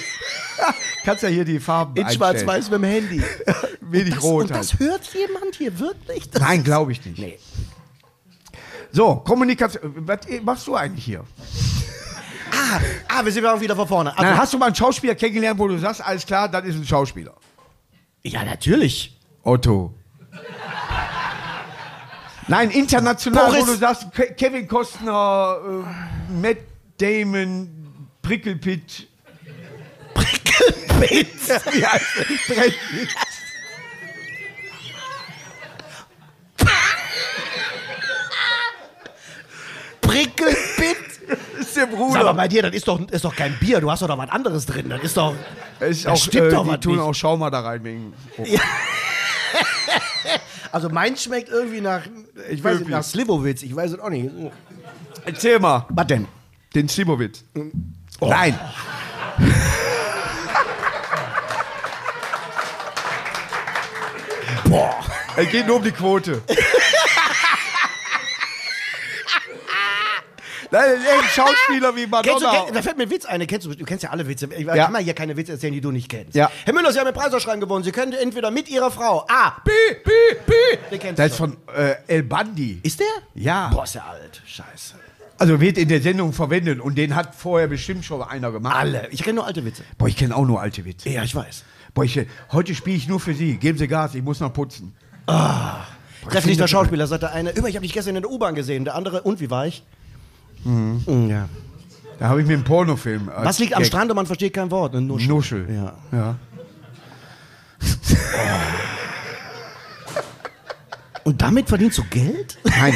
Kannst 1.03 1.21
ja 1.21 1.29
hier 1.29 1.45
die 1.45 1.59
Farben 1.59 1.95
In. 1.95 2.09
Schwarz-Weiß 2.09 2.71
mit 2.71 2.81
dem 2.81 2.83
Handy. 2.85 3.21
Wenig 3.81 4.15
Das, 4.15 4.23
rot 4.23 4.43
und 4.43 4.49
das 4.51 4.71
halt. 4.71 4.79
hört 4.79 5.13
jemand 5.13 5.55
hier 5.55 5.77
wirklich? 5.77 6.29
Das 6.31 6.41
Nein, 6.41 6.63
glaube 6.63 6.93
ich 6.93 7.05
nicht. 7.05 7.19
Nee. 7.19 7.37
So, 8.95 9.15
Kommunikation. 9.17 9.93
Was 10.07 10.19
machst 10.41 10.67
du 10.67 10.75
eigentlich 10.75 11.03
hier? 11.03 11.25
Ah, 12.49 12.79
ah, 13.09 13.25
wir 13.25 13.31
sind 13.33 13.45
auch 13.45 13.59
wieder 13.59 13.75
von 13.75 13.85
vorne. 13.85 14.11
Also, 14.11 14.23
Nein, 14.23 14.37
hast 14.37 14.53
du 14.53 14.57
mal 14.57 14.67
einen 14.67 14.75
Schauspieler 14.75 15.15
kennengelernt, 15.15 15.59
wo 15.59 15.67
du 15.67 15.77
sagst, 15.77 15.99
alles 15.99 16.25
klar, 16.25 16.47
das 16.47 16.63
ist 16.63 16.75
ein 16.75 16.85
Schauspieler? 16.85 17.33
ja, 18.23 18.45
natürlich. 18.45 19.19
Otto. 19.43 19.93
Nein, 22.47 22.69
international, 22.69 23.47
Boris. 23.47 23.61
wo 23.63 23.65
du 23.73 23.77
sagst, 23.77 24.13
Ke 24.13 24.33
Kevin 24.33 24.65
Costner, 24.65 25.57
äh, 25.61 26.33
Matt 26.41 26.57
Damon. 26.97 27.69
Wie 28.23 28.37
heißt 31.11 31.49
der? 31.49 31.59
Brad 31.59 31.81
Pitt. 32.49 33.09
Prickelpitt. 40.15 40.97
Das 41.27 41.37
ist 41.67 41.75
der 41.75 41.87
Sag 41.87 41.99
mal, 41.99 42.07
Bruder. 42.07 42.33
bei 42.33 42.47
dir, 42.47 42.61
das 42.63 42.73
ist 42.73 42.87
doch, 42.87 42.99
ist 43.09 43.25
doch 43.25 43.35
kein 43.35 43.57
Bier. 43.59 43.81
Du 43.81 43.91
hast 43.91 44.01
doch 44.01 44.07
da 44.07 44.17
was 44.17 44.29
anderes 44.29 44.65
drin. 44.65 44.89
Das 44.89 45.03
ist 45.03 45.17
doch. 45.17 45.33
Da 45.79 46.11
auch, 46.11 46.17
stimmt 46.17 46.47
äh, 46.47 46.51
doch 46.51 46.67
was 46.67 46.79
tun 46.79 46.93
nicht. 46.93 47.01
auch 47.01 47.13
Schauma 47.13 47.49
da 47.49 47.59
rein 47.61 47.83
wegen. 47.83 48.13
Oh. 48.37 48.43
Also, 50.71 50.89
meins 50.89 51.23
schmeckt 51.23 51.49
irgendwie 51.49 51.81
nach. 51.81 52.01
Ich 52.49 52.63
weiß 52.63 52.79
nicht, 52.79 52.89
nach 52.89 53.03
Slivovitz. 53.03 53.63
Ich 53.63 53.75
weiß 53.75 53.93
es 53.93 53.99
auch 53.99 54.09
nicht. 54.09 54.29
Erzähl 55.25 55.59
mal, 55.59 55.85
Was 55.89 56.07
denn? 56.07 56.27
den 56.73 56.89
Slivovitz. 56.89 57.43
Oh. 58.19 58.27
Nein. 58.27 58.59
Boah. 64.65 64.95
Es 65.37 65.49
geht 65.49 65.67
nur 65.67 65.77
um 65.77 65.83
die 65.83 65.91
Quote. 65.91 66.41
Nein, 70.75 70.97
ein 70.99 71.29
Schauspieler 71.29 71.95
wie 71.95 72.01
Kennst 72.07 72.41
du, 72.41 72.45
Madonna. 72.45 72.71
da 72.73 72.81
fällt 72.81 72.97
mir 72.97 73.03
ein 73.03 73.09
Witz 73.09 73.25
ein. 73.25 73.45
Kennst 73.47 73.65
du, 73.65 73.73
du 73.73 73.85
kennst 73.85 74.03
ja 74.03 74.09
alle 74.09 74.27
Witze. 74.27 74.49
Ich 74.57 74.65
Ja. 74.65 74.75
kann 74.75 74.91
mal 74.91 75.01
hier 75.01 75.13
keine 75.13 75.37
Witze 75.37 75.53
erzählen, 75.53 75.73
die 75.73 75.81
du 75.81 75.91
nicht 75.91 76.09
kennst. 76.09 76.35
Ja. 76.35 76.51
Herr 76.65 76.73
Müller, 76.73 76.91
Sie 76.91 76.99
haben 76.99 77.05
den 77.05 77.13
Preisausschreiben 77.15 77.61
gewonnen. 77.61 77.83
Sie 77.83 77.91
können 77.91 78.13
entweder 78.13 78.51
mit 78.51 78.67
Ihrer 78.69 78.91
Frau 78.91 79.25
A. 79.29 79.51
Pi, 79.63 79.71
pi, 80.03 80.35
pi. 80.45 80.77
Den 80.91 80.99
kennst 80.99 81.19
Das 81.19 81.31
ist 81.31 81.37
von 81.37 81.55
äh, 81.75 81.95
El 82.07 82.23
Bandi. 82.23 82.79
Ist 82.83 82.99
der? 82.99 83.07
Ja. 83.35 83.69
Boah, 83.69 83.85
ist 83.85 83.95
der 83.95 84.05
alt. 84.05 84.41
Scheiße. 84.45 84.95
Also 85.37 85.59
wird 85.59 85.77
in 85.77 85.89
der 85.89 86.01
Sendung 86.01 86.31
verwendet 86.33 86.79
und 86.79 86.97
den 86.97 87.15
hat 87.15 87.35
vorher 87.35 87.67
bestimmt 87.67 88.05
schon 88.05 88.21
einer 88.21 88.51
gemacht. 88.51 88.75
Alle. 88.75 89.07
Ich 89.11 89.21
kenne 89.23 89.35
nur 89.35 89.47
alte 89.47 89.65
Witze. 89.65 89.83
Boah, 89.97 90.07
ich 90.07 90.15
kenne 90.17 90.35
auch 90.35 90.45
nur 90.45 90.61
alte 90.61 90.83
Witze. 90.85 91.09
Ja, 91.09 91.23
ich 91.23 91.35
weiß. 91.35 91.63
Boah, 91.93 92.03
ich, 92.05 92.19
heute 92.51 92.73
spiele 92.75 92.97
ich 92.97 93.07
nur 93.07 93.19
für 93.19 93.33
Sie. 93.33 93.55
Geben 93.57 93.77
Sie 93.77 93.87
Gas, 93.87 94.15
ich 94.15 94.23
muss 94.23 94.39
noch 94.39 94.51
putzen. 94.53 94.95
Treffen 96.29 96.47
nicht 96.47 96.59
der 96.59 96.67
Schauspieler, 96.67 97.07
sagt 97.07 97.23
der 97.23 97.33
eine. 97.33 97.51
Immer, 97.51 97.67
ich 97.67 97.75
habe 97.75 97.83
dich 97.85 97.93
gestern 97.93 98.15
in 98.15 98.21
der 98.23 98.31
U-Bahn 98.31 98.55
gesehen. 98.55 98.85
Der 98.85 98.95
andere, 98.95 99.21
und 99.21 99.39
wie 99.39 99.49
war 99.49 99.67
ich? 99.67 99.83
Mhm. 100.65 101.29
Ja. 101.29 101.47
Da 102.19 102.29
habe 102.29 102.41
ich 102.41 102.47
mir 102.47 102.53
einen 102.53 102.63
Pornofilm. 102.63 103.29
Was 103.35 103.59
liegt 103.59 103.73
am 103.73 103.79
Gag. 103.79 103.87
Strand 103.87 104.09
und 104.11 104.15
man 104.15 104.25
versteht 104.25 104.53
kein 104.53 104.71
Wort? 104.71 104.93
Eine 104.93 105.05
Nuschel. 105.05 105.27
Nuschel. 105.27 105.67
Ja. 105.69 105.93
ja. 106.11 106.35
Und 111.23 111.41
damit 111.41 111.67
verdienst 111.67 111.97
du 111.97 112.03
Geld? 112.09 112.57
Nein. 112.63 112.93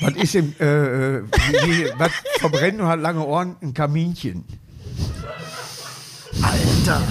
was 0.00 0.14
ist 0.14 0.34
im, 0.34 0.54
äh, 0.60 1.16
äh, 1.16 1.22
wie, 1.22 1.90
was 1.96 2.12
verbrennt 2.38 2.80
und 2.80 2.86
hat 2.86 3.00
lange 3.00 3.24
Ohren? 3.24 3.56
Ein 3.62 3.72
Kaminchen. 3.72 4.44
Alter. 6.42 7.02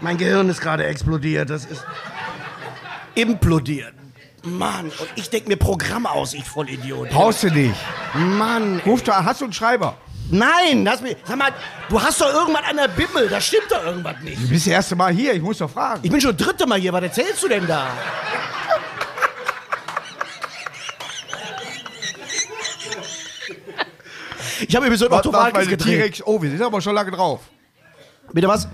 Mein 0.00 0.16
Gehirn 0.16 0.48
ist 0.48 0.60
gerade 0.60 0.86
explodiert. 0.86 1.50
Das 1.50 1.64
ist 1.64 1.84
implodiert. 3.14 3.94
Mann, 4.44 4.86
und 4.86 5.08
ich 5.14 5.30
denke 5.30 5.48
mir 5.48 5.56
Programm 5.56 6.06
aus, 6.06 6.34
ich 6.34 6.44
Vollidiot. 6.44 7.10
Brauchst 7.10 7.44
du 7.44 7.50
nicht. 7.50 7.74
Mann. 8.14 8.80
Ruf 8.84 9.02
da, 9.02 9.24
hast 9.24 9.40
du 9.40 9.44
einen 9.44 9.52
Schreiber? 9.52 9.96
Nein, 10.30 10.84
lass 10.84 11.00
mich. 11.00 11.16
Sag 11.24 11.36
mal, 11.36 11.52
du 11.88 12.02
hast 12.02 12.20
doch 12.20 12.32
irgendwas 12.32 12.64
an 12.68 12.76
der 12.76 12.88
Bimmel. 12.88 13.28
Da 13.28 13.40
stimmt 13.40 13.70
doch 13.70 13.84
irgendwas 13.84 14.16
nicht. 14.22 14.42
Du 14.42 14.48
bist 14.48 14.66
das 14.66 14.72
erste 14.72 14.96
Mal 14.96 15.12
hier, 15.12 15.34
ich 15.34 15.42
muss 15.42 15.58
doch 15.58 15.70
fragen. 15.70 16.00
Ich 16.02 16.10
bin 16.10 16.20
schon 16.20 16.36
das 16.36 16.46
dritte 16.46 16.66
Mal 16.66 16.80
hier. 16.80 16.92
Was 16.92 17.02
erzählst 17.02 17.42
du 17.42 17.48
denn 17.48 17.66
da? 17.66 17.86
Ich 24.66 24.76
habe 24.76 24.86
übrigens 24.86 25.08
macht 25.08 25.24
Tovalkes 25.24 25.52
meine 25.52 25.66
gedreht. 25.66 25.98
T-Rex? 25.98 26.22
Oh, 26.24 26.40
wir 26.40 26.50
sind 26.50 26.62
aber 26.62 26.80
schon 26.80 26.94
lange 26.94 27.10
drauf. 27.10 27.40
Bitte 28.32 28.48
was? 28.48 28.68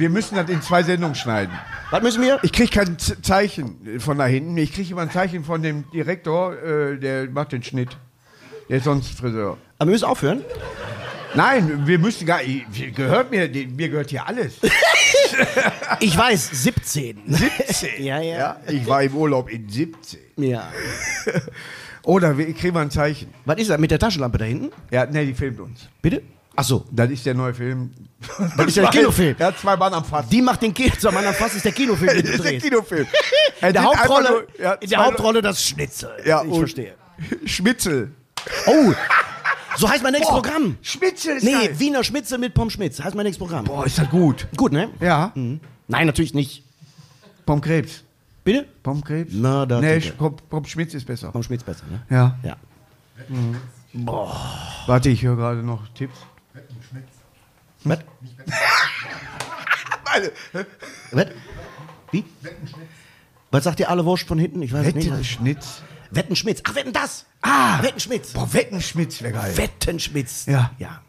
Wir 0.00 0.08
müssen 0.08 0.34
das 0.34 0.48
in 0.48 0.62
zwei 0.62 0.82
Sendungen 0.82 1.14
schneiden. 1.14 1.52
Was 1.90 2.02
müssen 2.02 2.22
wir? 2.22 2.38
Ich 2.42 2.52
kriege 2.52 2.70
kein 2.70 2.98
Z 2.98 3.18
Zeichen 3.22 4.00
von 4.00 4.16
da 4.16 4.24
hinten. 4.24 4.56
Ich 4.56 4.72
kriege 4.72 4.92
immer 4.92 5.02
ein 5.02 5.10
Zeichen 5.10 5.44
von 5.44 5.62
dem 5.62 5.90
Direktor, 5.90 6.56
äh, 6.56 6.98
der 6.98 7.28
macht 7.28 7.52
den 7.52 7.62
Schnitt. 7.62 7.90
Der 8.70 8.78
ist 8.78 8.84
sonst 8.84 9.10
Friseur. 9.18 9.58
Aber 9.78 9.88
wir 9.88 9.92
müssen 9.92 10.06
aufhören. 10.06 10.42
Nein, 11.34 11.86
wir 11.86 11.98
müssen 11.98 12.26
gar. 12.26 12.40
Gehört 12.96 13.30
mir, 13.30 13.46
mir 13.46 13.90
gehört 13.90 14.08
hier 14.08 14.26
alles. 14.26 14.54
Ich 16.00 16.16
weiß, 16.16 16.50
17. 16.50 17.18
17. 17.26 17.88
Ja, 18.02 18.20
ja. 18.20 18.38
ja. 18.38 18.56
Ich 18.68 18.86
war 18.86 19.02
im 19.02 19.14
Urlaub 19.14 19.50
in 19.50 19.68
17. 19.68 20.18
Ja. 20.36 20.70
Oder 22.04 22.36
wir 22.38 22.52
kriegen 22.54 22.74
mal 22.74 22.82
ein 22.82 22.90
Zeichen. 22.90 23.32
Was 23.44 23.58
ist 23.58 23.68
das 23.68 23.78
mit 23.78 23.90
der 23.90 23.98
Taschenlampe 23.98 24.38
da 24.38 24.44
hinten? 24.46 24.70
Ja, 24.90 25.04
ne, 25.04 25.26
die 25.26 25.34
filmt 25.34 25.60
uns. 25.60 25.88
Bitte? 26.00 26.22
Ach 26.56 26.64
so. 26.64 26.84
Das 26.90 27.10
ist 27.10 27.24
der 27.24 27.34
neue 27.34 27.54
Film. 27.54 27.90
Das 28.56 28.66
ist 28.66 28.76
der 28.76 28.86
Kinofilm. 28.90 29.36
Er 29.38 29.46
hat 29.46 29.58
zwei 29.58 29.76
Mann 29.76 29.94
am 29.94 30.04
Fass. 30.04 30.28
Die 30.28 30.42
macht 30.42 30.60
den 30.62 30.74
Kino. 30.74 30.92
Sag 30.98 31.14
mal, 31.14 31.22
Fass 31.32 31.54
ist 31.54 31.64
der 31.64 31.72
Kinofilm, 31.72 32.14
den 32.22 32.26
ist 32.34 32.44
der. 32.44 32.58
Kinofilm. 32.58 33.06
In 33.62 33.72
der 33.72 33.82
Hauptrolle, 33.84 34.28
nur- 34.30 34.46
ja, 34.60 34.72
in 34.74 34.88
der 34.88 34.98
zwei- 34.98 35.04
Hauptrolle 35.06 35.42
das 35.42 35.62
Schnitzel. 35.64 36.10
Ja, 36.24 36.42
ich 36.44 36.56
verstehe. 36.56 36.94
Schmitzel. 37.44 38.10
Oh, 38.66 38.92
so 39.76 39.88
heißt 39.88 40.02
mein 40.02 40.12
nächstes 40.12 40.34
Boah, 40.34 40.42
Programm. 40.42 40.76
Schmitzel 40.82 41.36
ist 41.36 41.42
Nee, 41.44 41.52
geil. 41.52 41.78
Wiener 41.78 42.02
Schmitzel 42.02 42.38
mit 42.38 42.54
Pommes 42.54 42.72
Schmitz. 42.72 43.00
Heißt 43.00 43.14
mein 43.14 43.24
nächstes 43.24 43.38
Programm. 43.46 43.64
Boah, 43.66 43.84
ist 43.84 43.98
das 43.98 44.08
gut. 44.08 44.46
Gut, 44.56 44.72
ne? 44.72 44.88
Ja. 45.00 45.32
Nein, 45.34 46.06
natürlich 46.06 46.32
nicht. 46.34 46.64
Pommes 47.44 47.62
Krebs. 47.64 48.02
Bitte? 48.44 48.66
Pommes 48.82 49.04
Krebs? 49.04 49.32
Na, 49.34 49.66
da- 49.66 49.80
Nee. 49.80 50.00
Pommes 50.48 50.70
Schmitz 50.70 50.94
ist 50.94 51.04
besser. 51.06 51.30
Pommes 51.30 51.46
Schmitz 51.46 51.62
besser, 51.62 51.84
ne? 51.90 52.00
Ja. 52.08 52.38
Ja. 52.42 52.56
Warte, 54.86 55.08
ich 55.10 55.22
höre 55.22 55.36
gerade 55.36 55.62
noch 55.62 55.86
Tipps. 55.94 56.16
Was? 57.84 57.98
Was? 61.12 61.26
Wie? 62.10 62.24
Was 63.50 63.64
sagt 63.64 63.80
ihr 63.80 63.88
alle 63.90 64.04
Wurst 64.04 64.26
von 64.28 64.38
hinten? 64.38 64.62
Ich 64.62 64.72
weiß 64.72 64.94
nicht. 64.94 65.26
Schnitz. 65.26 65.82
Wetten 66.10 66.34
Schmitz. 66.36 66.60
Ach, 66.66 66.74
Wetten 66.74 66.92
das. 66.92 67.26
Ah. 67.42 67.82
Wetten 67.82 68.00
Schmitz. 68.00 68.32
Boah, 68.32 68.52
Wettenschmitz 68.52 69.22
wäre 69.22 69.32
geil. 69.34 69.56
Wetten 69.56 69.98
Schmitz. 70.00 70.46
Ja. 70.46 70.72
Ja. 70.78 71.00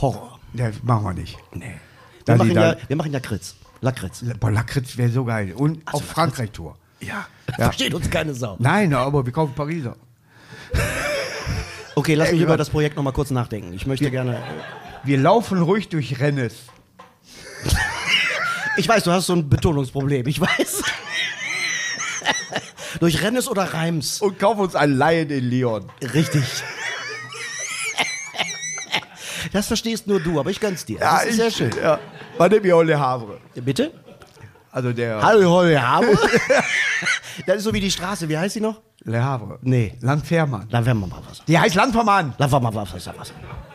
Horror. 0.00 0.40
Ja, 0.54 0.70
machen 0.82 1.04
wir 1.04 1.12
nicht. 1.14 1.38
Nee. 1.52 1.74
Wir 2.26 2.36
machen, 2.36 2.50
ja, 2.52 2.76
wir 2.86 2.96
machen 2.96 3.12
ja 3.12 3.20
Kritz. 3.20 3.54
Lakritz. 3.80 4.24
Boah, 4.40 4.50
Lakritz 4.50 4.96
wäre 4.96 5.08
so 5.10 5.24
geil. 5.24 5.52
Und 5.54 5.86
auf 5.86 5.94
Lakritz. 5.94 6.10
Frankreich-Tour. 6.12 6.76
Ja. 7.00 7.26
Versteht 7.56 7.94
uns 7.94 8.10
keine 8.10 8.34
Sau. 8.34 8.56
Nein, 8.58 8.92
aber 8.92 9.24
wir 9.24 9.32
kaufen 9.32 9.54
Pariser. 9.54 9.96
Okay, 11.94 12.14
lass 12.14 12.28
mich 12.30 12.38
Ey, 12.38 12.42
über 12.44 12.54
über- 12.54 12.56
das 12.56 12.70
Projekt 12.70 12.96
noch 12.96 13.02
mal 13.04 13.12
kurz 13.12 13.30
nachdenken. 13.30 13.72
Ich 13.72 13.86
möchte 13.86 14.10
gerne. 14.10 14.42
Wir 15.04 15.18
laufen 15.18 15.62
ruhig 15.62 15.88
durch 15.88 16.20
Rennes. 16.20 16.54
Ich 18.76 18.88
weiß, 18.88 19.04
du 19.04 19.10
hast 19.10 19.26
so 19.26 19.34
ein 19.34 19.48
Betonungsproblem. 19.48 20.26
Ich 20.26 20.40
weiß. 20.40 20.82
Durch 23.00 23.22
Rennes 23.22 23.48
oder 23.48 23.64
Reims? 23.72 24.20
Und 24.20 24.38
kaufen 24.38 24.60
uns 24.60 24.74
ein 24.74 24.98
Lion 24.98 25.30
in 25.30 25.48
Lyon. 25.48 25.86
Richtig. 26.12 26.44
Das 29.52 29.66
verstehst 29.68 30.06
nur 30.06 30.20
du, 30.20 30.38
aber 30.38 30.50
ich 30.50 30.60
gönn's 30.60 30.84
dir. 30.84 30.98
das 30.98 31.24
ist 31.24 31.36
sehr 31.36 31.50
schön. 31.50 31.70
Ja. 31.82 31.98
Man 32.38 32.50
nimmt 32.50 32.66
ja 32.66 32.74
auch 32.74 32.82
Le 32.82 32.98
Havre. 32.98 33.38
Bitte? 33.54 33.92
Also 34.70 34.92
der 34.92 35.20
Hallo, 35.20 35.58
hallo, 35.58 35.80
hallo. 35.80 36.12
Das 37.46 37.56
ist 37.56 37.64
so 37.64 37.72
wie 37.72 37.80
die 37.80 37.90
Straße. 37.90 38.28
Wie 38.28 38.36
heißt 38.36 38.54
sie 38.54 38.60
noch? 38.60 38.80
Le 39.02 39.22
Havre. 39.22 39.58
Nee. 39.62 39.96
Landfermann. 40.00 40.68
Lampfermann 40.70 41.10
was. 41.28 41.42
Die 41.46 41.58
heißt 41.58 41.74
Landfermann. 41.74 42.34
Lampfermann 42.38 42.74
was. 42.74 42.92
was, 42.92 43.06
was. 43.18 43.32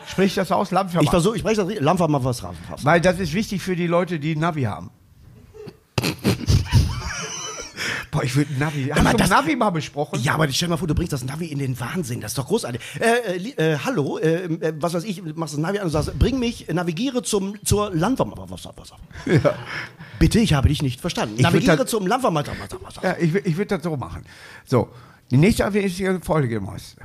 Sprich 0.08 0.34
das 0.34 0.52
aus, 0.52 0.70
Landfermann. 0.70 1.04
Ich 1.04 1.10
versuche, 1.10 1.34
ich 1.36 1.40
spreche 1.40 1.56
das 1.56 1.66
richtig. 1.68 1.84
Lampfermann 1.84 2.22
was. 2.24 2.42
was. 2.42 2.84
Weil 2.84 3.00
das 3.00 3.18
ist 3.18 3.32
wichtig 3.34 3.62
für 3.62 3.76
die 3.76 3.86
Leute, 3.86 4.18
die 4.18 4.36
Navi 4.36 4.62
haben. 4.62 4.90
Boah, 8.10 8.22
ich 8.22 8.34
würde 8.36 8.52
Navi. 8.58 8.90
Hast 8.94 9.12
du 9.12 9.16
das- 9.18 9.28
Navi 9.30 9.56
mal 9.56 9.70
besprochen? 9.70 10.20
Ja, 10.22 10.34
aber 10.34 10.48
stell 10.50 10.68
dir 10.68 10.70
mal 10.70 10.76
vor, 10.78 10.88
du 10.88 10.94
bringst 10.94 11.12
das 11.12 11.24
Navi 11.24 11.46
in 11.46 11.58
den 11.58 11.78
Wahnsinn. 11.78 12.20
Das 12.20 12.30
ist 12.32 12.38
doch 12.38 12.46
großartig. 12.46 12.80
Äh, 13.00 13.36
äh, 13.36 13.72
äh, 13.74 13.78
hallo, 13.84 14.18
äh, 14.18 14.44
äh, 14.44 14.72
was 14.80 14.94
weiß 14.94 15.04
ich, 15.04 15.22
machst 15.34 15.54
das 15.54 15.60
Navi 15.60 15.78
an 15.78 15.84
und 15.86 15.90
sagst, 15.90 16.18
bring 16.18 16.38
mich, 16.38 16.66
navigiere 16.68 17.22
zum, 17.22 17.62
zur 17.64 17.94
Landvermarktung. 17.94 18.48
Was, 18.50 18.64
was, 18.64 18.74
was. 18.76 18.92
Ja. 19.42 19.54
Bitte, 20.18 20.38
ich 20.38 20.54
habe 20.54 20.68
dich 20.68 20.82
nicht 20.82 21.00
verstanden. 21.00 21.34
würd 21.36 21.42
navigiere 21.42 21.76
das- 21.78 21.90
zum 21.90 22.06
Landvermarktung. 22.06 22.56
Ja, 23.02 23.16
ich, 23.18 23.34
ich 23.34 23.56
würde 23.56 23.74
das 23.76 23.82
so 23.82 23.96
machen. 23.96 24.24
So, 24.64 24.88
die 25.30 25.36
nächste 25.36 25.66
aufwendige 25.66 26.20
Folge, 26.22 26.60
Maus. 26.60 26.96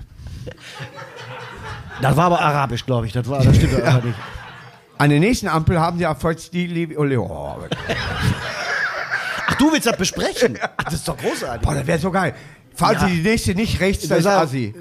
Das 2.02 2.16
war 2.18 2.26
aber 2.26 2.42
arabisch, 2.42 2.86
glaube 2.86 3.06
ich. 3.08 3.14
Das, 3.14 3.28
war, 3.30 3.44
das 3.44 3.56
stimmt 3.56 3.82
aber 3.84 4.06
nicht. 4.06 4.18
An 4.98 5.10
der 5.10 5.20
nächsten 5.20 5.48
Ampel 5.48 5.80
haben 5.80 5.98
sie 5.98 6.04
erfolgt 6.04 6.54
die. 6.54 6.96
Oh, 6.98 7.58
Ach, 9.48 9.56
du 9.56 9.72
willst 9.72 9.88
das 9.88 9.98
besprechen? 9.98 10.58
Ach, 10.62 10.84
das 10.84 10.94
ist 10.96 11.08
doch 11.08 11.18
großartig. 11.18 11.62
boah, 11.68 11.76
das 11.76 11.88
wäre 11.88 12.00
so 12.00 12.12
geil. 12.12 12.36
Fahren 12.76 12.94
Ja. 12.94 13.08
Sie 13.08 13.22
die 13.22 13.30
nächste 13.30 13.56
nicht 13.56 13.80
rechts, 13.80 14.08
da 14.08 14.16
ist 14.16 14.26
Das- 14.26 14.44
Assi. 14.44 14.74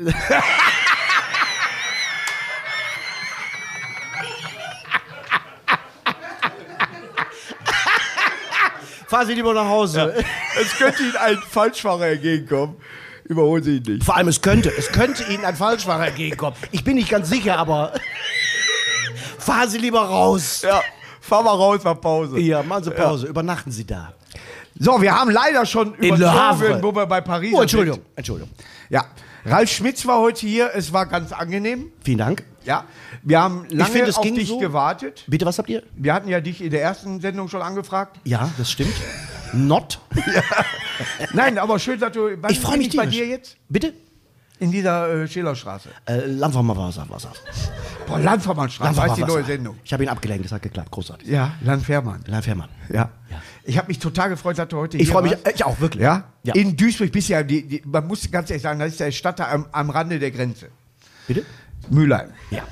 Fahr 9.07 9.27
sie 9.27 9.35
lieber 9.35 9.53
nach 9.55 9.67
Hause. 9.69 10.15
Es 10.61 10.77
könnte 10.77 11.03
Ihnen 11.03 11.17
ein 11.17 11.37
Falschfahrer 11.49 12.09
entgegenkommen. 12.11 12.77
Überholen 13.31 13.63
Sie 13.63 13.77
ihn 13.77 13.83
nicht. 13.85 14.05
Vor 14.05 14.17
allem, 14.17 14.27
es 14.27 14.43
könnte, 14.43 14.73
es 14.77 14.89
könnte 14.91 15.23
Ihnen 15.33 15.45
ein 15.45 15.55
Falschfahrer 15.55 16.09
entgegenkommen. 16.09 16.57
Ich 16.73 16.83
bin 16.83 16.97
nicht 16.97 17.09
ganz 17.09 17.29
sicher, 17.31 17.57
aber 17.59 17.93
fahren 19.39 19.69
Sie 19.71 19.79
lieber 19.79 20.01
raus. 20.01 20.63
Ja, 20.63 20.83
fahr 21.21 21.45
mal 21.45 21.55
raus, 21.55 21.85
mal 21.85 21.95
Pause. 21.95 22.41
Ja, 22.41 22.65
machen 22.65 22.83
Sie 22.85 22.91
Pause. 22.91 23.29
Übernachten 23.29 23.71
Sie 23.71 23.87
da. 23.87 24.13
So, 24.79 25.01
wir 25.01 25.15
haben 25.15 25.31
leider 25.31 25.65
schon 25.65 25.95
In 25.95 26.17
Le 26.17 26.33
Havre. 26.33 26.65
überzogen, 26.67 26.83
wo 26.83 26.95
wir 26.97 27.07
bei 27.07 27.21
Paris 27.21 27.53
Oh, 27.55 27.63
Entschuldigung. 27.63 28.01
Entschuldigung. 28.17 28.51
sind. 28.57 28.67
Ja, 28.91 29.05
Ralf 29.45 29.71
Schmitz 29.71 30.05
war 30.07 30.19
heute 30.19 30.45
hier. 30.47 30.71
Es 30.75 30.93
war 30.93 31.07
ganz 31.07 31.31
angenehm. 31.31 31.93
Vielen 32.03 32.19
Dank. 32.19 32.43
Ja, 32.65 32.85
wir 33.23 33.41
haben 33.41 33.65
lange 33.71 33.93
finde, 33.93 34.11
es 34.11 34.17
auf 34.17 34.25
ging 34.25 34.35
dich 34.35 34.49
so- 34.49 34.59
gewartet. 34.59 35.23
Bitte, 35.29 35.47
was 35.47 35.57
habt 35.59 35.69
ihr? 35.71 35.85
Wir 35.95 36.15
hatten 36.15 36.29
ja 36.29 36.41
dich 36.41 36.61
in 36.61 36.71
der 36.71 36.83
ersten 36.83 37.21
Sendung 37.21 37.49
schon 37.49 37.63
angefragt. 37.63 38.19
Ja, 38.25 38.51
das 38.59 38.73
stimmt. 38.73 38.93
Not. 39.53 40.01
Nein, 41.33 41.59
aber 41.59 41.79
schön, 41.79 41.99
dass 41.99 42.13
du. 42.13 42.29
Ich 42.49 42.61
freue 42.61 42.79
mich 42.79 42.97
bei 42.97 43.07
dir 43.07 43.27
jetzt 43.27 43.57
Bitte? 43.69 43.95
in 44.61 44.71
dieser 44.71 45.23
äh, 45.23 45.29
Schillerstraße. 45.29 45.89
Äh, 46.05 46.21
Wasser. 46.39 47.33
Boah, 48.07 48.19
Landfermannstraße, 48.19 48.97
Lampfer 48.97 49.03
heißt 49.03 49.17
die 49.17 49.25
neue. 49.25 49.45
Sendung. 49.45 49.77
Ich 49.83 49.93
habe 49.93 50.03
ihn 50.05 50.09
abgelenkt, 50.09 50.45
das 50.45 50.53
hat 50.53 50.63
geklappt. 50.63 50.91
Großartig. 50.91 51.29
Ja, 51.29 51.55
Landfermann. 51.63 52.23
Lampfermann. 52.27 52.69
Ja. 52.91 53.11
Ja. 53.31 53.43
Ich 53.65 53.79
habe 53.79 53.89
mich 53.89 53.99
total 53.99 54.29
gefreut, 54.29 54.59
dass 54.59 54.69
du 54.69 54.77
heute 54.77 54.99
Ich 54.99 55.05
hier 55.05 55.13
freue 55.13 55.23
mich, 55.23 55.33
warst. 55.33 55.47
äh, 55.47 55.53
ich 55.55 55.65
auch, 55.65 55.81
wirklich. 55.81 56.03
Ja? 56.03 56.25
Ja. 56.43 56.55
In 56.55 56.77
Duisburg 56.77 57.11
bist 57.11 57.29
du 57.29 57.33
ja, 57.33 57.43
die, 57.43 57.67
die, 57.67 57.83
man 57.87 58.07
muss 58.07 58.31
ganz 58.31 58.51
ehrlich 58.51 58.63
sagen, 58.63 58.79
das 58.79 58.93
ist 58.93 59.01
der 59.01 59.11
Stadtteil 59.13 59.47
am, 59.55 59.67
am 59.73 59.91
Rande 59.91 60.19
der 60.19 60.31
Grenze. 60.31 60.69
Bitte? 61.27 61.45
Mülheim. 61.89 62.31
Ja. 62.51 62.63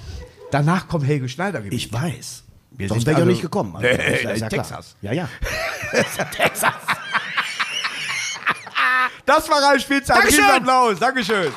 Danach 0.50 0.88
kommt 0.88 1.06
Helge 1.06 1.28
Schneider. 1.28 1.62
Ich 1.70 1.92
weiß. 1.92 2.44
Wir 2.78 2.88
Sonst 2.88 3.06
wäre 3.06 3.14
ich 3.14 3.18
ja 3.18 3.22
also- 3.24 3.30
nicht 3.32 3.42
gekommen. 3.42 3.76
Nee, 3.80 3.96
das 4.22 4.40
in 4.40 4.48
klar. 4.48 4.50
Texas. 4.50 4.96
Ja, 5.02 5.12
ja. 5.12 5.28
Ja 5.92 6.24
Texas. 6.32 6.72
Das 9.26 9.50
war 9.50 9.62
Ralf 9.62 9.82
Spitzer. 9.82 10.14
Ein 10.14 10.20
Dankeschön. 10.20 10.44
Riesenapplaus. 10.44 10.98
Dankeschön. 11.00 11.52